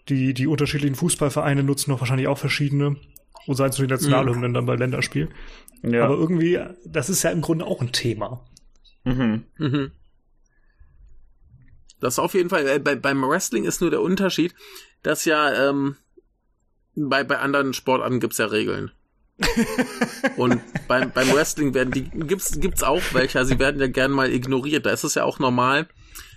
[0.10, 2.98] die, die unterschiedlichen Fußballvereine nutzen noch wahrscheinlich auch verschiedene.
[3.46, 4.54] Und seien es nur die Nationalhymnen mhm.
[4.54, 5.30] dann bei Länderspiel.
[5.82, 6.06] Ja.
[6.06, 8.46] Aber irgendwie, das ist ja im Grunde auch ein Thema.
[9.04, 9.44] Mhm.
[9.58, 9.92] Mhm.
[12.00, 12.68] Das auf jeden Fall.
[12.68, 14.54] Äh, bei, beim Wrestling ist nur der Unterschied,
[15.04, 15.98] dass ja ähm,
[16.96, 18.92] bei, bei anderen Sportarten gibt's ja Regeln.
[20.38, 24.32] und beim, beim Wrestling werden die gibt's gibt's auch welche, sie werden ja gern mal
[24.32, 24.86] ignoriert.
[24.86, 25.88] Da ist es ja auch normal,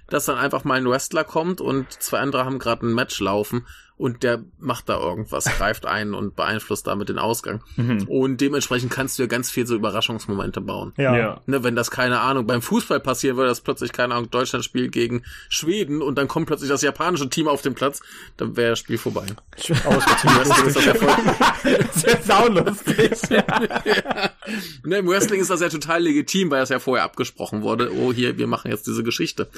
[0.09, 3.67] dass dann einfach mal ein Wrestler kommt und zwei andere haben gerade ein Match laufen
[3.99, 7.63] und der macht da irgendwas, greift ein und beeinflusst damit den Ausgang.
[7.77, 8.05] Mhm.
[8.09, 10.93] Und dementsprechend kannst du ja ganz viel so Überraschungsmomente bauen.
[10.97, 11.17] Ja.
[11.17, 11.41] ja.
[11.47, 14.93] Ne, wenn das, keine Ahnung, beim Fußball passieren würde, dass plötzlich, keine Ahnung, Deutschland spielt
[14.93, 18.01] gegen Schweden und dann kommt plötzlich das japanische Team auf den Platz,
[18.37, 19.27] dann wäre das Spiel vorbei.
[19.57, 19.71] Das
[22.27, 23.31] saulustig.
[23.31, 23.45] ja.
[23.85, 24.31] ja.
[24.85, 27.93] Ne, Im Wrestling ist das ja total legitim, weil das ja vorher abgesprochen wurde.
[27.95, 29.49] Oh, hier, wir machen jetzt diese Geschichte.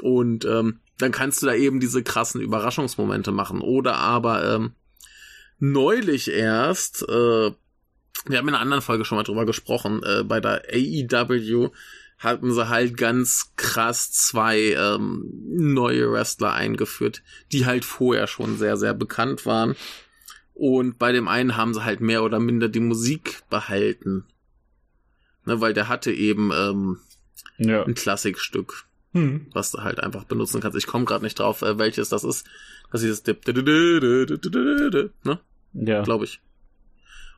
[0.00, 3.60] Und ähm, dann kannst du da eben diese krassen Überraschungsmomente machen.
[3.60, 4.72] Oder aber ähm,
[5.58, 7.50] neulich erst, äh,
[8.26, 11.70] wir haben in einer anderen Folge schon mal drüber gesprochen, äh, bei der AEW
[12.18, 18.76] hatten sie halt ganz krass zwei ähm, neue Wrestler eingeführt, die halt vorher schon sehr,
[18.76, 19.76] sehr bekannt waren.
[20.54, 24.24] Und bei dem einen haben sie halt mehr oder minder die Musik behalten.
[25.44, 26.98] Ne, weil der hatte eben ähm,
[27.58, 27.82] ja.
[27.82, 29.46] ein Klassikstück hm.
[29.52, 30.76] was du halt einfach benutzen kannst.
[30.76, 32.46] Ich komme gerade nicht drauf, äh, welches das ist.
[32.92, 33.38] Das ist das
[35.24, 35.40] ne?
[35.72, 36.02] Ja.
[36.02, 36.40] Glaube ich.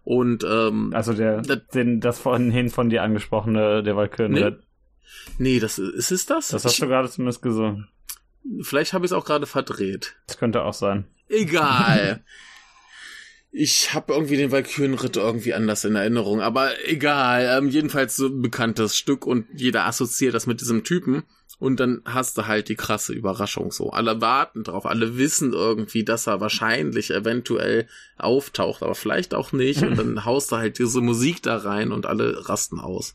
[0.05, 4.33] Und ähm, also der den das vorhin von dir angesprochene der Walküren.
[4.33, 4.53] Nee.
[5.39, 6.49] nee, das ist es das?
[6.49, 7.89] Das hast ich, du gerade zumindest gesungen.
[8.63, 10.17] Vielleicht habe ich es auch gerade verdreht.
[10.27, 11.07] Das könnte auch sein.
[11.29, 12.23] Egal.
[13.51, 17.59] ich habe irgendwie den Valkyrenritt irgendwie anders in Erinnerung, aber egal.
[17.59, 21.25] Ähm, jedenfalls so ein bekanntes Stück und jeder assoziiert das mit diesem Typen.
[21.59, 23.91] Und dann hast du halt die krasse Überraschung so.
[23.91, 27.89] Alle warten drauf, alle wissen irgendwie, dass er wahrscheinlich eventuell
[28.19, 29.83] auftaucht, aber vielleicht auch nicht.
[29.83, 33.15] Und dann haust du halt diese Musik da rein und alle rasten aus.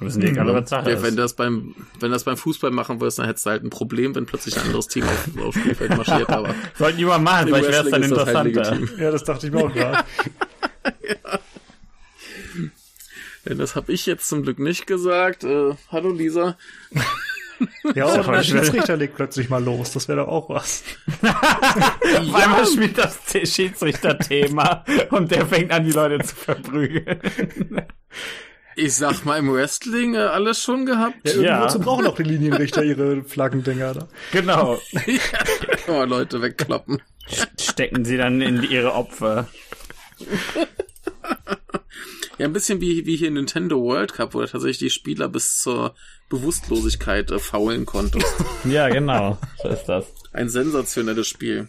[0.00, 3.18] Das ist egal, was Sache ja, wenn das beim wenn das beim Fußball machen würdest,
[3.18, 6.30] dann hättest du halt ein Problem, wenn plötzlich ein anderes Team auf, auf Spielfeld marschiert.
[6.30, 8.70] Aber sollten die mal machen, vielleicht wäre es dann halt interessanter.
[8.70, 9.98] Halt ja, das dachte ich mir auch gerade.
[11.06, 11.38] ja.
[13.44, 13.54] ja.
[13.54, 15.44] Das habe ich jetzt zum Glück nicht gesagt.
[15.44, 16.56] Äh, hallo Lisa.
[17.94, 19.92] Ja, oder der Schiedsrichter legt plötzlich mal los.
[19.92, 20.84] Das wäre doch auch was.
[21.22, 27.20] Auf einmal spielt das Schiedsrichter-Thema und der fängt an, die Leute zu verprügeln.
[28.76, 31.16] Ich sag mal, im Wrestling äh, alles schon gehabt.
[31.24, 31.78] Ja, ja.
[31.78, 34.08] brauchen auch die Linienrichter ihre Flaggendinger da.
[34.30, 34.80] Genau.
[35.06, 35.18] ja,
[35.88, 37.02] oh, Leute wegklappen.
[37.60, 39.48] Stecken sie dann in ihre Opfer.
[42.40, 45.60] Ja, ein bisschen wie, wie hier in Nintendo World Cup, wo tatsächlich die Spieler bis
[45.60, 45.94] zur
[46.30, 48.26] Bewusstlosigkeit äh, faulen konntest.
[48.64, 49.36] ja, genau.
[49.62, 50.06] So ist das.
[50.32, 51.68] Ein sensationelles Spiel.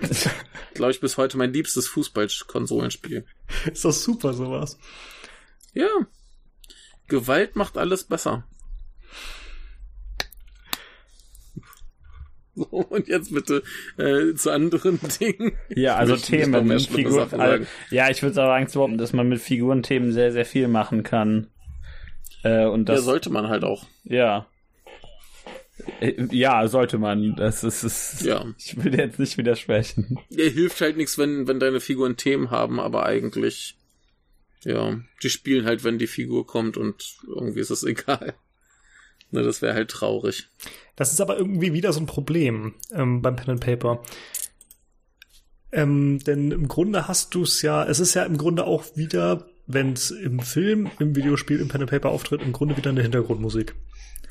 [0.74, 3.26] Glaube ich bis heute mein liebstes Fußballkonsolenspiel.
[3.70, 4.78] Ist das super, sowas.
[5.74, 5.88] Ja.
[7.08, 8.44] Gewalt macht alles besser.
[12.54, 13.62] So, und jetzt bitte
[13.98, 15.52] äh, zu anderen Dingen.
[15.70, 17.40] Ja, also Themen, Figuren.
[17.40, 21.48] Also, ja, ich würde sagen, dass man mit Figurenthemen sehr, sehr viel machen kann.
[22.42, 23.86] Äh, und das ja, sollte man halt auch.
[24.04, 24.46] Ja.
[26.00, 27.36] Äh, ja, sollte man.
[27.36, 28.44] Das ist, ist ja.
[28.58, 30.18] Ich will jetzt nicht widersprechen.
[30.30, 33.76] Ja, hilft halt nichts, wenn, wenn deine Figuren Themen haben, aber eigentlich,
[34.64, 38.34] ja, die spielen halt, wenn die Figur kommt und irgendwie ist es egal.
[39.30, 40.48] Ne, das wäre halt traurig.
[40.94, 44.02] Das ist aber irgendwie wieder so ein Problem ähm, beim Pen and Paper.
[45.72, 49.48] Ähm, denn im Grunde hast du es ja, es ist ja im Grunde auch wieder
[49.72, 53.02] wenn es im Film, im Videospiel, im Pen and Paper auftritt, im Grunde wieder eine
[53.02, 53.74] Hintergrundmusik.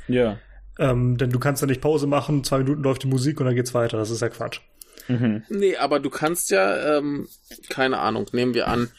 [0.07, 0.39] Ja.
[0.79, 3.55] Ähm, denn du kannst ja nicht Pause machen, zwei Minuten läuft die Musik und dann
[3.55, 3.97] geht's weiter.
[3.97, 4.61] Das ist ja Quatsch.
[5.07, 5.43] Mhm.
[5.49, 7.27] Nee, aber du kannst ja, ähm,
[7.69, 8.89] keine Ahnung, nehmen wir an,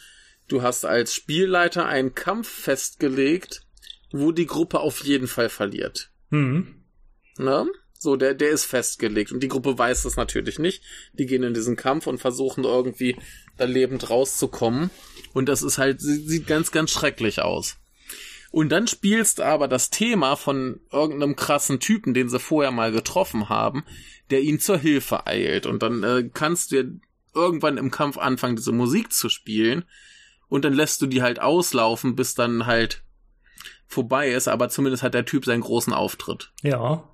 [0.48, 3.62] du hast als Spielleiter einen Kampf festgelegt,
[4.12, 6.10] wo die Gruppe auf jeden Fall verliert.
[6.30, 6.84] Mhm.
[7.38, 7.66] Ne?
[7.98, 9.30] So, der, der ist festgelegt.
[9.30, 10.82] Und die Gruppe weiß das natürlich nicht.
[11.12, 13.16] Die gehen in diesen Kampf und versuchen irgendwie
[13.56, 14.90] da lebend rauszukommen.
[15.32, 17.76] Und das ist halt, sieht ganz, ganz schrecklich aus.
[18.50, 23.48] Und dann spielst aber das Thema von irgendeinem krassen Typen, den sie vorher mal getroffen
[23.48, 23.82] haben,
[24.30, 25.64] der ihnen zur Hilfe eilt.
[25.64, 27.00] Und dann äh, kannst du
[27.34, 29.84] irgendwann im Kampf anfangen, diese Musik zu spielen.
[30.48, 33.02] Und dann lässt du die halt auslaufen, bis dann halt
[33.86, 34.48] vorbei ist.
[34.48, 36.52] Aber zumindest hat der Typ seinen großen Auftritt.
[36.62, 37.08] Ja.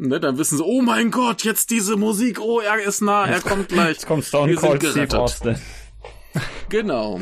[0.00, 3.40] Ne, dann wissen sie, oh mein Gott, jetzt diese Musik, oh, er ist nah, er
[3.40, 3.94] kommt gleich.
[3.94, 5.56] Jetzt kommt Stone Cold Steve Austin.
[6.68, 7.18] Genau.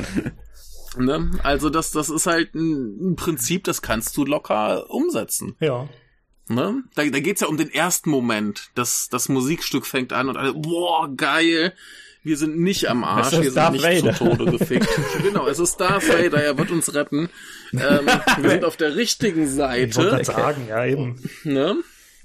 [0.98, 1.30] ne?
[1.42, 5.56] Also das, das ist halt ein, ein, Prinzip, das kannst du locker umsetzen.
[5.58, 5.88] Ja.
[6.48, 6.82] Ne?
[6.94, 8.70] Da, da geht's ja um den ersten Moment.
[8.74, 11.72] Das, das Musikstück fängt an und alle, boah, geil.
[12.22, 14.12] Wir sind nicht am Arsch, wir sind nicht Vader.
[14.12, 14.88] zu Tode gefickt.
[15.22, 17.30] genau, es ist Darth Vader, er wird uns retten.
[17.72, 18.06] Ähm,
[18.40, 19.86] wir sind auf der richtigen Seite.
[19.86, 21.22] Ich wollte sagen, ja eben.
[21.44, 21.82] Ne?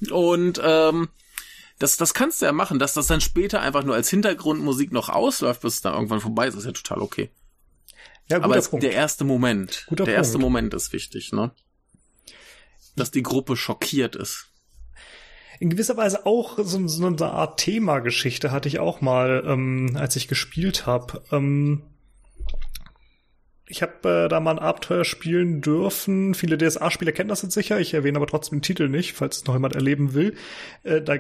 [0.10, 1.10] Und ähm,
[1.80, 5.10] das, das kannst du ja machen, dass das dann später einfach nur als Hintergrundmusik noch
[5.10, 7.30] ausläuft, bis es dann irgendwann vorbei ist, ist ja total okay.
[8.30, 8.84] Ja, guter Aber es, Punkt.
[8.84, 10.26] der erste Moment, guter der Punkt.
[10.26, 11.52] erste Moment ist wichtig, ne?
[12.96, 14.48] Dass die Gruppe schockiert ist.
[15.60, 20.16] in gewisser Weise auch so, so eine Art Themageschichte hatte ich auch mal, ähm, als
[20.16, 21.24] ich gespielt habe.
[21.32, 21.84] Ähm,
[23.68, 26.34] ich habe äh, da mal ein Abenteuer spielen dürfen.
[26.34, 27.80] Viele DSA-Spieler kennen das jetzt sicher.
[27.80, 30.36] Ich erwähne aber trotzdem den Titel nicht, falls es noch jemand erleben will.
[30.84, 31.18] Äh, da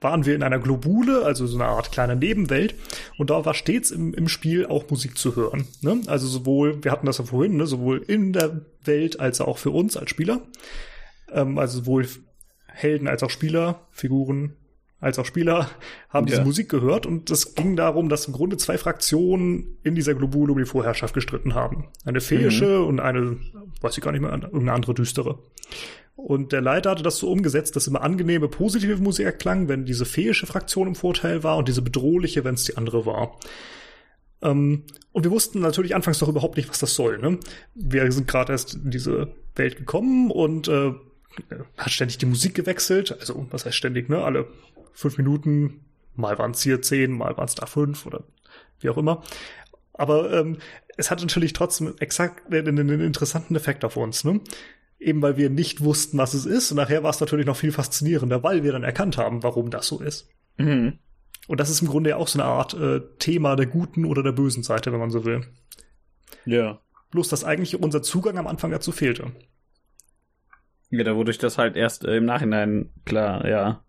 [0.00, 2.74] waren wir in einer Globule, also so eine Art kleiner Nebenwelt.
[3.18, 5.66] Und da war stets im, im Spiel auch Musik zu hören.
[5.80, 6.00] Ne?
[6.06, 7.66] Also sowohl, wir hatten das ja vorhin, ne?
[7.66, 10.42] sowohl in der Welt als auch für uns als Spieler.
[11.32, 12.08] Ähm, also sowohl
[12.66, 14.56] Helden als auch Spieler, Figuren
[15.02, 15.68] als auch Spieler
[16.08, 16.36] haben ja.
[16.36, 20.52] diese Musik gehört und es ging darum, dass im Grunde zwei Fraktionen in dieser Globule
[20.52, 21.88] um die Vorherrschaft gestritten haben.
[22.06, 22.86] Eine feische mhm.
[22.86, 23.36] und eine,
[23.82, 25.38] weiß ich gar nicht mehr, irgendeine andere düstere.
[26.14, 30.04] Und der Leiter hatte das so umgesetzt, dass immer angenehme, positive Musik erklang, wenn diese
[30.04, 33.38] feische Fraktion im Vorteil war und diese bedrohliche, wenn es die andere war.
[34.40, 37.18] Ähm, und wir wussten natürlich anfangs doch überhaupt nicht, was das soll.
[37.18, 37.38] Ne?
[37.74, 40.92] Wir sind gerade erst in diese Welt gekommen und äh,
[41.76, 43.16] hat ständig die Musik gewechselt.
[43.18, 44.22] Also, was heißt ständig, ne?
[44.22, 44.46] Alle
[44.92, 48.24] fünf Minuten, mal waren es hier zehn, mal waren es da fünf oder
[48.80, 49.22] wie auch immer.
[49.94, 50.58] Aber ähm,
[50.96, 54.40] es hat natürlich trotzdem exakt einen, einen interessanten Effekt auf uns, ne?
[54.98, 56.70] Eben weil wir nicht wussten, was es ist.
[56.70, 59.88] Und nachher war es natürlich noch viel faszinierender, weil wir dann erkannt haben, warum das
[59.88, 60.28] so ist.
[60.58, 60.98] Mhm.
[61.48, 64.22] Und das ist im Grunde ja auch so eine Art äh, Thema der guten oder
[64.22, 65.44] der bösen Seite, wenn man so will.
[66.44, 66.80] Ja.
[67.10, 69.32] Bloß, dass eigentlich unser Zugang am Anfang dazu fehlte.
[70.90, 73.82] Ja, da wodurch das halt erst äh, im Nachhinein klar, ja.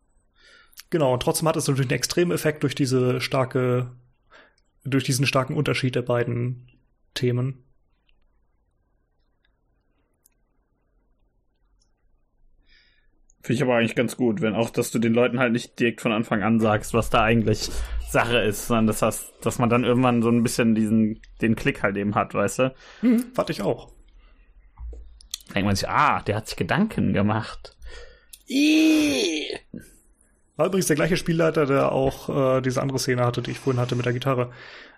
[0.93, 3.89] Genau, und trotzdem hat es natürlich einen extremen Effekt durch diese starke,
[4.83, 6.67] durch diesen starken Unterschied der beiden
[7.15, 7.63] Themen.
[13.41, 15.99] Finde ich aber eigentlich ganz gut, wenn auch, dass du den Leuten halt nicht direkt
[15.99, 17.71] von Anfang an sagst, was da eigentlich
[18.07, 21.81] Sache ist, sondern das heißt, dass man dann irgendwann so ein bisschen diesen, den Klick
[21.81, 22.75] halt eben hat, weißt du?
[22.99, 23.91] Hm, fand ich auch.
[25.47, 27.75] Da denkt man sich, ah, der hat sich Gedanken gemacht.
[28.47, 29.57] Iii.
[30.55, 33.81] War übrigens der gleiche Spielleiter, der auch äh, diese andere Szene hatte, die ich vorhin
[33.81, 34.51] hatte mit der Gitarre.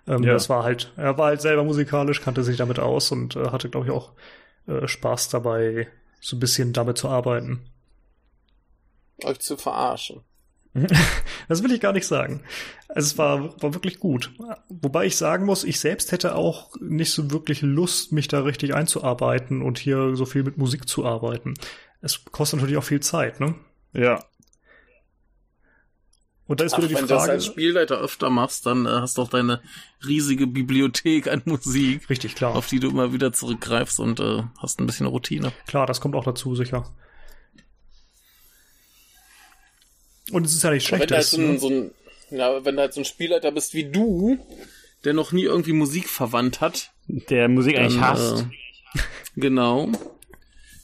[0.06, 0.34] Ähm, ja.
[0.34, 3.68] Das war halt, er war halt selber musikalisch, kannte sich damit aus und äh, hatte,
[3.70, 4.12] glaube ich, auch
[4.66, 5.88] äh, Spaß dabei,
[6.20, 7.70] so ein bisschen damit zu arbeiten
[9.24, 10.20] euch zu verarschen.
[11.48, 12.42] das will ich gar nicht sagen.
[12.88, 14.32] Also es war, war wirklich gut.
[14.68, 18.74] Wobei ich sagen muss, ich selbst hätte auch nicht so wirklich Lust, mich da richtig
[18.74, 21.54] einzuarbeiten und hier so viel mit Musik zu arbeiten.
[22.02, 23.54] Es kostet natürlich auch viel Zeit, ne?
[23.94, 24.22] Ja.
[26.46, 27.10] Und da ist Ach, wieder die wenn Frage.
[27.10, 29.60] Wenn du das als Spielleiter öfter machst, dann äh, hast du auch deine
[30.06, 32.08] riesige Bibliothek an Musik.
[32.08, 32.54] Richtig, klar.
[32.54, 35.52] Auf die du immer wieder zurückgreifst und äh, hast ein bisschen Routine.
[35.66, 36.92] Klar, das kommt auch dazu, sicher.
[40.30, 41.02] Und es ist ja nicht schlecht.
[41.02, 41.58] Wenn du halt so ein, ne?
[41.58, 41.90] so ein,
[42.30, 44.38] ja, wenn du halt so ein Spielleiter bist wie du,
[45.04, 46.92] der noch nie irgendwie Musik verwandt hat.
[47.08, 48.46] Der Musik eigentlich hasst.
[48.94, 49.00] Äh,
[49.36, 49.90] genau.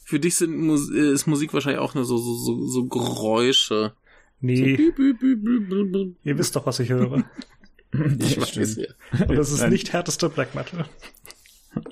[0.04, 3.94] Für dich sind, ist Musik wahrscheinlich auch nur so, so, so, so Geräusche.
[4.42, 4.56] Nee.
[4.56, 7.24] So büb, büb, büb, Ihr wisst doch, was ich höre.
[7.92, 8.88] ich weiß ja.
[9.26, 10.84] Und das ist nicht härteste Black Metal.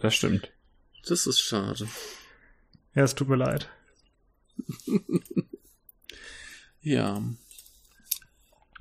[0.02, 0.52] Das stimmt.
[1.06, 1.88] Das ist schade.
[2.94, 3.70] Ja, es tut mir leid.
[6.80, 7.22] Ja.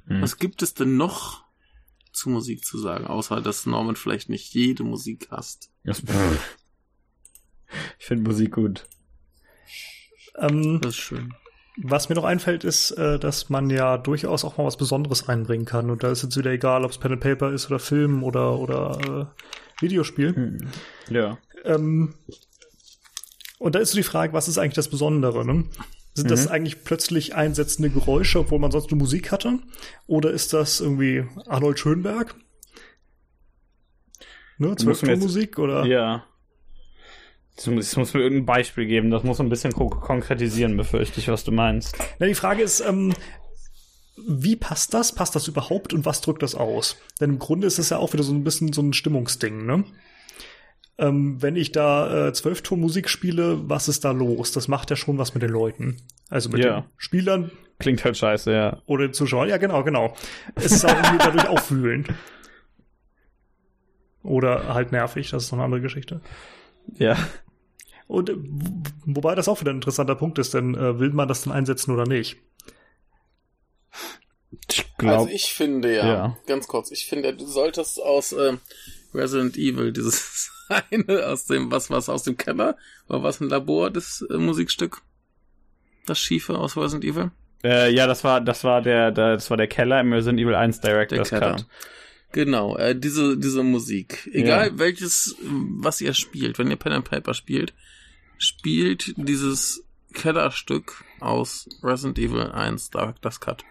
[0.07, 0.21] Hm.
[0.21, 1.43] Was gibt es denn noch
[2.11, 5.71] zu Musik zu sagen, außer dass Norman vielleicht nicht jede Musik hasst?
[5.83, 5.95] ich
[7.99, 8.87] finde Musik gut.
[10.37, 11.33] Ähm, das ist schön.
[11.81, 15.65] Was mir noch einfällt, ist, äh, dass man ja durchaus auch mal was Besonderes reinbringen
[15.65, 15.89] kann.
[15.89, 18.57] Und da ist jetzt wieder egal, ob es Pen and Paper ist oder Film oder,
[18.59, 18.99] oder
[19.31, 20.35] äh, Videospiel.
[20.35, 20.57] Hm.
[21.09, 21.37] Ja.
[21.63, 22.15] Ähm,
[23.59, 25.45] und da ist so die Frage, was ist eigentlich das Besondere?
[25.45, 25.65] Ne?
[26.13, 26.29] Sind mhm.
[26.29, 29.59] das eigentlich plötzlich einsetzende Geräusche, obwohl man sonst nur Musik hatte?
[30.07, 32.35] Oder ist das irgendwie Arnold Schönberg?
[34.57, 35.85] Ne, Zwölftonmusik oder?
[35.85, 36.25] Ja.
[37.59, 39.11] Es muss, muss mir irgendein Beispiel geben.
[39.11, 41.97] Das muss ein bisschen konkretisieren, befürchte ich, was du meinst.
[42.19, 43.13] Na, die Frage ist, ähm,
[44.27, 45.13] wie passt das?
[45.13, 46.97] Passt das überhaupt und was drückt das aus?
[47.19, 49.83] Denn im Grunde ist es ja auch wieder so ein bisschen so ein Stimmungsding, ne?
[50.99, 54.51] ähm, wenn ich da äh, Zwölftonmusik spiele, was ist da los?
[54.51, 55.97] Das macht ja schon was mit den Leuten.
[56.29, 56.81] Also mit ja.
[56.81, 57.51] den Spielern.
[57.79, 58.81] Klingt halt scheiße, ja.
[58.85, 59.47] Oder den Zuschauern.
[59.47, 60.13] Ja, genau, genau.
[60.55, 62.09] Es ist auch irgendwie dadurch aufwühlend.
[64.21, 66.19] Oder halt nervig, das ist noch eine andere Geschichte.
[66.97, 67.15] Ja.
[68.09, 68.31] Und
[69.05, 71.93] wobei das auch wieder ein interessanter Punkt ist, denn äh, will man das dann einsetzen
[71.93, 72.37] oder nicht?
[74.67, 78.57] Ich glaub, also ich finde ja, ja, ganz kurz, ich finde, du solltest aus äh,
[79.13, 80.49] Resident Evil dieses
[80.91, 82.77] eine aus dem, was was aus dem Keller?
[83.07, 85.03] War was ein Labor, das äh, Musikstück?
[86.07, 87.29] Das Schiefe aus Resident Evil?
[87.63, 90.55] Äh, ja, das war, das war der, der, das war der Keller im Resident Evil
[90.55, 91.67] 1 Director's Cut.
[92.31, 94.27] Genau, äh, diese, diese Musik.
[94.33, 94.79] Egal ja.
[94.79, 97.75] welches, was ihr spielt, wenn ihr Pen and Paper spielt,
[98.39, 99.83] spielt dieses
[100.13, 103.63] Kellerstück aus Resident Evil 1 Director's Cut.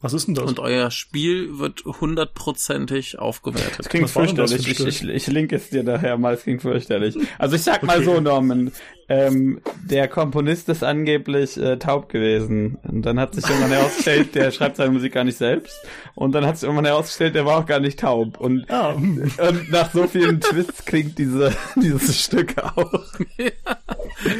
[0.00, 0.44] Was ist denn das?
[0.44, 3.78] Und euer Spiel wird hundertprozentig aufgewertet.
[3.78, 4.76] Das klingt Was das fürchterlich.
[4.76, 7.16] für ein Ich, ich, ich link es dir nachher mal, es klingt fürchterlich.
[7.38, 8.72] Also ich sag mal so, Norman,
[9.08, 12.76] ähm, der Komponist ist angeblich äh, taub gewesen.
[12.82, 15.76] Und dann hat sich irgendwann herausgestellt, der schreibt seine Musik gar nicht selbst.
[16.16, 18.40] Und dann hat sich irgendwann herausgestellt, der war auch gar nicht taub.
[18.40, 19.30] Und, hm.
[19.38, 23.04] und nach so vielen Twists klingt diese, dieses Stück auch.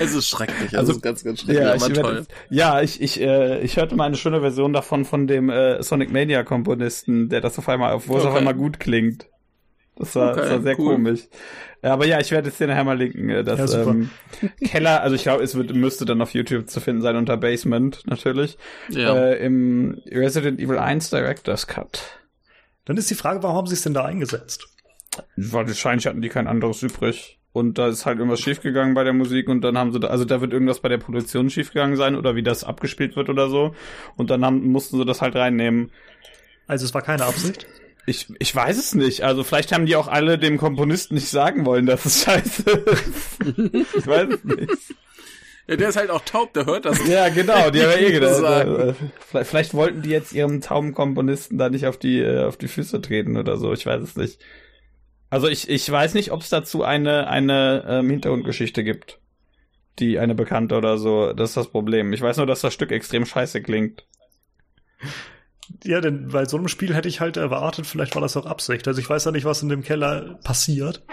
[0.00, 2.14] es ist schrecklich, Also, also ganz, ganz schrecklich, Ja, ich, aber toll.
[2.16, 5.82] werd, ja, ich, ich, äh, ich hörte mal eine schöne Version davon von dem äh,
[5.82, 8.38] Sonic Mania Komponisten, der das auf einmal, auf, wo es auf Okay.
[8.38, 9.28] einmal gut klingt.
[9.98, 10.94] Das war, Okay, das war sehr cool.
[10.96, 11.20] komisch.
[11.86, 13.30] Ja, Aber ja, ich werde es dir nachher mal linken.
[13.30, 14.10] äh, Das Ja, ähm,
[14.64, 18.02] Keller, also ich glaube, es wird, müsste dann auf YouTube zu finden sein unter Basement
[18.06, 18.58] natürlich.
[18.88, 19.14] Ja.
[19.14, 22.18] Äh, Im Resident Evil 1 Director's Cut.
[22.86, 24.66] Dann ist die Frage, warum haben sie es denn da eingesetzt?
[25.36, 27.38] Weil wahrscheinlich hatten die kein anderes übrig.
[27.52, 30.24] Und da ist halt irgendwas schiefgegangen bei der Musik und dann haben sie da, also
[30.24, 33.76] da wird irgendwas bei der Produktion schiefgegangen sein oder wie das abgespielt wird oder so.
[34.16, 35.92] Und dann haben, mussten sie das halt reinnehmen.
[36.66, 37.64] Also es war keine Absicht.
[38.06, 39.22] Ich, ich weiß es nicht.
[39.22, 43.40] Also vielleicht haben die auch alle dem Komponisten nicht sagen wollen, dass es scheiße ist.
[43.96, 44.72] ich weiß es nicht.
[45.66, 47.04] ja, der ist halt auch taub, der hört das.
[47.08, 48.66] Ja, genau, die haben ja eh gedacht.
[48.66, 52.56] Äh, Vielleicht, vielleicht wollten die jetzt ihrem tauben Komponisten da nicht auf die, äh, auf
[52.56, 53.72] die Füße treten oder so.
[53.72, 54.40] Ich weiß es nicht.
[55.28, 59.18] Also ich, ich weiß nicht, ob es dazu eine, eine ähm, Hintergrundgeschichte gibt.
[59.98, 61.32] Die eine bekannte oder so.
[61.32, 62.12] Das ist das Problem.
[62.12, 64.06] Ich weiß nur, dass das Stück extrem scheiße klingt.
[65.84, 68.86] Ja, denn bei so einem Spiel hätte ich halt erwartet, vielleicht war das auch Absicht.
[68.86, 71.04] Also ich weiß ja nicht, was in dem Keller passiert.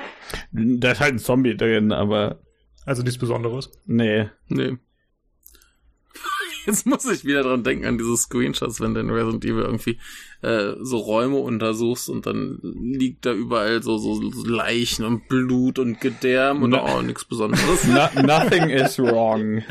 [0.51, 2.39] Da ist halt ein Zombie drin, aber
[2.85, 3.71] Also nichts Besonderes.
[3.85, 4.30] nee.
[4.47, 4.77] Nee.
[6.65, 9.99] Jetzt muss ich wieder dran denken an diese Screenshots, wenn du in Resident Evil irgendwie
[10.43, 15.99] äh, so Räume untersuchst und dann liegt da überall so, so Leichen und Blut und
[15.99, 17.84] Gedärm und Na- oh, nichts Besonderes.
[17.88, 19.61] No, nothing is wrong.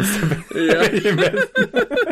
[0.54, 0.82] ja.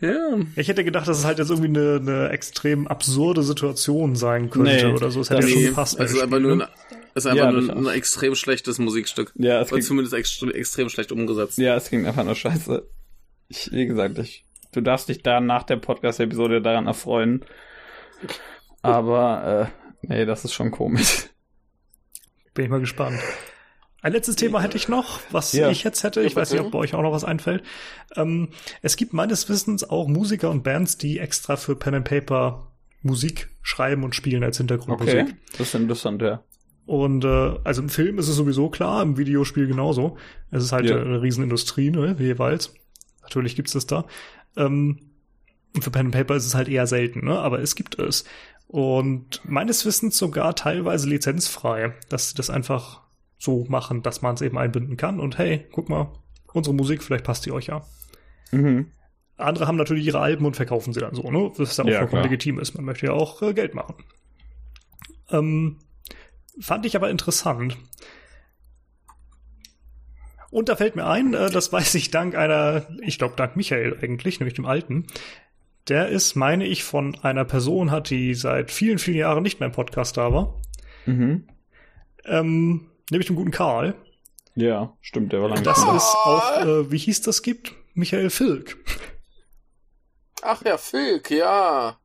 [0.00, 0.38] ja.
[0.56, 4.72] Ich hätte gedacht, dass es halt jetzt irgendwie eine, eine extrem absurde Situation sein könnte
[4.72, 5.20] Nee, oder so.
[5.20, 5.98] Es hätte ja schon gepasst.
[6.00, 6.64] es ist einfach nur ne?
[6.64, 6.70] ein,
[7.14, 7.86] es ist einfach Ja, nur durchaus.
[7.86, 9.32] ein extrem schlechtes Musikstück.
[9.36, 11.58] Ja, es Oder klingt, zumindest extre extrem schlecht umgesetzt.
[11.58, 12.86] ja, es klingt einfach nur scheiße.
[13.48, 17.44] Ich, wie gesagt, ich, du darfst dich da nach der Podcast-Episode daran erfreuen.
[18.82, 19.70] Aber,
[20.02, 21.26] äh, nee, das ist schon komisch.
[22.54, 23.18] Bin ich mal gespannt.
[24.04, 25.70] Ein letztes Thema hätte ich noch, was Ja.
[25.70, 26.20] ich jetzt hätte.
[26.20, 27.62] Ich weiß nicht, ob bei euch auch noch was einfällt.
[28.16, 28.50] Ähm,
[28.82, 32.70] es gibt meines Wissens auch Musiker und Bands, die extra für Pen and Paper
[33.00, 35.20] Musik schreiben und spielen als Hintergrundmusik.
[35.22, 36.42] Okay, das ist interessant, ja.
[36.84, 40.18] Und äh, also im Film ist es sowieso klar, im Videospiel genauso.
[40.50, 41.00] Es ist halt Ja.
[41.00, 42.74] eine Riesenindustrie, ne, jeweils.
[43.22, 44.04] Natürlich gibt's das da.
[44.54, 44.98] Ähm,
[45.74, 47.38] und für Pen and Paper ist es halt eher selten, ne?
[47.38, 48.24] Aber es gibt es.
[48.66, 53.00] Und meines Wissens sogar teilweise lizenzfrei, dass sie das einfach
[53.44, 55.20] so machen, dass man es eben einbinden kann.
[55.20, 56.12] Und hey, guck mal,
[56.52, 57.84] unsere Musik, vielleicht passt die euch ja.
[58.52, 58.90] Mhm.
[59.36, 61.50] Andere haben natürlich ihre Alben und verkaufen sie dann so, ne?
[61.56, 62.22] Was ja auch Ja, vollkommen klar.
[62.24, 62.74] legitim ist.
[62.74, 63.96] Man möchte ja auch äh, Geld machen.
[65.30, 65.78] Ähm,
[66.60, 67.76] fand ich aber interessant.
[70.50, 73.98] Und da fällt mir ein, äh, das weiß ich dank einer, ich glaube dank Michael
[74.00, 75.06] eigentlich, nämlich dem Alten.
[75.88, 79.66] Der ist, meine ich, von einer Person hat, die seit vielen, vielen Jahren nicht mehr
[79.66, 80.62] im Podcast da war.
[81.06, 81.48] Mhm.
[82.24, 83.94] Ähm, nämlich dem guten Karl.
[84.56, 87.72] Ja, stimmt, der war lange Das ist auch, äh, wie hieß das gibt?
[87.94, 88.76] Michael Filk.
[90.42, 91.98] Ach ja, Filk, ja.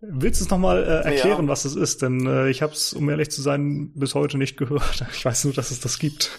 [0.00, 1.48] Willst du es nochmal äh, erklären, Ja.
[1.48, 2.02] was es ist?
[2.02, 5.04] Denn äh, ich habe es, um ehrlich zu sein, bis heute nicht gehört.
[5.12, 6.38] Ich weiß nur, dass es das gibt.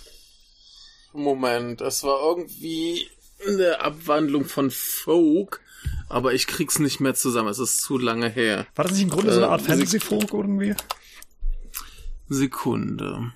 [1.13, 3.07] Moment, es war irgendwie
[3.47, 5.61] eine Abwandlung von Folk,
[6.09, 7.49] aber ich krieg's nicht mehr zusammen.
[7.49, 8.67] Es ist zu lange her.
[8.75, 10.75] War das nicht im Grunde so eine Äh, Art Fantasy-Folk irgendwie?
[12.27, 13.33] Sekunde.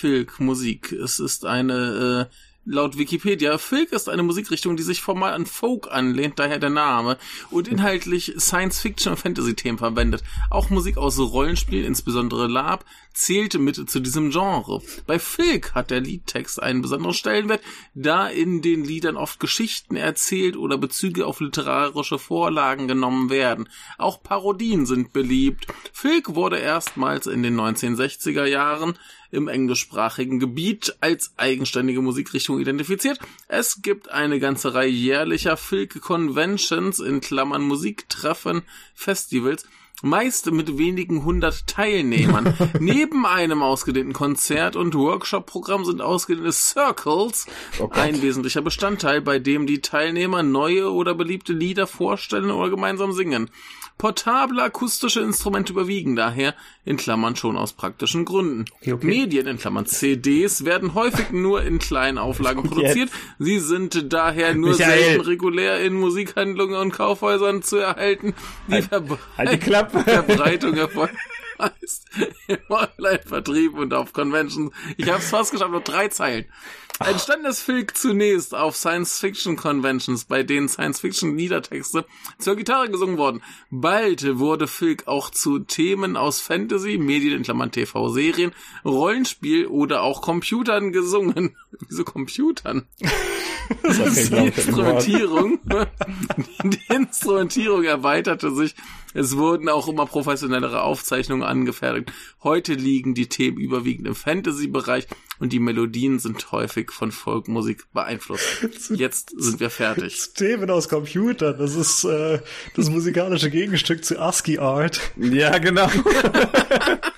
[0.00, 0.92] Filk, Musik.
[0.92, 5.88] Es ist eine, äh, laut Wikipedia, Filk ist eine Musikrichtung, die sich formal an Folk
[5.90, 7.18] anlehnt, daher der Name,
[7.50, 10.22] und inhaltlich Science-Fiction und Fantasy-Themen verwendet.
[10.48, 14.82] Auch Musik aus Rollenspielen, insbesondere Lab, zählte mit zu diesem Genre.
[15.06, 17.62] Bei Filk hat der Liedtext einen besonderen Stellenwert,
[17.94, 23.68] da in den Liedern oft Geschichten erzählt oder Bezüge auf literarische Vorlagen genommen werden.
[23.98, 25.66] Auch Parodien sind beliebt.
[25.92, 28.98] Filk wurde erstmals in den 1960er Jahren
[29.30, 33.18] im englischsprachigen Gebiet als eigenständige Musikrichtung identifiziert.
[33.48, 38.62] Es gibt eine ganze Reihe jährlicher Filk Conventions in Klammern Musiktreffen,
[38.94, 39.66] Festivals,
[40.02, 42.54] meist mit wenigen hundert Teilnehmern.
[42.80, 47.46] Neben einem ausgedehnten Konzert- und Workshop-Programm sind ausgedehnte Circles
[47.78, 53.12] Oh ein wesentlicher Bestandteil, bei dem die Teilnehmer neue oder beliebte Lieder vorstellen oder gemeinsam
[53.12, 53.50] singen.
[54.00, 56.54] Portable akustische Instrumente überwiegen daher,
[56.86, 58.64] in Klammern schon aus praktischen Gründen.
[58.80, 59.06] Okay, okay.
[59.06, 63.10] Medien, in Klammern CDs, werden häufig nur in kleinen Auflagen produziert.
[63.38, 65.02] Sie sind daher nur Michael.
[65.02, 68.32] selten regulär in Musikhandlungen und Kaufhäusern zu erhalten.
[68.68, 69.70] Die Verbre Halt die.
[69.90, 71.14] Verbreitung erfolgt
[71.60, 72.08] meist
[72.48, 74.72] im Online-Vertrieb und auf Conventions.
[74.96, 76.46] Ich habe es fast geschafft, nur drei Zeilen.
[77.00, 82.04] Entstanden ist Filk zunächst auf Science-Fiction-Conventions, bei denen Science-Fiction-Liedertexte
[82.38, 83.42] zur Gitarre gesungen wurden.
[83.70, 88.52] Bald wurde Filk auch zu Themen aus Fantasy, Medien in Klammern TV-Serien,
[88.84, 91.56] Rollenspiel oder auch Computern gesungen.
[91.88, 92.86] Wieso Computern?
[93.82, 95.60] Das Die Instrumentierung,
[96.64, 98.74] die Instrumentierung erweiterte sich.
[99.12, 102.12] Es wurden auch immer professionellere Aufzeichnungen angefertigt.
[102.42, 105.08] Heute liegen die Themen überwiegend im Fantasy-Bereich
[105.40, 108.46] und die Melodien sind häufig von Folkmusik beeinflusst.
[108.90, 110.32] Jetzt sind wir fertig.
[110.34, 112.40] Themen aus Computern, das ist äh,
[112.76, 115.00] das musikalische Gegenstück zu ASCII Art.
[115.16, 115.88] Ja, genau.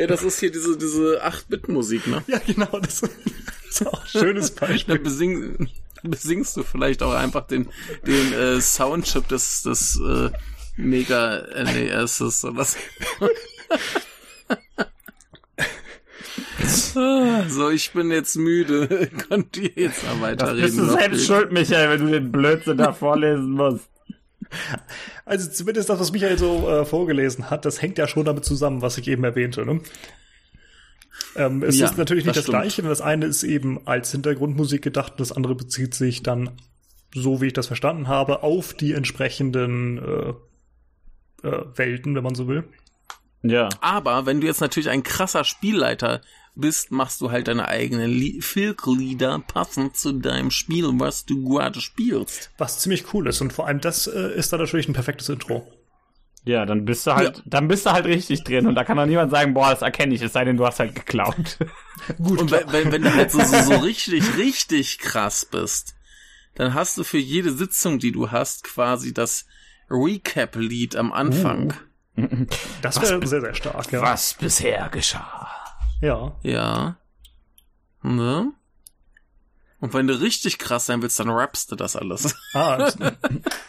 [0.00, 2.24] Ja, das ist hier diese, diese 8-Bit-Musik, ne?
[2.26, 3.02] Ja, genau, das
[3.68, 4.98] ist auch ein schönes Da Beispiel.
[4.98, 5.68] besing,
[6.02, 7.68] besingst du vielleicht auch einfach den,
[8.06, 10.30] den äh, Soundchip des, des äh,
[10.78, 12.78] Mega NES oder was.
[17.48, 19.10] So, ich bin jetzt müde.
[19.28, 20.62] Könnt ihr jetzt mal weiterreden?
[20.62, 23.90] Bist du selbst schuld, Michael, wenn du den Blödsinn da vorlesen musst.
[25.24, 28.82] Also zumindest das, was Michael so äh, vorgelesen hat, das hängt ja schon damit zusammen,
[28.82, 29.64] was ich eben erwähnte.
[29.64, 29.80] Ne?
[31.36, 32.50] Ähm, es Ja, ist natürlich nicht das das.
[32.52, 36.50] Gleiche, denn das eine ist eben als Hintergrundmusik gedacht, und das andere bezieht sich dann,
[37.14, 42.48] so wie ich das verstanden habe, auf die entsprechenden äh, äh, Welten, wenn man so
[42.48, 42.64] will.
[43.42, 43.68] Ja.
[43.80, 46.20] Aber wenn du jetzt natürlich ein krasser Spielleiter
[46.54, 51.80] bist, machst du halt deine eigenen Li- Filk-Lieder passend zu deinem Spiel, was du gerade
[51.80, 52.50] spielst.
[52.58, 53.40] Was ziemlich cool ist.
[53.40, 55.66] Und vor allem das äh, ist dann natürlich ein perfektes Intro.
[56.44, 59.04] Ja, dann bist du halt, dann bist du halt richtig drin und da kann doch
[59.04, 61.58] niemand sagen, boah, das erkenne ich, es sei denn, du hast halt geklaut.
[62.22, 65.94] Gut, Und wenn, wenn, wenn du halt so, so, so richtig, richtig krass bist,
[66.54, 69.44] dann hast du für jede Sitzung, die du hast, quasi das
[69.90, 71.74] Recap-Lied am Anfang.
[72.80, 74.00] das wäre sehr, sehr stark, ja.
[74.00, 75.50] Was bisher geschah.
[76.00, 76.36] Ja.
[76.42, 76.96] Ja.
[78.02, 78.52] Ne?
[79.80, 82.34] Und wenn du richtig krass sein willst, dann rappst du das alles.
[82.54, 82.90] Ah,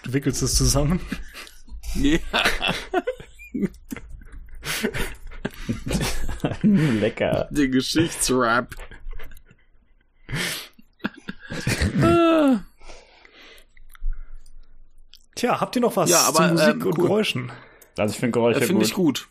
[0.03, 0.99] du wickelst es zusammen.
[1.95, 2.19] ja.
[6.63, 7.47] Lecker.
[7.51, 8.75] Der Geschichtsrap.
[12.01, 12.59] Ah,
[15.35, 17.05] Tja, habt ihr noch was Ja, aber, zu Musik ähm, und cool.
[17.05, 17.51] Geräuschen?
[17.97, 18.85] Also ich finde Geräusche Finde gut.
[18.85, 19.27] ich gut.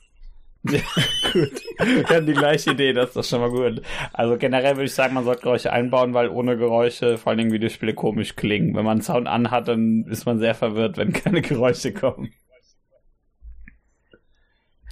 [0.62, 1.62] Gut.
[1.78, 3.82] Wir haben die gleiche Idee, das ist doch schon mal gut.
[4.12, 7.52] Also generell würde ich sagen, man sollte Geräusche einbauen, weil ohne Geräusche vor allen Dingen
[7.52, 8.74] Videospiele komisch klingen.
[8.76, 12.32] Wenn man einen Sound anhat, dann ist man sehr verwirrt, wenn keine Geräusche kommen.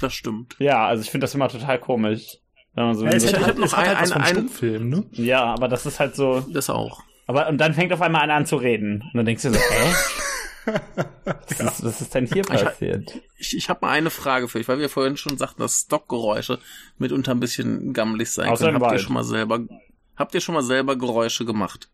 [0.01, 0.55] Das stimmt.
[0.59, 2.39] Ja, also ich finde das immer total komisch.
[2.75, 5.05] Wenn man so Ja, Ich hat, hab halt, noch hat halt ein- ein- Stummfilm, ne?
[5.13, 6.41] ja, aber das ist halt so.
[6.53, 7.03] Das auch.
[7.27, 9.03] Aber und dann fängt auf einmal einer an zu reden.
[9.03, 9.95] Und dann denkst du so, hä?
[11.25, 13.13] Was, ist, was ist denn hier passiert?
[13.37, 16.59] Ich, ich habe mal eine Frage für euch, weil wir vorhin schon sagten, dass Stockgeräusche
[16.99, 18.83] mitunter ein bisschen gammelig sein Außer können.
[18.83, 19.61] Habt ihr schon mal selber,
[20.17, 21.89] habt ihr schon mal selber Geräusche gemacht?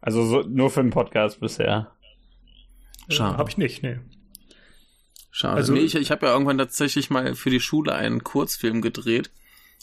[0.00, 1.92] Also so, nur für den Podcast bisher.
[3.08, 3.36] Schade.
[3.38, 3.98] Hab ich nicht, nee.
[5.30, 5.56] Schade.
[5.56, 9.30] Also- nee, ich, ich habe ja irgendwann tatsächlich mal für die Schule einen Kurzfilm gedreht.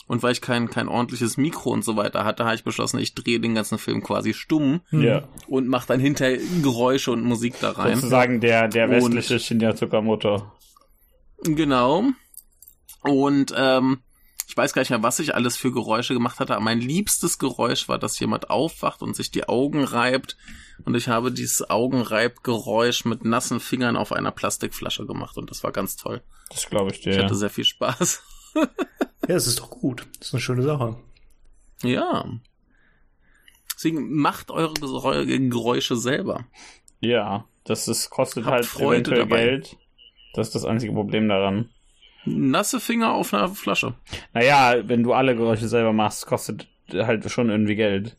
[0.06, 3.14] Und weil ich kein, kein ordentliches Mikro und so weiter hatte, habe ich beschlossen, ich
[3.16, 5.28] drehe den ganzen Film quasi stumm Ja.
[5.48, 7.96] und mache dann hinterher Geräusche und Musik da rein.
[7.96, 10.50] Sozusagen der, der Und- westliche Shinya Tsukamoto.
[11.44, 12.04] Genau.
[13.02, 14.00] Und ähm,
[14.48, 17.38] ich weiß gar nicht mehr, was ich alles für Geräusche gemacht hatte, aber mein liebstes
[17.38, 20.38] Geräusch war, dass jemand aufwacht und sich die Augen reibt.
[20.86, 25.72] Und ich habe dieses Augenreibgeräusch mit nassen Fingern auf einer Plastikflasche gemacht und das war
[25.74, 26.22] ganz toll.
[26.50, 27.12] Das glaube ich dir.
[27.12, 28.22] Ich hatte sehr viel Spaß.
[29.28, 30.08] Ja, es ist doch gut.
[30.20, 30.98] Das ist eine schöne Sache.
[31.84, 32.26] Ja.
[33.76, 36.46] Deswegen macht eure Gerä- Geräusche selber.
[37.00, 39.44] ja, das ist, kostet Habt halt Freude eventuell dabei.
[39.44, 39.78] Geld.
[40.34, 41.70] Das ist das einzige Problem daran.
[42.26, 43.94] Nasse Finger auf einer Flasche.
[44.34, 48.18] Naja, wenn du alle Geräusche selber machst, kostet halt schon irgendwie Geld.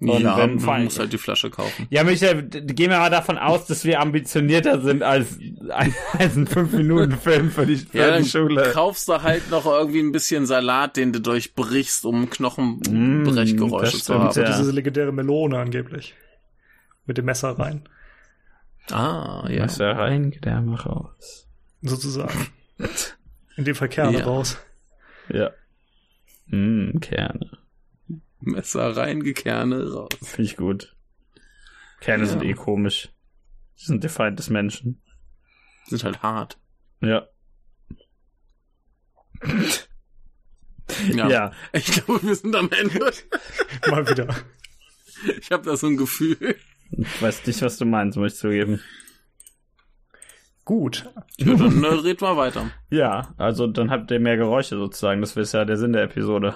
[0.00, 1.86] Und ja, wenn- man muss halt die Flasche kaufen.
[1.90, 7.50] Ja, Michael, gehen wir mal davon aus, dass wir ambitionierter sind als, als ein 5-Minuten-Film
[7.50, 8.70] für die, für Ja, die Schule.
[8.72, 14.04] kaufst du halt noch irgendwie ein bisschen Salat, den du durchbrichst, um Knochenbrechgeräusche Mm, das
[14.04, 14.30] zu haben.
[14.30, 14.56] stimmt, ja.
[14.58, 16.14] Diese legendäre Melone angeblich.
[17.04, 17.86] Mit dem Messer rein.
[18.90, 19.62] Ah, ja.
[19.62, 21.46] Messer rein, Gedärme raus.
[21.82, 22.46] Sozusagen.
[23.56, 24.24] In dem Fall Kerne Ja.
[24.24, 24.56] raus.
[25.28, 25.50] Ja.
[26.46, 27.50] Mm, Kerne.
[28.40, 30.08] Messer reingekerne raus.
[30.22, 30.96] Finde ich gut.
[32.00, 32.50] Kerne sind Ja.
[32.50, 33.10] eh komisch.
[33.76, 35.02] Sie sind der Feind des Menschen.
[35.86, 36.58] Sind halt hart.
[37.00, 37.26] Ja.
[41.14, 41.28] Ja.
[41.28, 41.52] Ja.
[41.72, 43.12] Ich glaube, wir sind am Ende.
[43.90, 44.34] Mal wieder.
[45.40, 46.56] Ich habe da so ein Gefühl.
[46.90, 48.80] Ich weiß nicht, was du meinst, muss ich zugeben.
[50.64, 51.08] Gut.
[51.38, 52.70] Ja, dann red mal weiter.
[52.90, 55.20] Ja, also dann habt ihr mehr Geräusche sozusagen.
[55.20, 56.54] Das ist ja der Sinn der Episode.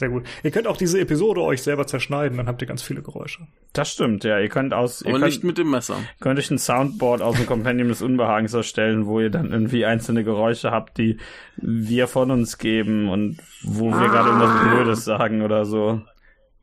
[0.00, 0.24] Sehr gut.
[0.42, 3.46] Ihr könnt auch diese Episode euch selber zerschneiden, dann habt ihr ganz viele Geräusche.
[3.74, 4.38] Das stimmt, ja.
[4.40, 5.98] Ihr könnt aus, ihr Aber könnt, nicht mit dem Messer.
[6.20, 10.24] könnt euch ein Soundboard aus dem Kompendium des Unbehagens erstellen, wo ihr dann irgendwie einzelne
[10.24, 11.18] Geräusche habt, die
[11.58, 16.00] wir von uns geben und wo wir gerade irgendwas Blödes sagen oder so.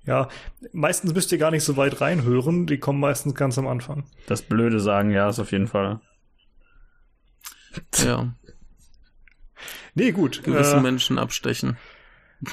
[0.03, 0.29] Ja,
[0.73, 4.05] meistens müsst ihr gar nicht so weit reinhören, die kommen meistens ganz am Anfang.
[4.25, 5.99] Das Blöde sagen, ja, ist auf jeden Fall.
[8.03, 8.33] Ja.
[9.93, 10.41] Nee, gut.
[10.43, 11.77] Gewisse Äh, Menschen abstechen.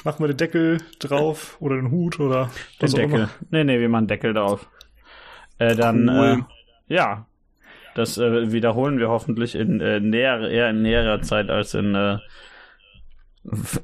[0.03, 2.49] Machen wir den Deckel drauf oder den Hut oder
[2.81, 3.15] Den auch Deckel.
[3.15, 3.29] immer.
[3.51, 4.67] Nee, nee, wir machen Deckel drauf.
[5.57, 6.45] Äh, dann, Cool.
[6.89, 7.25] äh, ja.
[7.95, 12.17] Das äh, wiederholen wir hoffentlich in äh, näher, eher in näherer Zeit als in äh,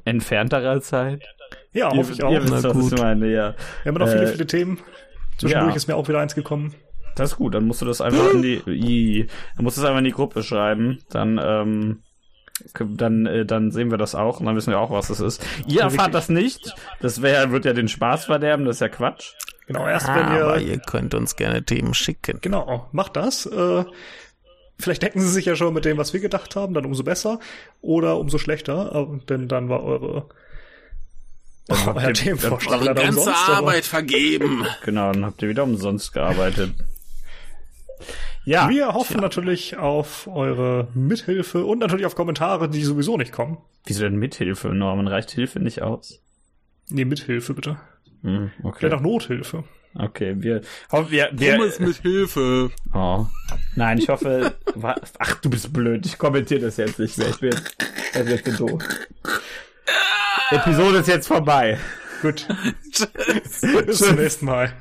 [0.04, 1.22] entfernterer Zeit.
[1.72, 2.30] Ja, hoffe ich auch.
[2.32, 2.92] Ihr wisst, was gut.
[2.92, 3.54] ich meine, ja.
[3.82, 4.78] Wir haben noch viele, Äh, viele Themen.
[5.38, 5.76] Zwischendurch ja.
[5.76, 6.74] ist mir auch wieder eins gekommen.
[7.14, 9.26] Das ist gut, dann musst du das einfach in die, i,
[9.56, 10.98] dann musst du es einfach in die Gruppe schreiben.
[11.10, 12.02] Dann, ähm,
[12.78, 15.44] dann, äh, dann sehen wir das auch und dann wissen wir auch, was es ist.
[15.66, 16.12] Ihr Ja, erfahrt wirklich.
[16.12, 16.74] das nicht.
[17.00, 19.32] Das wär, wird ja den Spaß verderben, das ist ja Quatsch.
[19.66, 20.72] Genau, erst Ah, wenn aber ihr.
[20.72, 22.38] ihr könnt uns gerne Themen schicken.
[22.40, 23.46] Genau, macht das.
[23.46, 23.84] Äh,
[24.78, 27.38] vielleicht decken sie sich ja schon mit dem, was wir gedacht haben, dann umso besser.
[27.80, 30.28] Oder umso schlechter, aber- denn dann war eure.
[31.70, 34.66] habt euer ihr- Themenvorschlag Eure ganze umsonst, aber- Arbeit vergeben.
[34.84, 36.74] Genau, dann habt ihr wieder umsonst gearbeitet.
[38.44, 43.58] Ja, Wir hoffen natürlich auf eure Mithilfe und natürlich auf Kommentare, die sowieso nicht kommen.
[43.84, 45.06] wieso denn Mithilfe, Norman?
[45.06, 46.20] Reicht Hilfe nicht aus?
[46.88, 47.76] Nee, Mithilfe bitte.
[48.22, 48.78] Hm, okay.
[48.80, 49.64] Vielleicht auch Nothilfe.
[49.94, 52.70] Okay, wir, hoffen, wir, wir, Pommes mit Hilfe.
[52.94, 53.26] oh.
[53.76, 54.54] Nein, ich hoffe,
[55.18, 57.76] ach, du bist blöd, ich kommentiere das jetzt nicht mehr, ich bin jetzt,
[58.14, 58.82] das ist jetzt doof.
[60.50, 61.78] Episode ist jetzt vorbei.
[62.22, 62.46] Gut.
[63.86, 64.72] Bis zum nächsten Mal.